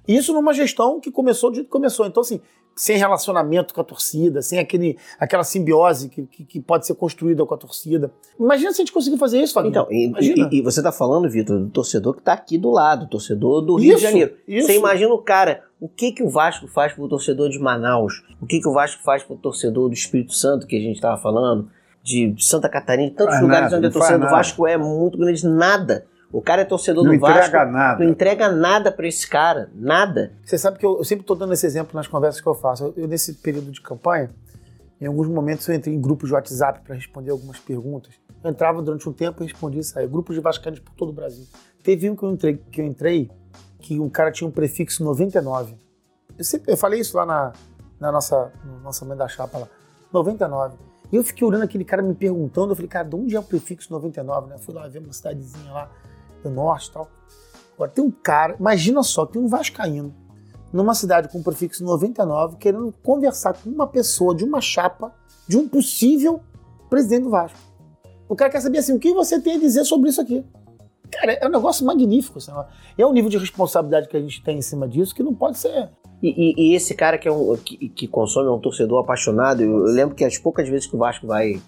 Isso 0.08 0.34
numa 0.34 0.54
gestão 0.54 1.00
que 1.00 1.12
começou 1.12 1.52
do 1.52 1.56
jeito 1.56 1.68
que 1.68 1.72
começou. 1.72 2.06
Então, 2.06 2.22
assim, 2.22 2.42
sem 2.76 2.98
relacionamento 2.98 3.74
com 3.74 3.82
a 3.82 3.84
torcida, 3.84 4.42
sem 4.42 4.60
aquele, 4.60 4.98
aquela 5.20 5.44
simbiose 5.44 6.10
que, 6.10 6.24
que, 6.26 6.46
que 6.46 6.60
pode 6.60 6.88
ser 6.88 6.96
construída 6.96 7.46
com 7.46 7.54
a 7.54 7.58
torcida. 7.58 8.12
Imagina 8.40 8.72
se 8.72 8.82
a 8.82 8.84
gente 8.84 8.92
conseguir 8.92 9.18
fazer 9.18 9.42
isso, 9.42 9.54
Fabinho. 9.54 9.72
Então, 9.72 9.88
e, 9.92 10.12
e, 10.20 10.60
e, 10.60 10.62
você 10.62 10.80
está 10.80 10.92
falando, 10.92 11.30
Vitor, 11.30 11.60
do 11.60 11.70
torcedor 11.70 12.14
que 12.14 12.20
está 12.20 12.34
aqui 12.34 12.58
do 12.58 12.72
lado, 12.72 13.08
torcedor 13.08 13.62
do 13.62 13.76
Rio 13.76 13.90
isso, 13.90 13.98
de 13.98 14.04
Janeiro. 14.04 14.36
Isso. 14.48 14.68
Você 14.68 14.78
imagina 14.78 15.14
o 15.14 15.20
cara, 15.20 15.64
o 15.84 15.90
que, 15.90 16.14
que 16.14 16.24
o 16.24 16.30
Vasco 16.30 16.66
faz 16.66 16.94
pro 16.94 17.10
torcedor 17.10 17.50
de 17.50 17.60
Manaus? 17.60 18.24
O 18.40 18.46
que, 18.46 18.62
que 18.62 18.68
o 18.70 18.72
Vasco 18.72 19.04
faz 19.04 19.22
pro 19.22 19.36
torcedor 19.36 19.90
do 19.90 19.94
Espírito 19.94 20.34
Santo, 20.34 20.66
que 20.66 20.78
a 20.78 20.80
gente 20.80 20.96
estava 20.96 21.22
falando? 21.22 21.68
De 22.02 22.34
Santa 22.40 22.70
Catarina, 22.70 23.10
de 23.10 23.16
tantos 23.18 23.34
faz 23.34 23.44
lugares 23.44 23.66
nada, 23.66 23.78
onde 23.78 23.88
a 23.88 23.92
torcida 23.92 24.18
do 24.18 24.30
Vasco 24.30 24.66
é 24.66 24.78
muito 24.78 25.18
grande, 25.18 25.46
nada. 25.46 26.06
O 26.32 26.42
cara 26.42 26.62
é 26.62 26.66
torcedor 26.66 27.04
não 27.04 27.14
do 27.14 27.20
Vasco. 27.20 27.38
Não 27.38 27.46
entrega 27.46 27.66
nada. 27.66 28.04
Não 28.04 28.12
entrega 28.12 28.50
nada 28.50 28.92
para 28.94 29.08
esse 29.10 29.28
cara. 29.28 29.70
Nada. 29.76 30.32
Você 30.46 30.58
sabe 30.58 30.80
que 30.80 30.86
eu, 30.86 31.00
eu 31.00 31.04
sempre 31.04 31.24
estou 31.24 31.36
dando 31.36 31.52
esse 31.52 31.66
exemplo 31.66 31.92
nas 31.98 32.08
conversas 32.08 32.40
que 32.40 32.48
eu 32.48 32.56
faço. 32.56 32.86
Eu, 32.86 33.04
eu, 33.04 33.08
nesse 33.10 33.34
período 33.34 33.70
de 33.70 33.82
campanha, 33.82 34.30
em 35.02 35.06
alguns 35.06 35.28
momentos 35.28 35.68
eu 35.68 35.76
entrei 35.76 35.94
em 35.94 36.00
grupos 36.00 36.30
de 36.30 36.34
WhatsApp 36.34 36.80
para 36.86 36.96
responder 36.96 37.32
algumas 37.32 37.60
perguntas. 37.60 38.14
Eu 38.42 38.50
entrava 38.50 38.82
durante 38.82 39.08
um 39.10 39.12
tempo 39.12 39.44
e 39.44 39.48
respondia 39.48 39.82
isso 39.82 40.00
aí. 40.00 40.08
Grupos 40.08 40.34
de 40.34 40.42
vascaínos 40.42 40.80
por 40.80 40.94
todo 40.96 41.10
o 41.10 41.14
Brasil. 41.14 41.46
Teve 41.84 42.10
um 42.10 42.16
que 42.16 42.24
eu 42.24 42.32
entrei, 42.32 42.58
que, 42.72 42.80
eu 42.80 42.86
entrei, 42.86 43.30
que 43.84 44.00
um 44.00 44.10
cara 44.10 44.32
tinha 44.32 44.48
um 44.48 44.52
prefixo 44.52 45.04
99. 45.04 45.76
Eu, 46.38 46.44
sempre, 46.44 46.72
eu 46.72 46.78
falei 46.78 47.02
isso 47.02 47.16
lá 47.18 47.26
na, 47.26 47.54
na 48.00 48.12
nossa, 48.12 48.52
no 48.64 48.82
lançamento 48.82 49.18
da 49.18 49.28
chapa 49.28 49.58
lá. 49.58 49.68
99. 50.12 50.78
E 51.12 51.16
eu 51.16 51.24
fiquei 51.24 51.46
olhando 51.46 51.64
aquele 51.64 51.84
cara 51.84 52.02
me 52.02 52.16
perguntando, 52.16 52.72
eu 52.72 52.76
falei, 52.76 52.88
cara, 52.90 53.08
de 53.08 53.16
onde 53.16 53.36
é 53.36 53.40
o 53.40 53.44
prefixo 53.44 53.92
99, 53.92 54.50
né? 54.50 54.58
fui 54.58 54.74
lá 54.74 54.88
ver 54.88 55.00
uma 55.00 55.12
cidadezinha 55.12 55.72
lá 55.72 55.92
do 56.42 56.50
norte 56.50 56.88
e 56.88 56.94
tal. 56.94 57.10
Agora 57.76 57.92
tem 57.92 58.04
um 58.04 58.10
cara, 58.10 58.56
imagina 58.58 59.04
só, 59.04 59.26
tem 59.26 59.42
um 59.42 59.48
vascaíno 59.48 60.16
numa 60.72 60.96
cidade 60.96 61.28
com 61.28 61.40
o 61.40 61.44
prefixo 61.44 61.84
99 61.84 62.58
querendo 62.58 62.92
conversar 63.04 63.54
com 63.54 63.70
uma 63.70 63.86
pessoa 63.86 64.34
de 64.34 64.44
uma 64.44 64.62
chapa 64.62 65.14
de 65.48 65.58
um 65.58 65.68
possível 65.68 66.40
presidente 66.90 67.24
do 67.24 67.30
Vasco. 67.30 67.60
O 68.30 68.36
cara 68.36 68.50
quer 68.50 68.62
saber 68.62 68.80
assim, 68.80 68.94
o 68.94 69.00
que 69.00 69.14
você 69.14 69.40
tem 69.40 69.58
a 69.58 69.60
dizer 69.60 69.84
sobre 69.84 70.10
isso 70.10 70.22
aqui? 70.22 70.44
Cara, 71.20 71.34
é 71.34 71.48
um 71.48 71.52
negócio 71.52 71.86
magnífico. 71.86 72.38
Assim, 72.38 72.52
é 72.98 73.06
um 73.06 73.14
nível 73.14 73.30
de 73.30 73.38
responsabilidade 73.38 74.08
que 74.08 74.18
a 74.18 74.20
gente 74.20 74.44
tem 74.44 74.58
em 74.58 74.62
cima 74.62 74.88
disso 74.88 75.14
que 75.14 75.24
não 75.24 75.34
pode 75.34 75.58
ser. 75.58 75.90
E, 76.22 76.30
e, 76.30 76.72
e 76.72 76.76
esse 76.76 76.96
cara 76.96 77.18
que, 77.18 77.28
é 77.28 77.32
um, 77.32 77.56
que, 77.58 77.90
que, 77.90 78.08
consome 78.08 78.48
é 78.48 78.52
um 78.52 78.60
torcedor 78.60 79.02
apaixonado. 79.02 79.62
Eu, 79.62 79.88
eu, 79.88 79.94
lembro 79.94 80.16
que 80.16 80.24
as 80.24 80.38
poucas 80.38 80.70
vezes 80.70 80.88
que 80.88 80.96
o 80.96 81.00
Vasco 81.00 81.28
vai 81.28 81.62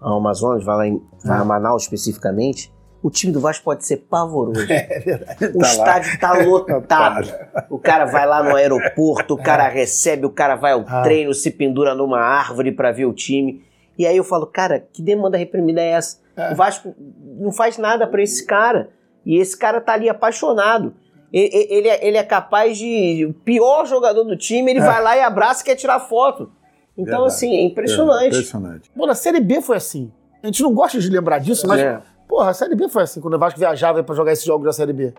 ao 0.00 0.18
Amazonas, 0.18 0.64
vai 0.64 0.76
lá 0.76 0.86
em, 0.86 1.02
vai 1.24 1.38
a 1.38 1.44
Manaus 1.44 1.82
especificamente, 1.82 2.72
o 3.02 3.10
time 3.10 3.32
do 3.32 3.40
Vasco 3.40 3.64
pode 3.64 3.84
ser 3.84 3.98
pavoroso. 4.08 4.66
É 4.70 5.00
verdade. 5.00 5.44
O 5.46 5.58
tá 5.58 5.66
estádio 6.00 6.10
lá. 6.12 6.18
tá 6.18 6.32
lotado. 6.68 7.34
o 7.70 7.78
cara 7.78 8.04
vai 8.04 8.26
lá 8.26 8.42
no 8.42 8.54
aeroporto, 8.54 9.34
o 9.34 9.36
cara 9.36 9.68
é. 9.68 9.72
recebe, 9.72 10.26
o 10.26 10.30
cara 10.30 10.54
vai 10.54 10.72
ao 10.72 10.84
ah. 10.86 11.02
treino, 11.02 11.34
se 11.34 11.50
pendura 11.50 11.94
numa 11.94 12.20
árvore 12.20 12.72
para 12.72 12.92
ver 12.92 13.06
o 13.06 13.12
time. 13.12 13.64
E 13.98 14.06
aí 14.06 14.16
eu 14.16 14.24
falo, 14.24 14.46
cara, 14.46 14.78
que 14.78 15.02
demanda 15.02 15.38
reprimida 15.38 15.80
é 15.80 15.90
essa? 15.90 16.18
É. 16.36 16.52
O 16.52 16.56
Vasco 16.56 16.94
não 17.38 17.50
faz 17.52 17.78
nada 17.78 18.06
para 18.06 18.22
esse 18.22 18.44
cara. 18.46 18.90
E 19.24 19.38
esse 19.38 19.56
cara 19.56 19.80
tá 19.80 19.94
ali 19.94 20.08
apaixonado. 20.08 20.94
Ele, 21.32 21.66
ele, 21.70 21.88
é, 21.88 22.06
ele 22.06 22.16
é 22.16 22.22
capaz 22.22 22.78
de. 22.78 23.26
O 23.28 23.34
pior 23.34 23.86
jogador 23.86 24.24
do 24.24 24.36
time, 24.36 24.70
ele 24.70 24.80
é. 24.80 24.84
vai 24.84 25.02
lá 25.02 25.16
e 25.16 25.20
abraça 25.20 25.62
e 25.62 25.64
quer 25.64 25.74
tirar 25.74 26.00
foto. 26.00 26.50
Então, 26.96 27.04
Verdade. 27.04 27.26
assim, 27.26 27.56
é 27.56 27.62
impressionante. 27.62 28.24
É, 28.24 28.28
impressionante. 28.28 28.90
Bom, 28.94 29.06
na 29.06 29.14
Série 29.14 29.40
B 29.40 29.60
foi 29.60 29.76
assim. 29.76 30.12
A 30.42 30.46
gente 30.46 30.62
não 30.62 30.72
gosta 30.72 30.98
de 30.98 31.10
lembrar 31.10 31.38
disso, 31.40 31.66
mas 31.66 31.80
é. 31.80 32.00
Porra, 32.28 32.50
a 32.50 32.54
Série 32.54 32.74
B 32.74 32.88
foi 32.88 33.02
assim, 33.02 33.20
quando 33.20 33.34
o 33.34 33.38
Vasco 33.38 33.58
viajava 33.58 34.02
para 34.02 34.14
jogar 34.14 34.32
esses 34.32 34.44
jogos 34.44 34.64
da 34.64 34.72
Série 34.72 34.92
B. 34.92 35.12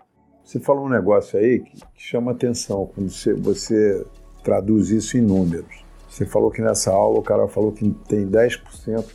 Você 0.44 0.60
falou 0.60 0.86
um 0.86 0.90
negócio 0.90 1.38
aí 1.40 1.60
que, 1.60 1.76
que 1.76 2.02
chama 2.02 2.32
atenção 2.32 2.90
quando 2.94 3.10
você, 3.10 3.34
você 3.34 4.06
traduz 4.44 4.90
isso 4.90 5.18
em 5.18 5.22
números. 5.22 5.87
Você 6.18 6.26
falou 6.26 6.50
que 6.50 6.64
nessa 6.64 6.90
aula 6.90 7.20
o 7.20 7.22
cara 7.22 7.48
falou 7.48 7.72
que 7.72 7.88
tem 8.08 8.28
10% 8.28 8.60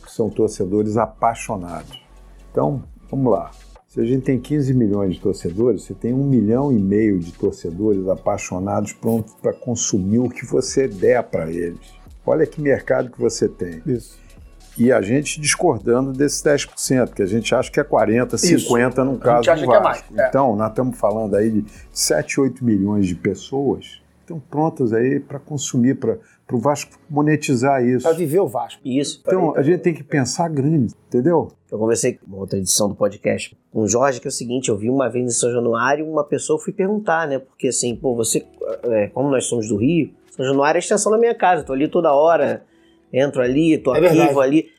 que 0.05 0.09
são 0.09 0.29
torcedores 0.29 0.95
apaixonados. 0.95 2.01
Então, 2.49 2.81
vamos 3.11 3.29
lá. 3.29 3.51
Se 3.89 3.99
a 3.99 4.05
gente 4.05 4.23
tem 4.23 4.39
15 4.39 4.73
milhões 4.73 5.15
de 5.15 5.19
torcedores, 5.19 5.83
você 5.83 5.93
tem 5.93 6.13
um 6.13 6.23
milhão 6.23 6.71
e 6.71 6.79
meio 6.79 7.19
de 7.19 7.33
torcedores 7.33 8.07
apaixonados 8.07 8.93
prontos 8.93 9.33
para 9.33 9.51
consumir 9.51 10.19
o 10.19 10.29
que 10.29 10.45
você 10.45 10.87
der 10.87 11.21
para 11.23 11.51
eles. 11.51 11.93
Olha 12.25 12.47
que 12.47 12.61
mercado 12.61 13.11
que 13.11 13.19
você 13.19 13.49
tem. 13.49 13.81
Isso 13.85 14.23
e 14.75 14.91
a 14.91 15.03
gente 15.03 15.39
discordando 15.39 16.11
desses 16.11 16.41
10%, 16.41 17.13
que 17.13 17.21
a 17.21 17.27
gente 17.27 17.53
acha 17.53 17.69
que 17.69 17.79
é 17.79 17.83
40, 17.83 18.39
50 18.39 19.01
Isso. 19.01 19.11
no 19.11 19.19
caso 19.19 19.53
do 19.53 19.65
Vasco. 19.67 19.71
É 19.71 19.79
mais, 19.79 20.03
é. 20.17 20.27
Então, 20.29 20.55
nós 20.55 20.69
estamos 20.69 20.97
falando 20.97 21.35
aí 21.35 21.51
de 21.51 21.65
7, 21.91 22.41
8 22.41 22.65
milhões 22.65 23.05
de 23.05 23.13
pessoas 23.13 24.01
estão 24.23 24.39
prontas 24.39 24.93
aí 24.93 25.19
para 25.19 25.39
consumir, 25.39 25.95
para 25.95 26.17
o 26.55 26.59
Vasco 26.59 26.91
monetizar 27.09 27.83
isso. 27.83 28.03
Para 28.03 28.15
viver 28.15 28.39
o 28.39 28.47
Vasco. 28.47 28.81
Isso. 28.85 29.21
Então, 29.25 29.55
a 29.55 29.61
gente 29.61 29.79
tem 29.79 29.93
que 29.93 30.03
pensar 30.03 30.49
grande, 30.49 30.93
entendeu? 31.07 31.49
Eu 31.71 31.77
conversei 31.79 32.13
com 32.13 32.37
outra 32.37 32.57
edição 32.57 32.87
do 32.89 32.95
podcast 32.95 33.57
com 33.71 33.81
o 33.81 33.87
Jorge, 33.87 34.19
que 34.19 34.27
é 34.27 34.29
o 34.29 34.31
seguinte, 34.31 34.69
eu 34.69 34.77
vi 34.77 34.89
uma 34.89 35.09
vez 35.09 35.25
em 35.25 35.29
São 35.29 35.51
Januário, 35.51 36.07
uma 36.09 36.23
pessoa 36.23 36.59
fui 36.59 36.71
perguntar, 36.71 37.27
né? 37.27 37.39
Porque 37.39 37.69
assim, 37.69 37.95
pô, 37.95 38.15
você, 38.15 38.45
é, 38.83 39.07
como 39.07 39.29
nós 39.29 39.45
somos 39.45 39.67
do 39.67 39.77
Rio, 39.77 40.11
São 40.29 40.45
Januário 40.45 40.77
é 40.77 40.79
a 40.79 40.83
extensão 40.83 41.11
da 41.11 41.17
minha 41.17 41.33
casa, 41.33 41.63
tô 41.63 41.73
ali 41.73 41.87
toda 41.87 42.13
hora 42.13 42.63
entro 43.13 43.41
ali, 43.41 43.77
tô 43.77 43.95
é 43.95 43.99
arquivo 43.99 44.41
ali. 44.41 44.69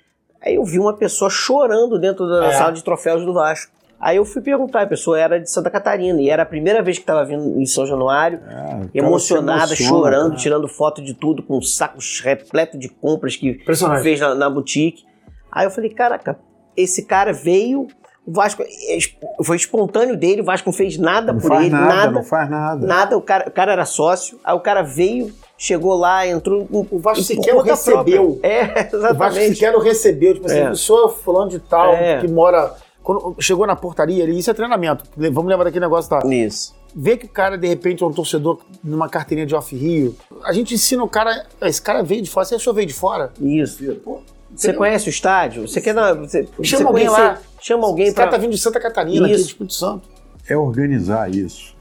Aí 0.42 0.56
eu 0.56 0.64
vi 0.64 0.78
uma 0.78 0.94
pessoa 0.94 1.30
chorando 1.30 1.98
dentro 1.98 2.28
da 2.28 2.46
é. 2.46 2.52
sala 2.52 2.72
de 2.72 2.82
troféus 2.82 3.24
do 3.24 3.32
Vasco. 3.32 3.72
Aí 4.04 4.18
eu 4.18 4.24
fui 4.26 4.42
perguntar, 4.42 4.82
a 4.82 4.86
pessoa 4.86 5.18
era 5.18 5.40
de 5.40 5.50
Santa 5.50 5.70
Catarina 5.70 6.20
e 6.20 6.28
era 6.28 6.42
a 6.42 6.46
primeira 6.46 6.82
vez 6.82 6.98
que 6.98 7.04
estava 7.04 7.24
vindo 7.24 7.58
em 7.58 7.64
São 7.64 7.86
Januário, 7.86 8.38
é, 8.46 8.98
emocionada, 8.98 9.72
emociona, 9.72 9.90
chorando, 9.90 10.28
cara. 10.28 10.36
tirando 10.36 10.68
foto 10.68 11.00
de 11.00 11.14
tudo, 11.14 11.42
com 11.42 11.58
sacos 11.62 12.20
repleto 12.20 12.76
de 12.76 12.90
compras 12.90 13.34
que 13.34 13.64
fez 14.02 14.20
na, 14.20 14.34
na 14.34 14.50
boutique. 14.50 15.06
Aí 15.50 15.64
eu 15.64 15.70
falei, 15.70 15.88
caraca, 15.88 16.38
esse 16.76 17.06
cara 17.06 17.32
veio, 17.32 17.86
o 18.26 18.30
Vasco 18.30 18.62
é, 18.62 18.98
foi 19.42 19.56
espontâneo 19.56 20.18
dele, 20.18 20.42
o 20.42 20.44
Vasco 20.44 20.68
não 20.68 20.76
fez 20.76 20.98
nada 20.98 21.32
não 21.32 21.40
por 21.40 21.52
ele, 21.52 21.70
nada, 21.70 21.86
nada, 21.86 22.12
não 22.12 22.22
faz 22.22 22.50
nada. 22.50 22.86
Nada, 22.86 23.16
o 23.16 23.22
cara, 23.22 23.48
o 23.48 23.52
cara 23.52 23.72
era 23.72 23.86
sócio, 23.86 24.38
aí 24.44 24.54
o 24.54 24.60
cara 24.60 24.82
veio, 24.82 25.32
chegou 25.56 25.94
lá, 25.94 26.26
entrou. 26.26 26.68
O 26.70 26.98
Vasco 26.98 27.24
sequer 27.24 27.56
recebeu. 27.56 28.38
É, 28.42 28.86
exatamente. 28.86 29.14
O 29.14 29.16
Vasco 29.16 29.40
sequer 29.40 29.72
não 29.72 29.80
recebeu. 29.80 30.34
Tipo 30.34 30.44
assim, 30.44 30.58
é. 30.58 30.74
sou 30.74 31.08
fulano 31.08 31.48
de 31.48 31.58
tal, 31.58 31.94
é. 31.94 32.20
que 32.20 32.28
mora. 32.28 32.74
Quando 33.04 33.36
chegou 33.38 33.66
na 33.66 33.76
portaria 33.76 34.24
ali, 34.24 34.38
isso 34.38 34.50
é 34.50 34.54
treinamento. 34.54 35.04
Vamos 35.14 35.44
lembrar 35.44 35.64
daquele 35.64 35.84
negócio 35.84 36.08
tá? 36.08 36.26
Isso. 36.26 36.74
Vê 36.96 37.18
que 37.18 37.26
o 37.26 37.28
cara, 37.28 37.58
de 37.58 37.68
repente, 37.68 38.02
é 38.02 38.06
um 38.06 38.12
torcedor 38.12 38.60
numa 38.82 39.10
carteirinha 39.10 39.46
de 39.46 39.54
off-rio. 39.54 40.16
A 40.42 40.54
gente 40.54 40.74
ensina 40.74 41.04
o 41.04 41.08
cara. 41.08 41.44
Esse 41.60 41.82
cara 41.82 42.02
veio 42.02 42.22
de 42.22 42.30
fora, 42.30 42.46
você 42.46 42.54
achou 42.54 42.72
veio 42.72 42.86
de 42.86 42.94
fora? 42.94 43.30
Isso. 43.38 43.84
Pô, 43.96 44.22
você 44.56 44.72
conhece 44.72 45.08
o 45.08 45.10
estádio? 45.10 45.68
Você 45.68 45.82
quer 45.82 45.92
dar. 45.92 46.14
Você, 46.14 46.48
chama 46.62 46.84
você 46.84 46.84
alguém 46.84 47.08
lá. 47.10 47.38
Chama 47.60 47.86
alguém 47.86 48.06
Esse 48.06 48.14
pra... 48.14 48.24
cara 48.24 48.36
tá 48.36 48.40
vindo 48.40 48.52
de 48.52 48.58
Santa 48.58 48.80
Catarina, 48.80 49.26
isso. 49.26 49.34
aqui 49.34 49.34
de 49.34 49.48
Espírito 49.48 49.74
Santo. 49.74 50.08
É 50.48 50.56
organizar 50.56 51.30
isso. 51.30 51.74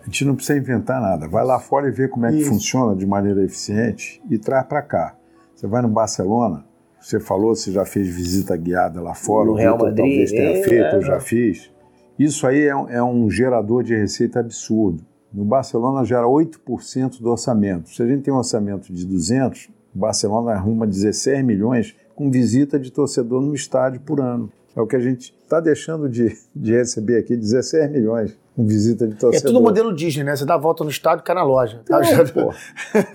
A 0.00 0.04
gente 0.06 0.24
não 0.24 0.34
precisa 0.34 0.58
inventar 0.58 1.00
nada. 1.00 1.28
Vai 1.28 1.44
lá 1.44 1.60
fora 1.60 1.88
e 1.88 1.90
vê 1.92 2.08
como 2.08 2.26
é 2.26 2.30
que 2.30 2.38
Isso. 2.38 2.50
funciona 2.50 2.94
de 2.94 3.04
maneira 3.04 3.44
eficiente 3.44 4.22
e 4.30 4.38
traz 4.38 4.64
para 4.66 4.80
cá. 4.80 5.16
Você 5.54 5.66
vai 5.66 5.82
no 5.82 5.88
Barcelona, 5.88 6.64
você 7.06 7.20
falou, 7.20 7.54
você 7.54 7.70
já 7.70 7.84
fez 7.84 8.08
visita 8.08 8.56
guiada 8.56 9.00
lá 9.00 9.14
fora, 9.14 9.46
no 9.46 9.54
Real 9.54 9.78
Madrid, 9.78 9.96
talvez 9.96 10.30
tenha 10.32 10.58
é, 10.58 10.62
feito, 10.64 10.84
é, 10.86 10.96
eu 10.96 11.02
já 11.02 11.20
fiz. 11.20 11.70
Isso 12.18 12.44
aí 12.44 12.62
é, 12.62 12.70
é 12.70 13.00
um 13.00 13.30
gerador 13.30 13.84
de 13.84 13.94
receita 13.94 14.40
absurdo. 14.40 15.04
No 15.32 15.44
Barcelona 15.44 16.04
gera 16.04 16.26
8% 16.26 17.20
do 17.20 17.30
orçamento. 17.30 17.90
Se 17.90 18.02
a 18.02 18.06
gente 18.06 18.22
tem 18.22 18.34
um 18.34 18.38
orçamento 18.38 18.92
de 18.92 19.06
200, 19.06 19.68
o 19.94 19.98
Barcelona 20.00 20.50
arruma 20.50 20.84
16 20.84 21.44
milhões 21.44 21.94
com 22.16 22.28
visita 22.28 22.76
de 22.76 22.90
torcedor 22.90 23.40
no 23.40 23.54
estádio 23.54 24.00
por 24.00 24.20
ano. 24.20 24.50
É 24.74 24.80
o 24.80 24.86
que 24.86 24.96
a 24.96 25.00
gente 25.00 25.32
está 25.44 25.60
deixando 25.60 26.08
de, 26.08 26.36
de 26.56 26.72
receber 26.72 27.18
aqui, 27.18 27.36
16 27.36 27.88
milhões 27.88 28.36
visita 28.64 29.06
de 29.06 29.14
torcedor. 29.16 29.50
É 29.50 29.52
tudo 29.52 29.62
modelo 29.62 29.94
Disney, 29.94 30.24
né? 30.24 30.36
Você 30.36 30.44
dá 30.44 30.54
a 30.54 30.58
volta 30.58 30.84
no 30.84 30.90
estádio 30.90 31.22
e 31.22 31.24
cai 31.24 31.34
na 31.34 31.42
loja. 31.42 31.80
Não, 31.88 32.00
pô. 32.28 32.54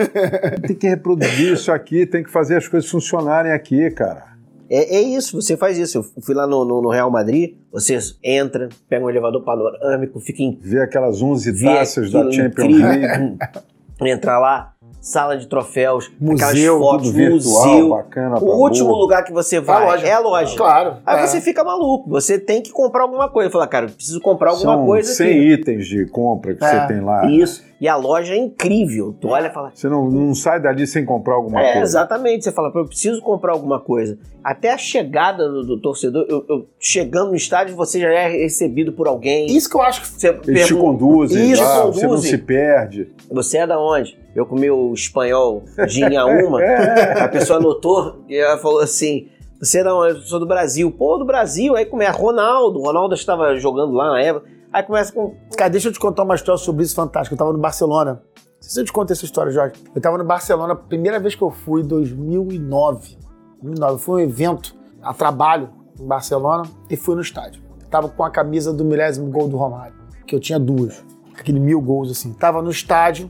tem 0.67 0.75
que 0.75 0.87
reproduzir 0.87 1.53
isso 1.53 1.71
aqui, 1.71 2.05
tem 2.05 2.23
que 2.23 2.29
fazer 2.29 2.57
as 2.57 2.67
coisas 2.67 2.89
funcionarem 2.89 3.51
aqui, 3.51 3.89
cara. 3.91 4.31
É, 4.69 4.95
é, 4.95 5.01
isso, 5.01 5.41
você 5.41 5.57
faz 5.57 5.77
isso. 5.77 5.97
Eu 5.97 6.21
fui 6.21 6.33
lá 6.33 6.47
no, 6.47 6.63
no, 6.63 6.81
no, 6.81 6.89
Real 6.89 7.11
Madrid, 7.11 7.55
você 7.69 7.99
entra, 8.23 8.69
pega 8.87 9.03
um 9.03 9.09
elevador 9.09 9.43
panorâmico, 9.43 10.19
fica 10.21 10.41
em. 10.41 10.57
Vê 10.61 10.79
aquelas 10.79 11.21
11 11.21 11.61
taças 11.61 12.09
da 12.09 12.31
Champions 12.31 12.79
League. 12.79 13.37
Entra 14.01 14.39
lá, 14.39 14.70
sala 15.01 15.35
de 15.35 15.47
troféus, 15.47 16.11
museu, 16.19 16.47
aquelas 16.47 16.79
fotos, 16.79 17.09
virtual, 17.11 17.67
museu. 17.67 17.89
Bacana 17.89 18.37
o 18.39 18.61
último 18.61 18.89
boa. 18.89 18.99
lugar 18.99 19.23
que 19.23 19.33
você 19.33 19.59
vai 19.59 19.83
a 19.83 19.89
loja. 19.89 20.07
é 20.07 20.11
a 20.13 20.19
loja. 20.19 20.55
Claro. 20.55 20.97
Aí 21.05 21.23
é. 21.23 21.27
você 21.27 21.41
fica 21.41 21.63
maluco, 21.63 22.07
você 22.09 22.37
tem 22.37 22.61
que 22.61 22.71
comprar 22.71 23.01
alguma 23.03 23.27
coisa. 23.27 23.49
Fala, 23.49 23.67
cara, 23.67 23.87
preciso 23.87 24.21
comprar 24.21 24.51
alguma 24.51 24.75
São 24.75 24.85
coisa 24.85 25.11
100 25.11 25.27
aqui. 25.27 25.39
itens 25.53 25.87
de 25.87 26.05
compra 26.05 26.53
que 26.53 26.63
É. 26.63 26.81
você 26.81 26.87
tem 26.87 27.01
lá. 27.01 27.25
Isso. 27.29 27.70
E 27.81 27.87
a 27.87 27.95
loja 27.95 28.35
é 28.35 28.37
incrível. 28.37 29.15
Tu 29.19 29.27
olha 29.27 29.47
e 29.47 29.49
fala. 29.51 29.71
Você 29.73 29.89
não, 29.89 30.07
não 30.07 30.35
sai 30.35 30.61
dali 30.61 30.85
sem 30.85 31.03
comprar 31.03 31.33
alguma 31.33 31.59
É, 31.59 31.73
coisa. 31.73 31.81
exatamente. 31.81 32.43
Você 32.43 32.51
fala, 32.51 32.71
eu 32.75 32.85
preciso 32.85 33.19
comprar 33.23 33.53
alguma 33.53 33.79
coisa. 33.79 34.19
Até 34.43 34.71
a 34.71 34.77
chegada 34.77 35.49
do, 35.49 35.65
do 35.65 35.81
torcedor, 35.81 36.27
eu, 36.29 36.45
eu- 36.47 36.67
chegando 36.79 37.29
no 37.31 37.35
estádio, 37.35 37.75
você 37.75 37.99
já 37.99 38.09
é 38.11 38.27
recebido 38.27 38.93
por 38.93 39.07
alguém. 39.07 39.47
Isso 39.47 39.67
que 39.67 39.75
eu 39.75 39.81
acho 39.81 40.01
que 40.01 40.07
Você, 40.07 40.27
Eles 40.27 40.41
te 40.41 40.53
pergunta, 40.53 40.79
conduzem 40.99 41.51
Isso, 41.51 41.63
lá, 41.63 41.85
você 41.87 42.01
não 42.03 42.09
conduzem. 42.09 42.29
se 42.31 42.37
perde. 42.37 43.09
você 43.31 43.57
é 43.57 43.65
da 43.65 43.79
onde? 43.79 44.15
Eu 44.35 44.45
comi 44.45 44.69
o 44.69 44.93
espanhol 44.93 45.63
de 45.87 46.01
Inhaúma. 46.05 46.61
É. 46.63 47.23
a 47.23 47.27
pessoa 47.29 47.57
anotou 47.57 48.23
e 48.29 48.35
ela 48.37 48.59
falou 48.59 48.79
assim: 48.81 49.27
Você 49.59 49.79
é 49.79 49.83
da 49.83 49.95
onde? 49.95 50.17
Eu 50.17 50.21
sou 50.21 50.39
do 50.39 50.45
Brasil. 50.45 50.91
Pô, 50.91 51.17
do 51.17 51.25
Brasil. 51.25 51.75
Aí 51.75 51.85
começa 51.85 52.11
Ronaldo. 52.11 52.77
O 52.79 52.83
Ronaldo 52.83 53.15
estava 53.15 53.55
jogando 53.57 53.91
lá 53.93 54.11
na 54.11 54.21
época. 54.21 54.47
Aí 54.73 54.83
começa 54.83 55.11
com. 55.11 55.35
Cara, 55.57 55.69
deixa 55.69 55.89
eu 55.89 55.93
te 55.93 55.99
contar 55.99 56.23
uma 56.23 56.35
história 56.35 56.57
sobre 56.57 56.83
isso 56.83 56.95
fantástica. 56.95 57.33
Eu 57.33 57.37
tava 57.37 57.51
no 57.51 57.59
Barcelona. 57.59 58.21
Não 58.35 58.61
sei 58.61 58.69
se 58.69 58.79
eu 58.79 58.85
te 58.85 58.93
contei 58.93 59.13
essa 59.13 59.25
história, 59.25 59.51
Jorge. 59.51 59.75
Eu 59.93 60.01
tava 60.01 60.17
no 60.17 60.23
Barcelona, 60.23 60.75
primeira 60.75 61.19
vez 61.19 61.35
que 61.35 61.41
eu 61.41 61.51
fui, 61.51 61.81
em 61.81 61.85
2009. 61.85 63.17
2009. 63.61 64.01
Foi 64.01 64.21
um 64.21 64.25
evento 64.25 64.75
a 65.01 65.13
trabalho 65.13 65.69
em 65.99 66.05
Barcelona 66.05 66.63
e 66.89 66.95
fui 66.95 67.15
no 67.15 67.21
estádio. 67.21 67.61
Tava 67.89 68.07
com 68.07 68.23
a 68.23 68.29
camisa 68.29 68.71
do 68.71 68.85
milésimo 68.85 69.29
gol 69.29 69.49
do 69.49 69.57
Romário, 69.57 69.95
que 70.25 70.33
eu 70.33 70.39
tinha 70.39 70.57
duas. 70.59 71.03
Aquele 71.37 71.59
mil 71.59 71.81
gols 71.81 72.09
assim. 72.09 72.31
Tava 72.33 72.61
no 72.61 72.69
estádio, 72.69 73.29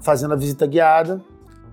fazendo 0.00 0.34
a 0.34 0.36
visita 0.36 0.66
guiada. 0.66 1.22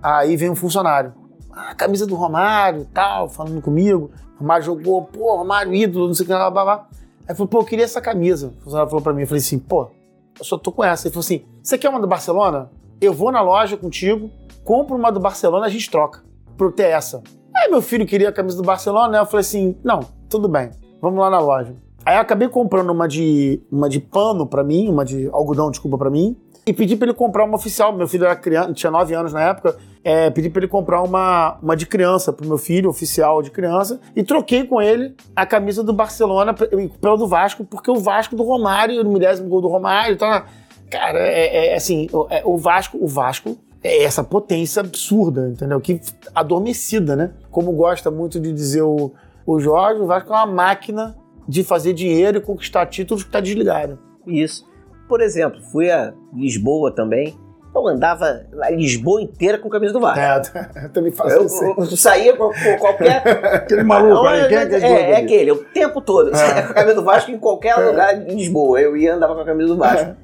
Aí 0.02 0.36
vem 0.36 0.48
um 0.48 0.56
funcionário. 0.56 1.12
Ah, 1.50 1.74
camisa 1.74 2.06
do 2.06 2.14
Romário 2.14 2.86
tal, 2.94 3.28
falando 3.28 3.60
comigo. 3.60 4.10
Romário 4.38 4.64
jogou, 4.64 5.02
pô, 5.02 5.36
Romário 5.36 5.74
ídolo, 5.74 6.06
não 6.06 6.14
sei 6.14 6.24
o 6.24 6.26
que, 6.26 6.32
blá, 6.32 6.50
blá, 6.50 6.64
blá. 6.64 6.88
Aí 7.28 7.34
falou, 7.34 7.48
pô, 7.48 7.60
eu 7.60 7.64
queria 7.64 7.84
essa 7.84 8.00
camisa. 8.00 8.48
O 8.58 8.62
funcionário 8.62 8.90
falou 8.90 9.02
pra 9.02 9.12
mim, 9.12 9.22
eu 9.22 9.26
falei 9.26 9.40
assim, 9.40 9.58
pô, 9.58 9.90
eu 10.38 10.44
só 10.44 10.58
tô 10.58 10.72
com 10.72 10.84
essa. 10.84 11.06
Ele 11.06 11.12
falou 11.12 11.24
assim, 11.24 11.44
você 11.62 11.78
quer 11.78 11.88
uma 11.88 12.00
do 12.00 12.06
Barcelona? 12.06 12.70
Eu 13.00 13.12
vou 13.12 13.32
na 13.32 13.40
loja 13.40 13.76
contigo, 13.76 14.30
compro 14.64 14.96
uma 14.96 15.10
do 15.10 15.20
Barcelona, 15.20 15.66
a 15.66 15.68
gente 15.68 15.90
troca. 15.90 16.22
Pra 16.56 16.66
eu 16.66 16.72
ter 16.72 16.88
essa. 16.88 17.22
Aí 17.54 17.70
meu 17.70 17.82
filho 17.82 18.06
queria 18.06 18.28
a 18.28 18.32
camisa 18.32 18.56
do 18.56 18.62
Barcelona, 18.62 19.08
né? 19.08 19.18
Eu 19.20 19.26
falei 19.26 19.40
assim, 19.40 19.76
não, 19.84 20.00
tudo 20.28 20.48
bem, 20.48 20.70
vamos 21.00 21.18
lá 21.20 21.30
na 21.30 21.38
loja. 21.38 21.74
Aí 22.04 22.16
eu 22.16 22.20
acabei 22.20 22.48
comprando 22.48 22.90
uma 22.90 23.06
de, 23.06 23.62
uma 23.70 23.88
de 23.88 24.00
pano 24.00 24.46
pra 24.46 24.64
mim, 24.64 24.88
uma 24.88 25.04
de 25.04 25.28
algodão, 25.32 25.70
desculpa, 25.70 25.96
pra 25.96 26.10
mim. 26.10 26.36
E 26.64 26.72
pedi 26.72 26.94
pra 26.96 27.08
ele 27.08 27.14
comprar 27.16 27.44
uma 27.44 27.56
oficial. 27.56 27.92
Meu 27.92 28.06
filho 28.06 28.24
era 28.24 28.36
criança, 28.36 28.72
tinha 28.72 28.90
9 28.90 29.14
anos 29.14 29.32
na 29.32 29.42
época. 29.42 29.76
É, 30.04 30.30
pedi 30.30 30.48
pra 30.48 30.60
ele 30.60 30.68
comprar 30.68 31.02
uma, 31.02 31.58
uma 31.62 31.76
de 31.76 31.86
criança 31.86 32.32
pro 32.32 32.46
meu 32.46 32.58
filho, 32.58 32.88
oficial 32.88 33.42
de 33.42 33.50
criança. 33.50 34.00
E 34.14 34.22
troquei 34.22 34.64
com 34.64 34.80
ele 34.80 35.14
a 35.34 35.44
camisa 35.44 35.82
do 35.82 35.92
Barcelona 35.92 36.54
pe- 36.54 36.68
pela 37.00 37.16
do 37.16 37.26
Vasco, 37.26 37.64
porque 37.64 37.90
o 37.90 37.96
Vasco 37.96 38.36
do 38.36 38.42
Romário, 38.44 39.02
no 39.02 39.10
milésimo 39.12 39.48
gol 39.48 39.60
do 39.60 39.68
Romário, 39.68 40.16
tá. 40.16 40.46
Cara, 40.90 41.18
é, 41.20 41.68
é 41.68 41.74
assim, 41.74 42.08
o, 42.12 42.26
é, 42.30 42.42
o 42.44 42.56
Vasco, 42.56 42.98
o 43.00 43.08
Vasco 43.08 43.56
é 43.82 44.04
essa 44.04 44.22
potência 44.22 44.80
absurda, 44.80 45.48
entendeu? 45.48 45.80
Que 45.80 46.00
adormecida, 46.34 47.16
né? 47.16 47.32
Como 47.50 47.72
gosta 47.72 48.10
muito 48.10 48.38
de 48.38 48.52
dizer 48.52 48.82
o, 48.82 49.12
o 49.46 49.58
Jorge, 49.58 50.00
o 50.00 50.06
Vasco 50.06 50.32
é 50.32 50.36
uma 50.36 50.46
máquina 50.46 51.16
de 51.48 51.64
fazer 51.64 51.92
dinheiro 51.92 52.38
e 52.38 52.40
conquistar 52.40 52.86
títulos 52.86 53.24
que 53.24 53.30
tá 53.30 53.40
desligado. 53.40 53.98
Isso. 54.26 54.64
Por 55.12 55.20
exemplo, 55.20 55.60
fui 55.70 55.90
a 55.90 56.14
Lisboa 56.34 56.90
também. 56.90 57.38
Eu 57.74 57.86
andava 57.86 58.46
a 58.62 58.70
Lisboa 58.70 59.20
inteira 59.20 59.58
com 59.58 59.68
a 59.68 59.70
camisa 59.70 59.92
do 59.92 60.00
Vasco. 60.00 60.18
É, 60.18 60.84
eu 60.86 60.88
também 60.88 61.12
faço 61.12 61.34
Eu, 61.34 61.44
isso. 61.44 61.62
eu- 61.62 61.96
saía 61.98 62.34
com, 62.34 62.48
com 62.48 62.78
qualquer. 62.78 63.20
Aquele 63.56 63.82
maluco 63.82 64.26
aí, 64.26 64.48
quem 64.48 64.56
é 64.56 64.66
que 64.66 64.74
é, 64.76 64.78
é 64.78 65.10
é, 65.10 65.16
aquele, 65.18 65.52
o 65.52 65.64
tempo 65.64 66.00
todo. 66.00 66.30
Eu 66.30 66.34
saía 66.34 66.62
com 66.62 66.70
a 66.70 66.74
camisa 66.74 66.94
do 66.94 67.04
Vasco 67.04 67.30
em 67.30 67.38
qualquer 67.38 67.74
lugar 67.76 68.26
em 68.26 68.34
Lisboa. 68.36 68.80
Eu 68.80 68.96
ia 68.96 69.14
andava 69.14 69.34
com 69.34 69.42
a 69.42 69.44
camisa 69.44 69.68
do 69.68 69.76
Vasco. 69.76 70.16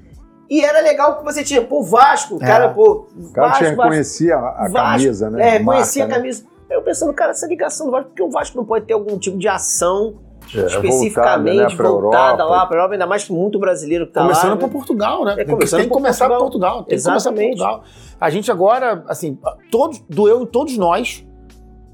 E 0.49 0.65
era 0.65 0.81
legal 0.81 1.19
que 1.19 1.25
você 1.25 1.45
tinha, 1.45 1.61
pô, 1.61 1.83
Vasco, 1.83 2.37
o 2.37 2.39
cara, 2.39 2.71
pô, 2.71 3.09
O 3.15 3.31
cara 3.31 3.49
Vasco, 3.49 3.65
te 3.65 3.69
Vasco. 3.69 3.83
reconhecia 3.83 4.37
a, 4.37 4.73
camisa, 4.73 5.29
né? 5.29 5.51
É, 5.51 5.57
A 5.59 5.65
conhecia 5.67 6.05
marca, 6.05 6.15
a 6.15 6.19
camisa. 6.19 6.45
Aí 6.71 6.77
eu 6.79 6.83
pensando, 6.83 7.13
cara, 7.13 7.33
essa 7.33 7.47
ligação 7.47 7.85
do 7.89 7.93
Vasco, 7.93 8.09
porque 8.09 8.23
o 8.23 8.31
Vasco 8.31 8.57
não 8.57 8.65
pode 8.65 8.87
ter 8.87 8.95
algum 8.95 9.19
tipo 9.19 9.37
de 9.37 9.49
ação 9.49 10.19
É, 10.55 10.67
especificamente 10.67 11.57
voltada, 11.57 11.69
né, 11.71 11.77
pra 11.77 11.89
voltada 11.91 12.43
Europa. 12.43 12.45
lá 12.45 12.67
pra 12.67 12.77
Europa, 12.79 12.95
ainda 12.95 13.07
mais 13.07 13.25
que 13.25 13.33
muito 13.33 13.59
brasileiro 13.59 14.07
que 14.07 14.13
tá 14.13 14.23
começando 14.23 14.51
lá. 14.51 14.57
por 14.57 14.67
né? 14.67 14.73
Portugal, 14.73 15.25
né? 15.25 15.33
É, 15.33 15.37
Tem 15.37 15.45
que- 15.45 15.51
começando 15.53 15.79
tem 15.81 15.89
que 15.89 15.93
por 15.93 15.95
começar 15.97 16.29
por 16.29 16.39
Portugal. 16.39 16.73
Portugal. 16.73 16.85
Tem 16.89 16.99
que 16.99 17.05
começar 17.05 17.31
por 17.31 17.39
Exatamente. 17.41 17.59
Portugal. 17.59 17.85
A 18.21 18.31
gente 18.31 18.51
agora, 18.51 19.05
assim, 19.09 19.39
todos, 19.71 20.03
doeu 20.09 20.43
em 20.43 20.47
todos 20.47 20.77
nós 20.77 21.25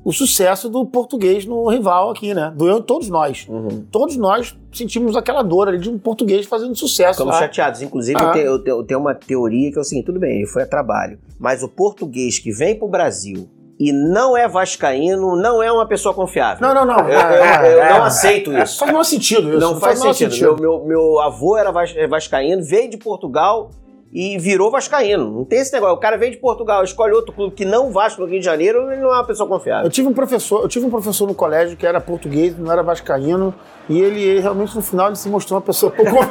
o 0.04 0.12
sucesso 0.12 0.68
do 0.68 0.84
português 0.84 1.46
no 1.46 1.66
rival 1.68 2.10
aqui, 2.10 2.34
né? 2.34 2.52
Doeu 2.54 2.76
em 2.78 2.82
todos 2.82 3.08
nós. 3.08 3.46
Uhum. 3.48 3.86
Todos 3.90 4.16
nós 4.16 4.54
sentimos 4.70 5.16
aquela 5.16 5.42
dor 5.42 5.68
ali 5.68 5.78
de 5.78 5.88
um 5.88 5.98
português 5.98 6.44
fazendo 6.46 6.76
sucesso 6.76 7.14
Ficamos 7.20 7.34
lá. 7.34 7.40
chateados. 7.40 7.80
Inclusive, 7.80 8.18
Ah. 8.20 8.24
eu, 8.36 8.58
tenho, 8.62 8.76
eu 8.78 8.84
tenho- 8.84 9.00
uma 9.00 9.14
teoria 9.14 9.72
que 9.72 9.78
é 9.78 9.80
o 9.80 9.84
seguinte: 9.84 10.04
tudo 10.04 10.20
bem, 10.20 10.36
ele 10.38 10.46
foi 10.46 10.62
a 10.62 10.66
trabalho. 10.66 11.18
Mas 11.38 11.62
o 11.62 11.68
português 11.68 12.38
que 12.38 12.52
vem 12.52 12.78
pro 12.78 12.86
Brasil 12.86 13.48
e 13.78 13.92
não 13.92 14.36
é 14.36 14.46
vascaíno, 14.46 15.36
não 15.36 15.62
é 15.62 15.70
uma 15.70 15.86
pessoa 15.86 16.14
confiável. 16.14 16.66
Não, 16.66 16.74
não, 16.74 16.84
não. 16.84 17.08
Eu, 17.08 17.18
eu- 17.18 17.44
É, 17.44 17.74
eu 17.74 17.82
é, 17.82 17.90
não 17.98 18.04
aceito 18.04 18.52
isso. 18.52 18.78
Faz 18.78 18.90
menor 18.90 19.04
sentido 19.04 19.48
isso. 19.50 19.58
Não 19.60 19.80
faz 19.80 19.98
o 19.98 20.02
menor 20.02 20.14
sentido. 20.14 20.56
Meu, 20.60 20.78
meu, 20.78 20.84
meu 20.86 21.20
avô 21.20 21.56
era 21.56 21.72
é 21.96 22.06
vascaíno, 22.06 22.62
veio 22.64 22.88
de 22.88 22.96
Portugal 22.96 23.70
e 24.12 24.38
virou 24.38 24.70
vascaíno. 24.70 25.28
Não 25.28 25.44
tem 25.44 25.58
esse 25.58 25.72
negócio. 25.72 25.96
O 25.96 25.98
cara 25.98 26.16
veio 26.16 26.30
de 26.30 26.38
Portugal, 26.38 26.84
escolhe 26.84 27.12
outro 27.12 27.32
clube 27.32 27.52
que 27.56 27.64
não 27.64 27.90
Vasco 27.90 28.20
no 28.20 28.28
Rio 28.28 28.38
de 28.38 28.44
Janeiro, 28.44 28.92
ele 28.92 29.00
não 29.00 29.10
é 29.12 29.16
uma 29.16 29.26
pessoa 29.26 29.48
confiável. 29.48 29.86
Eu 29.86 29.90
tive 29.90 30.06
um 30.06 30.12
professor, 30.14 30.62
eu 30.62 30.68
tive 30.68 30.86
um 30.86 30.90
professor 30.90 31.26
no 31.26 31.34
colégio 31.34 31.76
que 31.76 31.84
era 31.84 32.00
português, 32.00 32.56
não 32.56 32.70
era 32.70 32.80
vascaíno, 32.80 33.52
e 33.88 34.00
ele, 34.00 34.22
ele 34.22 34.40
realmente 34.40 34.76
no 34.76 34.82
final 34.82 35.08
ele 35.08 35.16
se 35.16 35.28
mostrou 35.28 35.58
uma 35.58 35.66
pessoa 35.66 35.90
pouco 35.90 36.12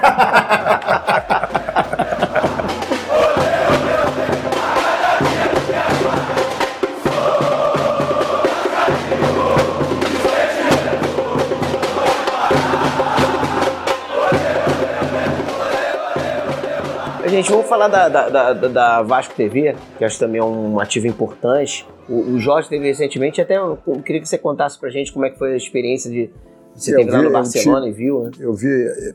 Gente, 17.34 17.50
vamos 17.50 17.66
falar 17.68 17.88
da, 17.88 18.08
da, 18.10 18.30
da- 18.30 18.54
da- 18.68 19.02
Vasco 19.02 19.34
TV, 19.34 19.76
que 19.98 20.06
acho 20.06 20.20
também 20.20 20.40
é 20.40 20.44
um 20.44 20.80
ativo 20.80 21.08
importante. 21.08 21.84
O, 22.08 22.34
o 22.34 22.40
Jorge 22.40 22.70
teve 22.70 22.86
recentemente, 22.86 23.42
até 23.42 23.58
eu 23.58 23.76
queria 24.06 24.22
que 24.22 24.28
você 24.30 24.38
contasse 24.38 24.80
pra 24.80 24.90
gente 24.92 25.12
como 25.12 25.26
é 25.26 25.32
que 25.32 25.40
foi 25.40 25.54
a 25.54 25.58
experiência 25.58 26.12
de. 26.12 26.30
Você 26.76 26.92
Eu 26.94 26.98
teve 26.98 27.10
lá 27.12 27.18
vi, 27.18 27.24
no 27.24 27.30
eu 27.30 27.34
Barcelona 27.34 27.88
e 27.88 27.92
viu, 27.92 28.24
né? 28.26 28.32
Eu 28.40 28.54
vi, 28.54 28.70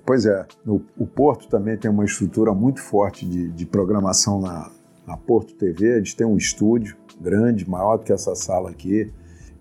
pois 0.05 0.27
é, 0.27 0.45
no- 0.67 0.83
o 0.97 1.07
Porto 1.07 1.49
também 1.49 1.77
tem 1.77 1.89
uma 1.89 2.05
estrutura 2.05 2.53
muito 2.53 2.81
forte 2.81 3.25
de, 3.25 3.49
de 3.51 3.65
programação 3.67 4.41
na, 4.41 4.69
na 5.07 5.17
Porto 5.17 5.55
TV. 5.55 5.99
Eles 5.99 6.13
têm 6.13 6.27
um 6.27 6.37
estúdio 6.37 6.97
grande, 7.21 7.71
maior 7.71 7.99
do 7.99 8.05
que 8.05 8.13
essa 8.13 8.35
sala 8.35 8.71
aqui. 8.71 9.13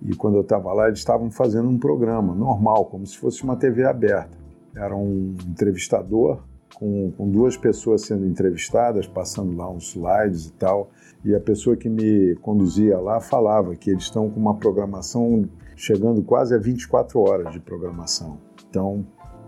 E 0.02 0.16
quando 0.16 0.36
eu 0.36 0.42
estava 0.42 0.74
lá, 0.74 0.88
eles 0.88 0.98
estavam 1.00 1.30
fazendo 1.30 1.70
um 1.70 1.78
programa 1.78 2.34
normal, 2.34 2.86
como 2.86 3.06
se 3.06 3.18
fosse 3.18 3.44
uma 3.44 3.56
TV 3.56 3.84
aberta. 3.84 4.36
Era 4.76 4.96
um 4.96 5.36
entrevistador 5.48 6.40
com, 6.78 7.12
com 7.18 7.28
duas 7.28 7.58
pessoas 7.58 8.04
sendo 8.04 8.26
entrevistadas, 8.28 9.08
passando 9.08 9.56
lá 9.58 9.70
uns 9.70 9.90
slides 9.90 10.46
e 10.46 10.54
tal. 10.54 10.92
E 11.26 11.34
a 11.34 11.40
pessoa 11.40 11.76
que 11.76 11.90
me 11.90 12.36
conduzia 12.36 13.00
lá 13.00 13.20
falava 13.20 13.76
que 13.76 13.90
eles 13.90 14.04
estão 14.04 14.30
com 14.30 14.40
uma 14.40 14.56
programação 14.56 15.50
chegando 15.76 16.22
quase 16.22 16.54
a 16.54 16.58
24 16.60 17.20
horas 17.20 17.52
de 17.52 17.60
programação. 17.60 18.38
Então, 18.70 19.06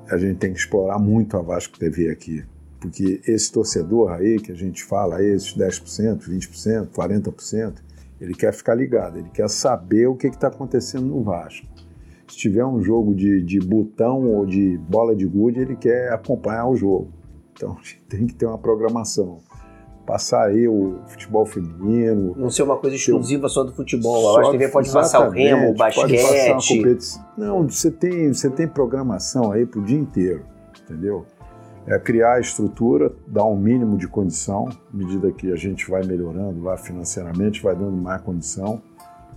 a 0.10 0.18
gente 0.18 0.38
tem 0.38 0.52
que 0.52 0.60
explorar 0.60 0.98
muito 0.98 1.38
a 1.38 1.42
Vasco 1.42 1.78
TV 1.78 2.10
aqui, 2.10 2.44
porque 2.80 3.22
esse 3.28 3.52
torcedor 3.52 4.12
aí 4.12 4.40
que 4.40 4.52
a 4.52 4.56
gente 4.56 4.84
fala, 4.84 5.24
esses 5.24 5.56
10%, 5.56 6.28
20%, 6.28 6.88
40%, 6.88 7.74
ele 8.20 8.34
quer 8.34 8.52
ficar 8.54 8.74
ligado, 8.74 9.20
ele 9.20 9.30
quer 9.30 9.48
saber 9.50 10.08
o 10.08 10.16
que 10.16 10.28
está 10.28 10.48
acontecendo 10.48 11.06
no 11.06 11.22
Vasco. 11.22 11.68
Se 12.28 12.38
tiver 12.38 12.66
um 12.66 12.82
jogo 12.82 13.14
de, 13.14 13.42
de 13.44 13.60
botão 13.60 14.32
ou 14.32 14.46
de 14.48 14.78
bola 14.78 15.16
de 15.16 15.26
gude, 15.28 15.60
ele 15.60 15.76
quer 15.76 16.12
acompanhar 16.12 16.68
o 16.68 16.76
jogo. 16.76 17.19
Então 17.60 17.76
tem 18.08 18.26
que 18.26 18.34
ter 18.34 18.46
uma 18.46 18.58
programação. 18.58 19.40
Passar 20.06 20.48
aí 20.48 20.68
o 20.68 21.02
futebol 21.08 21.46
feminino. 21.46 22.34
Não 22.36 22.50
ser 22.50 22.64
uma 22.64 22.78
coisa 22.78 22.96
exclusiva 22.96 23.50
só 23.50 23.64
do 23.64 23.74
futebol. 23.74 24.40
A 24.40 24.52
TV 24.52 24.70
pode 24.70 24.92
passar 24.92 25.28
o 25.28 25.30
remo, 25.30 25.72
o 25.72 25.76
basquete. 25.76 27.20
Não, 27.38 27.68
você 27.68 27.92
tem, 27.92 28.34
você 28.34 28.50
tem 28.50 28.68
programação 28.68 29.52
aí 29.52 29.66
pro 29.66 29.84
dia 29.84 30.00
inteiro, 30.00 30.46
entendeu? 30.82 31.26
é 31.88 31.98
criar 31.98 32.34
a 32.34 32.40
estrutura, 32.40 33.12
dar 33.26 33.46
um 33.46 33.56
mínimo 33.56 33.98
de 33.98 34.08
condição, 34.08 34.70
à 34.70 34.96
medida 34.96 35.32
que 35.32 35.52
a 35.52 35.56
gente 35.56 35.90
vai 35.90 36.04
melhorando 36.04 36.62
lá 36.62 36.78
financeiramente, 36.78 37.64
vai 37.64 37.76
dando 37.76 37.98
mais 37.98 38.22
condição, 38.22 38.80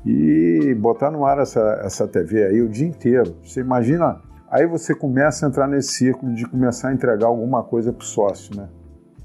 e 0.05 0.75
botar 0.79 1.11
no 1.11 1.25
ar 1.25 1.39
essa, 1.39 1.81
essa 1.83 2.07
TV 2.07 2.45
aí 2.45 2.61
o 2.61 2.69
dia 2.69 2.87
inteiro. 2.87 3.37
Você 3.43 3.61
imagina, 3.61 4.21
aí 4.53 4.67
você 4.67 4.95
começa 4.95 5.47
a 5.47 5.49
entrar 5.49 5.67
nesse 5.67 5.95
círculo 5.95 6.35
de 6.35 6.47
começar 6.47 6.91
a 6.91 6.95
entregar 6.95 7.27
alguma 7.27 7.63
coisa 7.63 7.93
para 7.93 8.03
o 8.03 8.07
sócio, 8.07 8.55
né? 8.55 8.69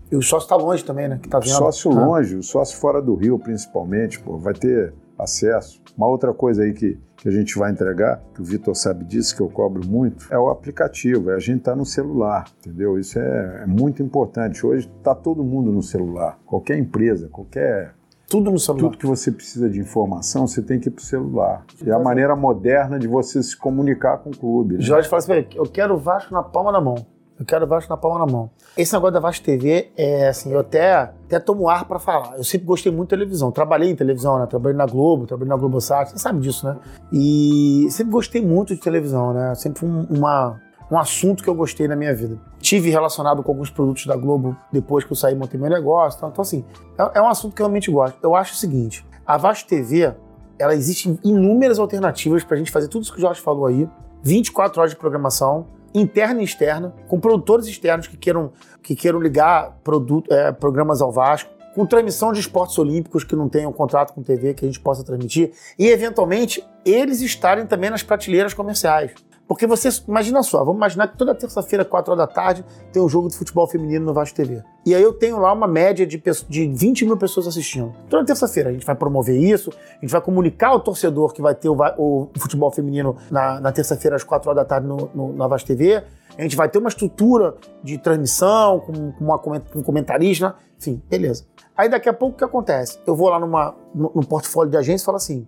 E 0.10 0.16
o 0.16 0.22
sócio 0.22 0.46
está 0.46 0.56
longe 0.56 0.84
também, 0.86 1.10
né? 1.10 1.20
Que 1.22 1.28
tá 1.28 1.40
vendo. 1.40 1.50
Sócio 1.50 1.92
ah. 1.92 2.06
longe, 2.06 2.38
o 2.38 2.44
sócio 2.44 2.78
fora 2.80 3.02
do 3.02 3.14
Rio, 3.14 3.38
principalmente, 3.38 4.20
pô, 4.20 4.38
vai 4.38 4.54
ter 4.54 4.94
acesso. 5.20 5.82
Uma 5.98 6.08
outra 6.08 6.34
coisa 6.34 6.64
aí 6.64 6.74
que 6.74 6.98
que 7.18 7.28
a 7.28 7.32
gente 7.32 7.58
vai 7.58 7.72
entregar, 7.72 8.22
que 8.34 8.42
o 8.42 8.46
Vitor 8.46 8.76
sabe 8.76 9.04
disso, 9.04 9.36
que 9.36 9.42
eu 9.42 9.50
cobro 9.50 9.86
muito, 9.86 10.28
é 10.32 10.38
o 10.38 10.50
aplicativo, 10.50 11.32
é 11.32 11.36
a 11.36 11.40
gente 11.40 11.62
tá 11.62 11.76
no 11.76 11.86
celular, 11.86 12.46
entendeu? 12.60 12.98
Isso 13.00 13.18
é, 13.18 13.64
é 13.64 13.66
muito 13.66 14.04
importante. 14.04 14.66
Hoje 14.66 14.90
está 14.98 15.16
todo 15.16 15.44
mundo 15.44 15.72
no 15.72 15.82
celular, 15.82 16.40
qualquer 16.46 16.78
empresa, 16.78 17.28
qualquer 17.28 17.96
tudo 18.28 18.52
no 18.52 18.60
celular. 18.60 18.84
Tudo 18.84 18.98
que 18.98 19.06
você 19.06 19.32
precisa 19.32 19.70
de 19.70 19.80
informação, 19.80 20.46
você 20.46 20.62
tem 20.62 20.80
que 20.80 20.90
ir 20.90 20.92
para 20.92 21.02
o 21.02 21.06
celular. 21.06 21.66
É 21.86 21.92
a 21.92 22.00
maneira 22.00 22.36
moderna 22.36 23.00
de 23.00 23.08
você 23.08 23.42
se 23.42 23.56
comunicar 23.56 24.18
com 24.18 24.30
o 24.30 24.38
clube. 24.38 24.76
Né? 24.76 24.82
Jorge 24.82 25.08
fala 25.08 25.22
assim: 25.22 25.48
eu 25.56 25.66
quero 25.66 25.96
o 25.96 25.98
Vasco 25.98 26.34
na 26.34 26.44
palma 26.44 26.72
da 26.72 26.82
mão. 26.82 27.06
Eu 27.40 27.46
quero 27.46 27.66
o 27.66 27.68
Vasco 27.68 27.90
na 27.90 27.98
palma 27.98 28.26
na 28.26 28.32
mão. 28.32 28.50
Esse 28.76 28.94
negócio 28.94 29.14
da 29.14 29.20
Vasco 29.20 29.46
TV 29.46 29.92
é 29.96 30.28
assim, 30.28 30.52
eu 30.52 30.60
até, 30.60 30.94
até 30.94 31.40
tomo 31.40 31.70
ar 31.70 31.86
para 31.86 32.00
falar. 32.00 32.36
Eu 32.36 32.44
sempre 32.44 32.66
gostei 32.66 32.92
muito 32.92 33.10
de 33.10 33.16
televisão. 33.16 33.52
Trabalhei 33.52 33.92
em 33.92 33.96
televisão, 33.96 34.40
né? 34.40 34.48
Trabalhei 34.48 34.76
na 34.76 34.88
Globo, 34.88 35.28
trabalhei 35.28 35.50
na 35.50 35.56
Globosat, 35.56 36.10
você 36.10 36.18
sabe 36.18 36.40
disso, 36.40 36.66
né? 36.66 36.78
E 37.14 37.88
sempre 37.92 38.12
gostei 38.12 38.42
muito 38.42 38.74
de 38.74 38.82
televisão, 38.82 39.34
né? 39.34 39.54
Sempre 39.54 39.86
um, 39.86 40.08
uma, 40.10 40.60
um 40.90 40.98
assunto 40.98 41.44
que 41.44 41.50
eu 41.50 41.56
gostei 41.56 41.88
na 41.88 41.96
minha 41.96 42.16
vida. 42.16 42.40
Tive 42.60 42.90
relacionado 42.90 43.44
com 43.44 43.52
alguns 43.52 43.70
produtos 43.70 44.06
da 44.06 44.16
Globo 44.16 44.56
depois 44.72 45.04
que 45.04 45.12
eu 45.12 45.16
saí 45.16 45.36
montei 45.36 45.60
meu 45.60 45.70
negócio. 45.70 46.18
Então, 46.18 46.30
então 46.30 46.42
assim, 46.42 46.66
é, 46.98 47.20
é, 47.20 47.22
um 47.22 47.28
assunto 47.28 47.56
que 47.56 47.62
eu 47.62 47.66
realmente 47.66 47.92
gosto. 47.92 48.18
Eu 48.24 48.36
acho 48.36 48.54
o 48.54 48.56
seguinte: 48.56 49.06
a 49.26 49.38
Vasco 49.38 49.68
TV, 49.68 50.14
ela 50.58 50.74
existe 50.74 51.20
inúmeras 51.24 51.80
alternativas 51.80 52.44
para 52.44 52.56
a 52.56 52.58
gente 52.58 52.72
fazer 52.72 52.88
tudo 52.88 53.04
isso 53.04 53.12
que 53.12 53.20
o 53.20 53.22
Jorge 53.22 53.42
falou 53.42 53.66
aí. 53.66 53.88
24 54.24 54.82
horas 54.82 54.92
de 54.92 54.98
programação, 54.98 55.68
interna 55.94 56.42
e 56.42 56.46
externa, 56.46 56.94
com 57.08 57.20
produtores 57.20 57.68
externos 57.68 58.08
que 58.08 58.18
queiram, 58.18 58.52
que 58.82 58.96
queiram 58.96 59.20
ligar 59.20 59.78
produto, 59.84 60.32
é, 60.34 60.52
programas 60.52 61.02
ao 61.02 61.12
Vasco, 61.12 61.50
com 61.76 61.86
transmissão 61.86 62.34
de 62.34 62.40
esportes 62.40 62.78
olímpicos 62.80 63.24
que 63.24 63.36
não 63.36 63.48
tenham 63.48 63.72
contrato 63.72 64.12
com 64.12 64.24
TV 64.24 64.56
que 64.56 64.66
a 64.66 64.68
gente 64.68 64.80
possa 64.80 65.04
transmitir, 65.04 65.52
e 65.78 65.88
eventualmente 65.88 66.68
eles 66.84 67.22
estarem 67.22 67.68
também 67.68 67.92
nas 67.92 68.02
prateleiras 68.02 68.54
comerciais. 68.54 69.12
Porque 69.48 69.66
você, 69.66 69.90
imagina 70.08 70.44
só, 70.44 70.60
vamos 70.60 70.76
imaginar 70.76 71.08
que 71.08 71.18
toda 71.18 71.34
terça-feira, 71.34 71.86
4 71.86 72.12
horas 72.12 72.28
da 72.28 72.32
tarde, 72.32 72.66
tem 72.92 73.02
um 73.02 73.08
jogo 73.08 73.30
de 73.30 73.36
futebol 73.36 73.66
feminino 73.66 74.06
no 74.06 74.14
Vasco 74.14 74.36
TV. 74.36 74.62
E 74.86 74.94
aí 74.94 75.02
eu 75.02 75.14
tenho 75.14 75.40
lá 75.40 75.54
uma 75.54 75.68
média 75.68 76.06
de, 76.06 76.22
de 76.50 76.68
20 76.68 77.06
mil 77.06 77.18
pessoas 77.18 77.48
assistindo. 77.48 77.94
Toda 78.10 78.26
terça-feira 78.26 78.70
a 78.70 78.74
gente 78.74 78.86
vai 78.86 78.96
promover 78.96 79.42
isso, 79.42 79.72
a 79.98 80.02
gente 80.02 80.12
vai 80.12 80.20
comunicar 80.20 80.70
ao 80.70 80.82
torcedor 80.82 81.34
que 81.34 81.42
vai 81.42 81.56
ter 81.56 81.70
o, 81.70 81.76
o 81.98 82.30
futebol 82.38 82.72
feminino 82.72 83.16
na, 83.32 83.62
na 83.62 83.72
terça-feira 83.72 84.18
às 84.18 84.24
4 84.24 84.50
horas 84.50 84.64
da 84.64 84.66
tarde 84.66 84.86
no, 84.86 85.10
no, 85.16 85.34
na 85.34 85.48
Vasco 85.48 85.68
TV. 85.68 86.04
A 86.38 86.42
gente 86.42 86.56
vai 86.56 86.68
ter 86.70 86.78
uma 86.78 86.90
estrutura 86.90 87.56
de 87.82 87.98
transmissão, 87.98 88.82
com, 88.82 89.12
com, 89.14 89.24
uma, 89.24 89.40
com 89.40 89.80
um 89.80 89.84
comentarista, 89.84 90.56
enfim, 90.78 91.02
beleza. 91.10 91.46
Aí 91.76 91.88
daqui 91.88 92.10
a 92.10 92.14
pouco 92.14 92.36
o 92.36 92.38
que 92.38 92.44
acontece? 92.44 93.00
Eu 93.08 93.16
vou 93.16 93.30
lá 93.30 93.40
numa, 93.40 93.76
no, 93.96 94.12
no 94.14 94.26
portfólio 94.26 94.70
de 94.70 94.78
agência 94.78 95.04
e 95.04 95.06
falo 95.06 95.18
assim: 95.18 95.48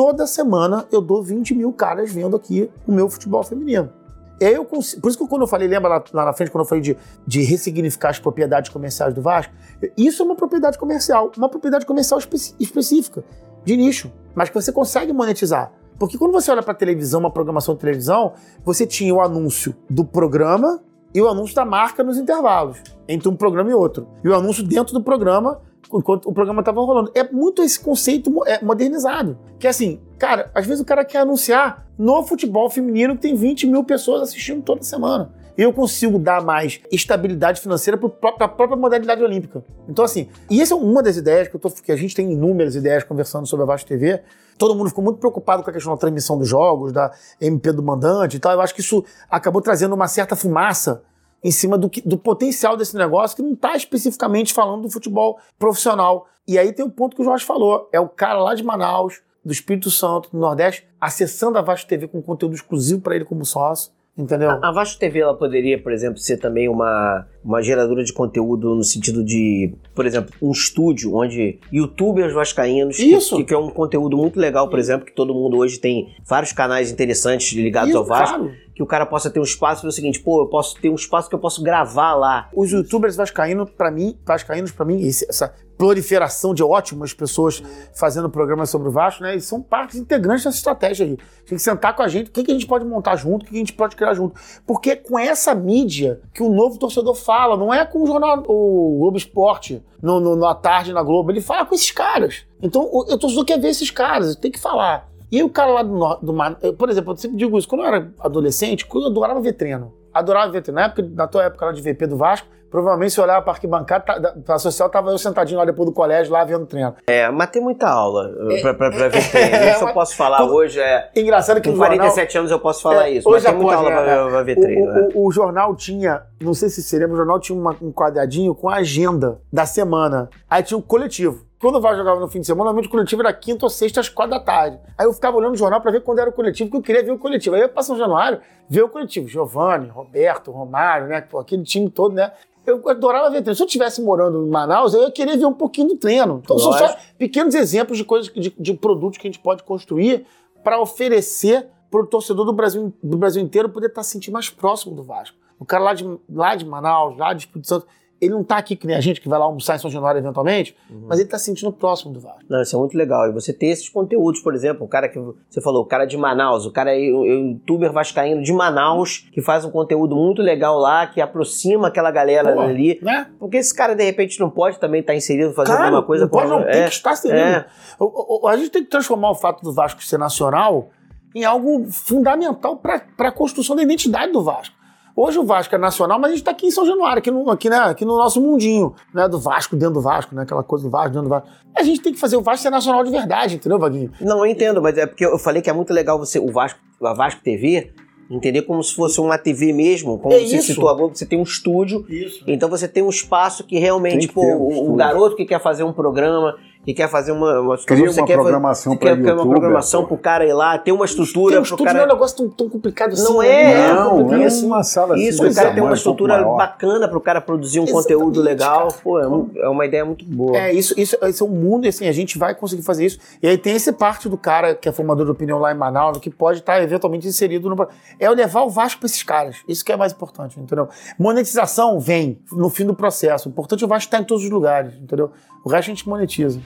toda 0.00 0.26
semana 0.26 0.86
eu 0.90 0.98
dou 1.02 1.22
20 1.22 1.54
mil 1.54 1.74
caras 1.74 2.10
vendo 2.10 2.34
aqui 2.34 2.70
o 2.86 2.92
meu 2.92 3.06
futebol 3.10 3.42
feminino. 3.42 3.92
E 4.40 4.46
aí 4.46 4.54
eu 4.54 4.64
consigo, 4.64 5.02
por 5.02 5.10
isso 5.10 5.18
que 5.18 5.28
quando 5.28 5.42
eu 5.42 5.46
falei, 5.46 5.68
lembra 5.68 5.90
lá, 5.90 6.04
lá, 6.14 6.24
na 6.24 6.32
frente, 6.32 6.50
quando 6.50 6.64
eu 6.64 6.68
falei 6.70 6.80
de, 6.80 6.96
de 7.26 7.42
ressignificar 7.42 8.08
as 8.08 8.18
propriedades 8.18 8.70
comerciais 8.70 9.12
do 9.12 9.20
Vasco, 9.20 9.52
isso 9.98 10.22
é 10.22 10.24
uma 10.24 10.34
propriedade 10.34 10.78
comercial, 10.78 11.30
uma 11.36 11.50
propriedade 11.50 11.84
comercial 11.84 12.18
específica, 12.58 13.22
de 13.62 13.76
nicho, 13.76 14.10
mas 14.34 14.48
que 14.48 14.54
você 14.54 14.72
consegue 14.72 15.12
monetizar. 15.12 15.70
Porque 15.98 16.16
quando 16.16 16.32
você 16.32 16.50
olha 16.50 16.62
para 16.62 16.72
televisão, 16.72 17.20
uma 17.20 17.30
programação 17.30 17.74
de 17.74 17.80
televisão, 17.82 18.32
você 18.64 18.86
tinha 18.86 19.14
o 19.14 19.20
anúncio 19.20 19.76
do 19.90 20.02
programa 20.02 20.80
e 21.12 21.20
o 21.20 21.28
anúncio 21.28 21.54
da 21.54 21.66
marca 21.66 22.02
nos 22.02 22.16
intervalos, 22.16 22.78
entre 23.06 23.28
um 23.28 23.36
programa 23.36 23.68
e 23.68 23.74
outro. 23.74 24.08
E 24.24 24.30
o 24.30 24.34
anúncio 24.34 24.64
dentro 24.66 24.94
do 24.94 25.02
programa 25.02 25.60
enquanto 25.92 26.28
o 26.28 26.32
programa 26.32 26.60
estava 26.60 26.80
rolando. 26.80 27.10
É 27.14 27.24
muito 27.30 27.62
esse 27.62 27.78
conceito 27.78 28.32
é, 28.46 28.62
modernizado. 28.62 29.38
Que 29.58 29.66
é 29.66 29.70
assim, 29.70 30.00
cara, 30.18 30.50
às 30.54 30.66
vezes 30.66 30.80
o 30.80 30.84
cara 30.84 31.04
quer 31.04 31.18
anunciar 31.18 31.86
no 31.98 32.22
futebol 32.22 32.70
feminino 32.70 33.14
que 33.14 33.22
tem 33.22 33.34
20 33.34 33.66
mil 33.66 33.84
pessoas 33.84 34.22
assistindo 34.22 34.62
toda 34.62 34.82
semana. 34.82 35.32
Eu 35.58 35.72
consigo 35.72 36.18
dar 36.18 36.42
mais 36.42 36.80
estabilidade 36.90 37.60
financeira 37.60 37.98
para 37.98 38.46
a 38.46 38.48
própria 38.48 38.76
modalidade 38.76 39.22
olímpica. 39.22 39.62
Então, 39.88 40.04
assim, 40.04 40.28
e 40.48 40.60
essa 40.62 40.72
é 40.72 40.76
uma 40.76 41.02
das 41.02 41.16
ideias 41.16 41.48
que, 41.48 41.56
eu 41.56 41.60
tô, 41.60 41.68
que 41.68 41.92
a 41.92 41.96
gente 41.96 42.14
tem 42.14 42.32
inúmeras 42.32 42.74
ideias 42.74 43.04
conversando 43.04 43.46
sobre 43.46 43.64
a 43.64 43.66
Vasco 43.66 43.86
TV. 43.86 44.22
Todo 44.56 44.74
mundo 44.74 44.88
ficou 44.88 45.04
muito 45.04 45.18
preocupado 45.18 45.62
com 45.62 45.68
a 45.70 45.72
questão 45.72 45.92
da 45.92 45.98
transmissão 45.98 46.38
dos 46.38 46.48
jogos, 46.48 46.92
da 46.92 47.12
MP 47.40 47.72
do 47.72 47.82
mandante 47.82 48.36
e 48.36 48.40
tal. 48.40 48.52
Eu 48.52 48.60
acho 48.60 48.74
que 48.74 48.80
isso 48.80 49.04
acabou 49.28 49.60
trazendo 49.60 49.94
uma 49.94 50.08
certa 50.08 50.34
fumaça 50.34 51.02
em 51.42 51.50
cima 51.50 51.78
do, 51.78 51.88
que, 51.88 52.00
do 52.00 52.18
potencial 52.18 52.76
desse 52.76 52.96
negócio 52.96 53.36
que 53.36 53.42
não 53.42 53.52
está 53.52 53.74
especificamente 53.74 54.52
falando 54.52 54.82
do 54.82 54.90
futebol 54.90 55.38
profissional. 55.58 56.26
E 56.46 56.58
aí 56.58 56.72
tem 56.72 56.84
o 56.84 56.90
ponto 56.90 57.16
que 57.16 57.22
o 57.22 57.24
Jorge 57.24 57.44
falou: 57.44 57.88
é 57.92 58.00
o 58.00 58.08
cara 58.08 58.40
lá 58.40 58.54
de 58.54 58.62
Manaus, 58.62 59.22
do 59.44 59.52
Espírito 59.52 59.90
Santo, 59.90 60.30
do 60.30 60.38
Nordeste, 60.38 60.86
acessando 61.00 61.58
a 61.58 61.62
Vasco 61.62 61.88
TV 61.88 62.08
com 62.08 62.20
conteúdo 62.22 62.54
exclusivo 62.54 63.00
para 63.00 63.14
ele 63.14 63.24
como 63.24 63.44
sócio. 63.44 63.92
Entendeu? 64.18 64.50
A, 64.50 64.68
a 64.68 64.72
Vasco 64.72 64.98
TV 64.98 65.20
ela 65.20 65.34
poderia, 65.34 65.80
por 65.80 65.92
exemplo, 65.92 66.18
ser 66.18 66.36
também 66.36 66.68
uma, 66.68 67.26
uma 67.42 67.62
geradora 67.62 68.04
de 68.04 68.12
conteúdo 68.12 68.74
no 68.74 68.82
sentido 68.82 69.24
de, 69.24 69.72
por 69.94 70.04
exemplo, 70.04 70.34
um 70.42 70.50
estúdio 70.50 71.14
onde 71.14 71.58
youtubers 71.72 72.34
vascaínos, 72.34 72.98
Isso. 72.98 73.36
Que, 73.36 73.44
que 73.44 73.54
é 73.54 73.58
um 73.58 73.70
conteúdo 73.70 74.16
muito 74.16 74.38
legal, 74.38 74.68
por 74.68 74.78
exemplo, 74.78 75.06
que 75.06 75.14
todo 75.14 75.32
mundo 75.32 75.56
hoje 75.56 75.78
tem 75.78 76.14
vários 76.26 76.52
canais 76.52 76.90
interessantes 76.90 77.52
ligados 77.52 77.90
Isso, 77.90 77.98
ao 77.98 78.04
Vasco. 78.04 78.38
Claro 78.38 78.69
que 78.80 78.82
o 78.82 78.86
cara 78.86 79.04
possa 79.04 79.28
ter 79.28 79.38
um 79.38 79.42
espaço 79.42 79.84
do 79.84 79.92
seguinte, 79.92 80.20
pô, 80.20 80.40
eu 80.40 80.46
posso 80.46 80.74
ter 80.80 80.88
um 80.88 80.94
espaço 80.94 81.28
que 81.28 81.34
eu 81.34 81.38
posso 81.38 81.62
gravar 81.62 82.14
lá. 82.14 82.48
Os 82.56 82.72
youtubers 82.72 83.14
vascaínos, 83.14 83.68
para 83.68 83.90
mim, 83.90 84.18
vascaínos 84.24 84.72
para 84.72 84.86
mim, 84.86 85.06
essa 85.06 85.52
proliferação 85.76 86.54
de 86.54 86.62
ótimas 86.62 87.12
pessoas 87.12 87.62
fazendo 87.94 88.30
programas 88.30 88.70
sobre 88.70 88.88
o 88.88 88.90
Vasco, 88.90 89.22
né? 89.22 89.36
E 89.36 89.40
são 89.42 89.60
partes 89.60 89.96
integrantes 89.96 90.44
dessa 90.44 90.56
estratégia 90.56 91.04
aí. 91.04 91.18
Tem 91.44 91.58
que 91.58 91.58
sentar 91.58 91.94
com 91.94 92.02
a 92.02 92.08
gente, 92.08 92.28
o 92.28 92.32
que, 92.32 92.42
que 92.42 92.50
a 92.50 92.54
gente 92.54 92.66
pode 92.66 92.86
montar 92.86 93.16
junto, 93.16 93.42
o 93.42 93.44
que, 93.44 93.50
que 93.50 93.56
a 93.56 93.60
gente 93.60 93.74
pode 93.74 93.94
criar 93.94 94.14
junto. 94.14 94.40
Porque 94.66 94.92
é 94.92 94.96
com 94.96 95.18
essa 95.18 95.54
mídia 95.54 96.22
que 96.32 96.42
o 96.42 96.48
novo 96.48 96.78
torcedor 96.78 97.14
fala, 97.14 97.58
não 97.58 97.74
é 97.74 97.84
com 97.84 98.02
o 98.02 98.06
jornal, 98.06 98.42
o 98.48 98.96
Globo 98.98 99.18
Esporte, 99.18 99.82
no, 100.00 100.20
no, 100.20 100.36
na 100.36 100.54
tarde 100.54 100.94
na 100.94 101.02
Globo, 101.02 101.30
ele 101.30 101.42
fala 101.42 101.66
com 101.66 101.74
esses 101.74 101.90
caras. 101.90 102.46
Então, 102.62 102.80
o, 102.90 103.00
o 103.12 103.18
torcedor 103.18 103.44
quer 103.44 103.60
ver 103.60 103.68
esses 103.68 103.90
caras, 103.90 104.36
tem 104.36 104.50
que 104.50 104.58
falar. 104.58 105.06
E 105.30 105.36
aí 105.36 105.42
o 105.42 105.50
cara 105.50 105.70
lá 105.70 105.82
do, 105.82 106.16
do 106.16 106.32
mar, 106.32 106.56
por 106.76 106.90
exemplo, 106.90 107.12
eu 107.12 107.16
sempre 107.16 107.36
digo 107.36 107.56
isso, 107.56 107.68
quando 107.68 107.82
eu 107.82 107.86
era 107.86 108.12
adolescente, 108.18 108.86
eu 108.92 109.06
adorava 109.06 109.40
ver 109.40 109.52
treino. 109.52 109.94
Adorava 110.12 110.50
ver 110.50 110.62
treino. 110.62 110.80
Na, 110.80 110.86
época, 110.86 111.08
na 111.14 111.26
tua 111.26 111.44
época 111.44 111.66
lá 111.66 111.72
de 111.72 111.80
VP 111.80 112.06
do 112.08 112.16
Vasco, 112.16 112.48
provavelmente 112.70 113.12
se 113.12 113.20
olhar 113.20 113.42
para 113.42 113.52
arquibancada, 113.52 114.04
tá, 114.04 114.32
pra 114.44 114.58
social, 114.58 114.88
tava 114.88 115.10
eu 115.10 115.18
sentadinho 115.18 115.58
lá 115.58 115.64
depois 115.64 115.88
do 115.88 115.92
colégio, 115.92 116.32
lá 116.32 116.44
vendo 116.44 116.64
treino. 116.66 116.94
É, 117.06 117.28
mas 117.30 117.50
tem 117.50 117.60
muita 117.60 117.88
aula 117.88 118.32
é, 118.50 118.60
pra, 118.60 118.74
pra, 118.74 118.90
pra 118.90 119.08
ver 119.08 119.30
treino. 119.30 119.50
É, 119.60 119.72
isso 119.72 119.84
eu 119.84 119.92
posso 119.92 120.16
falar 120.16 120.44
hoje. 120.44 120.80
É, 120.80 121.10
engraçado 121.16 121.60
que 121.60 121.70
com 121.70 121.76
47 121.76 122.32
jornal, 122.32 122.40
anos 122.40 122.50
eu 122.52 122.60
posso 122.60 122.82
falar 122.82 123.08
é, 123.08 123.12
isso. 123.12 123.28
Hoje 123.28 123.44
mas 123.44 123.52
tem 123.52 123.62
muita 123.62 123.76
aula 123.76 123.90
pra, 123.90 124.28
pra, 124.28 124.42
ver 124.42 124.56
treino. 124.56 124.84
O, 124.84 124.86
o, 124.86 124.98
é. 124.98 125.08
o, 125.14 125.30
jornal 125.32 125.74
tinha, 125.74 126.22
não 126.40 126.54
sei 126.54 126.68
se 126.68 126.82
seria, 126.82 127.08
o 127.08 127.16
jornal 127.16 127.40
tinha 127.40 127.58
uma, 127.58 127.76
um 127.82 127.92
quadradinho 127.92 128.54
com 128.54 128.68
a 128.68 128.76
agenda 128.76 129.40
da 129.52 129.66
semana. 129.66 130.30
Aí 130.48 130.62
tinha 130.62 130.78
o 130.78 130.82
coletivo. 130.82 131.49
Quando 131.60 131.76
o 131.76 131.80
Vasco 131.80 131.98
jogava 131.98 132.18
no 132.18 132.26
fim 132.26 132.40
de 132.40 132.46
semana, 132.46 132.64
normalmente 132.64 132.88
o 132.88 132.90
coletivo 132.90 133.20
era 133.20 133.32
quinta 133.34 133.66
ou 133.66 133.70
sexta 133.70 134.00
às 134.00 134.08
quatro 134.08 134.30
da 134.30 134.40
tarde. 134.40 134.80
Aí 134.96 135.06
eu 135.06 135.12
ficava 135.12 135.36
olhando 135.36 135.52
o 135.52 135.56
jornal 135.58 135.78
para 135.78 135.90
ver 135.90 136.02
quando 136.02 136.18
era 136.18 136.30
o 136.30 136.32
coletivo, 136.32 136.70
porque 136.70 136.78
eu 136.78 136.82
queria 136.82 137.04
ver 137.04 137.12
o 137.12 137.18
coletivo. 137.18 137.54
Aí 137.54 137.60
eu 137.60 137.68
passava 137.68 137.98
no 137.98 138.02
Januário, 138.02 138.40
ver 138.66 138.82
o 138.82 138.88
coletivo. 138.88 139.28
Giovanni, 139.28 139.88
Roberto, 139.88 140.50
Romário, 140.50 141.06
né? 141.06 141.22
Aquele 141.38 141.62
time 141.62 141.90
todo, 141.90 142.14
né? 142.14 142.32
Eu 142.66 142.88
adorava 142.88 143.28
ver 143.28 143.42
treino. 143.42 143.54
Se 143.54 143.62
eu 143.62 143.66
estivesse 143.66 144.00
morando 144.00 144.46
em 144.46 144.48
Manaus, 144.48 144.94
eu 144.94 145.02
ia 145.02 145.10
querer 145.10 145.36
ver 145.36 145.44
um 145.44 145.52
pouquinho 145.52 145.88
do 145.88 145.96
treino. 145.96 146.40
Então 146.42 146.58
são 146.58 146.72
só 146.72 146.96
pequenos 147.18 147.54
exemplos 147.54 147.98
de 147.98 148.04
coisas, 148.04 148.32
de, 148.32 148.54
de 148.58 148.72
produtos 148.72 149.18
que 149.18 149.28
a 149.28 149.30
gente 149.30 149.40
pode 149.40 149.62
construir 149.62 150.24
para 150.64 150.80
oferecer 150.80 151.68
para 151.90 152.00
o 152.00 152.06
torcedor 152.06 152.46
do 152.46 152.54
Brasil, 152.54 152.90
do 153.02 153.18
Brasil 153.18 153.42
inteiro 153.42 153.68
poder 153.68 153.88
estar 153.88 154.00
tá 154.00 154.02
se 154.02 154.12
sentindo 154.12 154.32
mais 154.32 154.48
próximo 154.48 154.94
do 154.94 155.02
Vasco. 155.02 155.36
O 155.58 155.66
cara 155.66 155.84
lá 155.84 155.92
de, 155.92 156.18
lá 156.26 156.56
de 156.56 156.64
Manaus, 156.64 157.18
lá 157.18 157.34
de 157.34 157.40
Espírito 157.40 157.68
Santo, 157.68 157.86
ele 158.20 158.32
não 158.34 158.44
tá 158.44 158.58
aqui 158.58 158.76
que 158.76 158.86
nem 158.86 158.94
a 158.96 159.00
gente 159.00 159.20
que 159.20 159.28
vai 159.28 159.38
lá 159.38 159.46
almoçar 159.46 159.76
em 159.76 159.78
São 159.78 159.90
Januário 159.90 160.18
eventualmente, 160.18 160.76
Uhum. 160.90 161.06
mas 161.08 161.18
ele 161.18 161.28
tá 161.28 161.38
se 161.38 161.46
sentindo 161.46 161.72
próximo 161.72 162.12
do 162.12 162.20
Vasco. 162.20 162.40
Não, 162.48 162.60
isso 162.60 162.76
é 162.76 162.78
muito 162.78 162.96
legal. 162.96 163.28
E 163.28 163.32
você 163.32 163.52
ter 163.52 163.66
esses 163.68 163.88
conteúdos, 163.88 164.40
por 164.40 164.54
exemplo, 164.54 164.84
o 164.84 164.88
cara 164.88 165.08
que 165.08 165.18
você 165.48 165.60
falou, 165.62 165.82
o 165.82 165.86
cara 165.86 166.04
de 166.04 166.16
Manaus, 166.16 166.66
o 166.66 166.70
cara 166.70 166.94
é 166.94 166.98
o 167.10 167.24
youtuber 167.24 167.92
vascaíno 167.92 168.42
de 168.42 168.52
Manaus, 168.52 169.26
que 169.32 169.40
faz 169.40 169.64
um 169.64 169.70
conteúdo 169.70 170.14
muito 170.14 170.42
legal 170.42 170.78
lá, 170.78 171.06
que 171.06 171.20
aproxima 171.20 171.88
aquela 171.88 172.10
galera 172.10 172.52
Pô, 172.52 172.60
ali. 172.60 172.98
Né? 173.02 173.26
Porque 173.38 173.56
esse 173.56 173.74
cara, 173.74 173.94
de 173.94 174.04
repente, 174.04 174.38
não 174.38 174.50
pode 174.50 174.78
também 174.78 175.00
estar 175.00 175.14
inserido, 175.14 175.54
fazendo 175.54 175.76
Claro, 175.76 175.84
alguma 175.96 176.02
coisa 176.06 176.24
não 176.24 176.30
pode, 176.30 176.48
não, 176.50 176.62
tem 176.62 176.80
é, 176.82 176.84
que 176.84 176.90
estar 176.94 177.12
inserido. 177.12 177.38
é. 177.40 177.66
O- 177.98 178.04
o- 178.04 178.44
o- 178.44 178.48
A 178.48 178.56
gente 178.56 178.70
tem 178.70 178.82
que 178.84 178.90
transformar 178.90 179.30
o 179.30 179.34
fato 179.34 179.62
do 179.62 179.72
Vasco 179.72 180.02
ser 180.04 180.18
nacional 180.18 180.90
em 181.34 181.44
algo 181.44 181.86
fundamental 181.90 182.76
para 182.76 183.02
a 183.18 183.32
construção 183.32 183.76
da 183.76 183.82
identidade 183.82 184.32
do 184.32 184.42
Vasco. 184.42 184.74
Hoje 185.22 185.38
o 185.38 185.44
Vasco 185.44 185.74
é 185.74 185.78
nacional, 185.78 186.18
mas 186.18 186.28
a 186.28 186.30
gente 186.30 186.40
está 186.40 186.50
aqui 186.50 186.66
em 186.66 186.70
São 186.70 186.86
Januário, 186.86 187.18
aqui 187.18 187.30
no, 187.30 187.50
aqui, 187.50 187.68
né, 187.68 187.76
aqui 187.76 188.06
no 188.06 188.16
nosso 188.16 188.40
mundinho, 188.40 188.94
né, 189.12 189.28
do 189.28 189.38
Vasco 189.38 189.76
dentro 189.76 189.96
do 189.96 190.00
Vasco, 190.00 190.34
né, 190.34 190.44
aquela 190.44 190.62
coisa 190.62 190.86
do 190.86 190.90
Vasco 190.90 191.10
dentro 191.10 191.24
do 191.24 191.28
Vasco. 191.28 191.46
A 191.76 191.82
gente 191.82 192.00
tem 192.00 192.10
que 192.14 192.18
fazer 192.18 192.38
o 192.38 192.40
Vasco 192.40 192.62
ser 192.62 192.70
nacional 192.70 193.04
de 193.04 193.10
verdade, 193.10 193.56
entendeu, 193.56 193.78
Vaguinho? 193.78 194.10
Não, 194.18 194.38
eu 194.38 194.46
entendo, 194.46 194.80
mas 194.80 194.96
é 194.96 195.04
porque 195.04 195.26
eu 195.26 195.38
falei 195.38 195.60
que 195.60 195.68
é 195.68 195.74
muito 195.74 195.92
legal 195.92 196.18
você, 196.18 196.38
o 196.38 196.50
Vasco, 196.50 196.80
a 197.02 197.12
Vasco 197.12 197.42
TV, 197.42 197.92
entender 198.30 198.62
como 198.62 198.82
se 198.82 198.94
fosse 198.94 199.20
uma 199.20 199.36
TV 199.36 199.74
mesmo, 199.74 200.18
como 200.18 200.32
É 200.32 200.38
você 200.38 200.56
isso. 200.56 200.68
citou 200.68 200.88
a 200.88 200.94
Globo, 200.94 201.14
você 201.14 201.26
tem 201.26 201.38
um 201.38 201.42
estúdio, 201.42 202.06
Isso. 202.08 202.42
então 202.46 202.70
você 202.70 202.88
tem 202.88 203.02
um 203.02 203.10
espaço 203.10 203.64
que 203.64 203.78
realmente, 203.78 204.26
que 204.26 204.32
pô, 204.32 204.40
um 204.42 204.88
o, 204.88 204.92
o 204.92 204.96
garoto 204.96 205.36
que 205.36 205.44
quer 205.44 205.60
fazer 205.60 205.84
um 205.84 205.92
programa, 205.92 206.56
que 206.84 206.94
quer 206.94 207.08
fazer 207.10 207.32
uma, 207.32 207.60
uma 207.60 207.76
Cria 207.78 208.10
você 208.10 208.20
uma 208.20 208.26
quer 208.26 208.32
fazer- 208.36 208.42
programação 208.48 208.92
você 208.94 208.98
pra 208.98 209.16
quer 209.16 209.32
uma 209.34 209.46
programação 209.46 210.00
pô. 210.02 210.08
pro 210.08 210.16
cara 210.18 210.46
ir 210.46 210.52
lá, 210.54 210.78
ter 210.78 210.92
uma 210.92 211.04
estrutura 211.04 211.52
Tem 211.52 211.60
um 211.60 211.62
estúdio 211.62 211.84
cara... 211.84 211.98
não 211.98 212.04
é 212.04 212.08
um 212.08 212.12
negócio 212.14 212.36
tão, 212.38 212.48
tão 212.48 212.68
complicado 212.70 213.12
assim. 213.12 213.22
Não 213.24 213.38
né? 213.40 213.72
é, 213.88 213.92
Não, 213.92 214.10
complicado. 214.18 214.42
é 214.52 214.64
uma 214.66 214.82
sala 214.82 215.14
assim 215.14 215.28
Isso, 215.28 215.46
o 215.46 215.54
cara 215.54 215.72
tem 215.74 215.82
uma 215.82 215.90
um 215.90 215.94
estrutura 215.94 216.34
maior. 216.38 216.56
bacana 216.56 217.06
pro 217.06 217.20
cara 217.20 217.40
produzir 217.40 217.80
um 217.80 217.86
conteúdo 217.86 218.40
Exatamente, 218.40 218.60
legal. 218.60 218.88
cara. 218.88 219.00
Pô, 219.02 219.20
é, 219.20 219.28
um- 219.28 219.50
é 219.56 219.68
uma 219.68 219.84
ideia 219.84 220.04
muito 220.04 220.24
boa. 220.24 220.56
É, 220.56 220.72
isso, 220.72 220.98
isso, 220.98 221.16
esse 221.22 221.42
é 221.42 221.44
um 221.44 221.48
mundo, 221.48 221.84
e 221.84 221.88
assim, 221.88 222.08
a 222.08 222.12
gente 222.12 222.38
vai 222.38 222.54
conseguir 222.54 222.82
fazer 222.82 223.04
isso. 223.04 223.18
E 223.42 223.46
aí 223.48 223.58
tem 223.58 223.76
esse 223.76 223.92
parte 223.92 224.28
do 224.28 224.38
cara 224.38 224.74
que 224.74 224.88
é 224.88 224.92
formador 224.92 225.26
de 225.26 225.32
opinião 225.32 225.58
lá 225.58 225.70
em 225.72 225.76
Manaus, 225.76 226.16
que 226.18 226.30
pode 226.30 226.60
estar 226.60 226.82
eventualmente 226.82 227.28
inserido 227.28 227.68
no. 227.68 227.88
É 228.18 228.30
o 228.30 228.34
levar 228.34 228.62
o 228.62 228.70
Vasco 228.70 229.00
para 229.00 229.06
esses 229.06 229.22
caras. 229.22 229.56
Isso 229.68 229.84
que 229.84 229.92
é 229.92 229.96
mais 229.96 230.12
importante, 230.12 230.58
entendeu? 230.58 230.88
Monetização 231.18 232.00
vem 232.00 232.38
no 232.50 232.68
fim 232.70 232.84
do 232.86 232.94
processo. 232.94 233.48
O 233.48 233.52
importante 233.52 233.82
é 233.82 233.86
o 233.86 233.88
Vasco 233.88 234.06
estar 234.08 234.18
em 234.18 234.24
todos 234.24 234.42
os 234.44 234.50
lugares, 234.50 234.94
entendeu? 234.94 235.30
O 235.64 235.68
resto 235.68 235.90
a 235.90 235.94
gente 235.94 236.08
monetiza. 236.08 236.60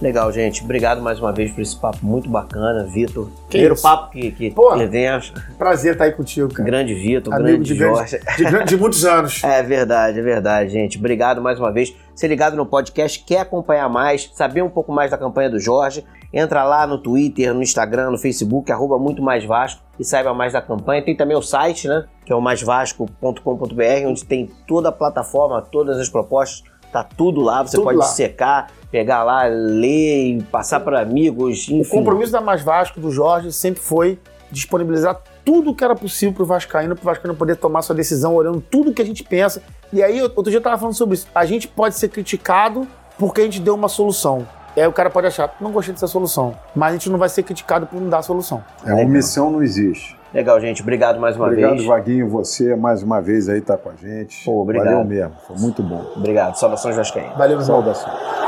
Legal, 0.00 0.30
gente. 0.30 0.62
Obrigado 0.62 1.00
mais 1.00 1.18
uma 1.18 1.32
vez 1.32 1.50
por 1.52 1.62
esse 1.62 1.74
papo 1.74 2.04
muito 2.04 2.28
bacana, 2.28 2.84
Vitor. 2.84 3.30
Primeiro 3.48 3.72
isso. 3.74 3.82
papo 3.82 4.10
que, 4.10 4.30
que 4.30 4.50
Pô. 4.50 4.76
tivemos. 4.76 5.32
Prazer 5.56 5.92
estar 5.92 6.04
aí 6.04 6.12
contigo, 6.12 6.52
cara. 6.52 6.68
Grande 6.68 6.94
Vitor, 6.94 7.34
grande 7.34 7.64
de, 7.64 7.74
grande, 7.74 7.96
Jorge. 7.96 8.18
de, 8.36 8.44
gran- 8.44 8.64
de 8.64 8.76
muitos 8.76 9.04
anos. 9.06 9.42
É 9.42 9.62
verdade, 9.62 10.18
é 10.18 10.22
verdade, 10.22 10.70
gente. 10.70 10.98
Obrigado 10.98 11.40
mais 11.40 11.58
uma 11.58 11.72
vez. 11.72 11.94
Se 12.14 12.28
ligado 12.28 12.56
no 12.56 12.66
podcast, 12.66 13.24
quer 13.26 13.40
acompanhar 13.40 13.88
mais, 13.88 14.30
saber 14.34 14.60
um 14.62 14.68
pouco 14.68 14.92
mais 14.92 15.10
da 15.10 15.16
campanha 15.16 15.48
do 15.48 15.58
Jorge, 15.58 16.04
entra 16.36 16.62
lá 16.64 16.86
no 16.86 16.98
Twitter, 16.98 17.54
no 17.54 17.62
Instagram, 17.62 18.10
no 18.10 18.18
Facebook, 18.18 18.70
arroba 18.70 18.98
muito 18.98 19.22
mais 19.22 19.42
Vasco 19.42 19.80
e 19.98 20.04
saiba 20.04 20.34
mais 20.34 20.52
da 20.52 20.60
campanha. 20.60 21.02
Tem 21.02 21.16
também 21.16 21.34
o 21.34 21.40
site, 21.40 21.88
né? 21.88 22.04
Que 22.26 22.32
é 22.32 22.36
o 22.36 22.40
maisvasco.com.br, 22.42 24.06
onde 24.06 24.22
tem 24.24 24.50
toda 24.66 24.90
a 24.90 24.92
plataforma, 24.92 25.62
todas 25.62 25.96
as 25.98 26.10
propostas, 26.10 26.62
tá 26.92 27.02
tudo 27.02 27.40
lá. 27.40 27.62
Você 27.62 27.76
Tudo 27.76 27.84
pode 27.84 27.98
lá. 27.98 28.04
secar, 28.04 28.70
pegar 28.90 29.24
lá, 29.24 29.44
ler, 29.46 30.36
e 30.36 30.42
passar 30.42 30.80
para 30.80 31.00
amigos, 31.00 31.68
O 31.68 31.76
enfim. 31.76 31.90
compromisso 31.90 32.32
da 32.32 32.40
Mais 32.42 32.62
Vasco, 32.62 33.00
do 33.00 33.10
Jorge, 33.10 33.50
sempre 33.50 33.80
foi 33.80 34.18
disponibilizar 34.50 35.18
tudo 35.44 35.74
que 35.74 35.82
era 35.82 35.94
possível 35.94 36.34
para 36.34 36.42
o 36.42 36.46
Vascaíno, 36.46 36.94
para 36.94 37.02
o 37.02 37.04
Vascaíno 37.06 37.34
poder 37.34 37.56
tomar 37.56 37.80
sua 37.80 37.94
decisão, 37.96 38.34
olhando 38.34 38.60
tudo 38.60 38.92
que 38.92 39.00
a 39.00 39.04
gente 39.06 39.24
pensa. 39.24 39.62
E 39.92 40.02
aí, 40.02 40.20
outro 40.20 40.44
dia 40.44 40.56
eu 40.56 40.58
estava 40.58 40.76
falando 40.76 40.94
sobre 40.94 41.14
isso. 41.14 41.26
A 41.34 41.46
gente 41.46 41.66
pode 41.66 41.94
ser 41.94 42.08
criticado 42.08 42.86
porque 43.18 43.40
a 43.40 43.44
gente 43.44 43.60
deu 43.60 43.74
uma 43.74 43.88
solução. 43.88 44.46
E 44.76 44.80
aí 44.80 44.86
o 44.86 44.92
cara 44.92 45.08
pode 45.08 45.26
achar, 45.26 45.56
não 45.58 45.72
gostei 45.72 45.94
dessa 45.94 46.06
solução. 46.06 46.54
Mas 46.74 46.90
a 46.90 46.92
gente 46.92 47.08
não 47.08 47.18
vai 47.18 47.30
ser 47.30 47.42
criticado 47.42 47.86
por 47.86 47.98
não 47.98 48.10
dar 48.10 48.18
a 48.18 48.22
solução. 48.22 48.62
É, 48.84 48.92
omissão 48.92 49.50
não 49.50 49.62
existe. 49.62 50.16
Legal, 50.34 50.60
gente. 50.60 50.82
Obrigado 50.82 51.18
mais 51.18 51.34
uma 51.34 51.46
Obrigado, 51.46 51.76
vez. 51.76 51.86
Vaguinho, 51.86 52.28
você 52.28 52.76
mais 52.76 53.02
uma 53.02 53.22
vez 53.22 53.48
aí 53.48 53.62
tá 53.62 53.78
com 53.78 53.88
a 53.88 53.94
gente. 53.94 54.44
Pô, 54.44 54.60
obrigado. 54.60 54.88
Valeu 54.88 55.04
mesmo, 55.04 55.32
foi 55.46 55.56
muito 55.56 55.82
bom. 55.82 56.04
Obrigado. 56.14 56.56
Saudações 56.56 56.94
Vascaíno. 56.94 57.34
Valeu. 57.38 57.60
Saudações. 57.62 58.45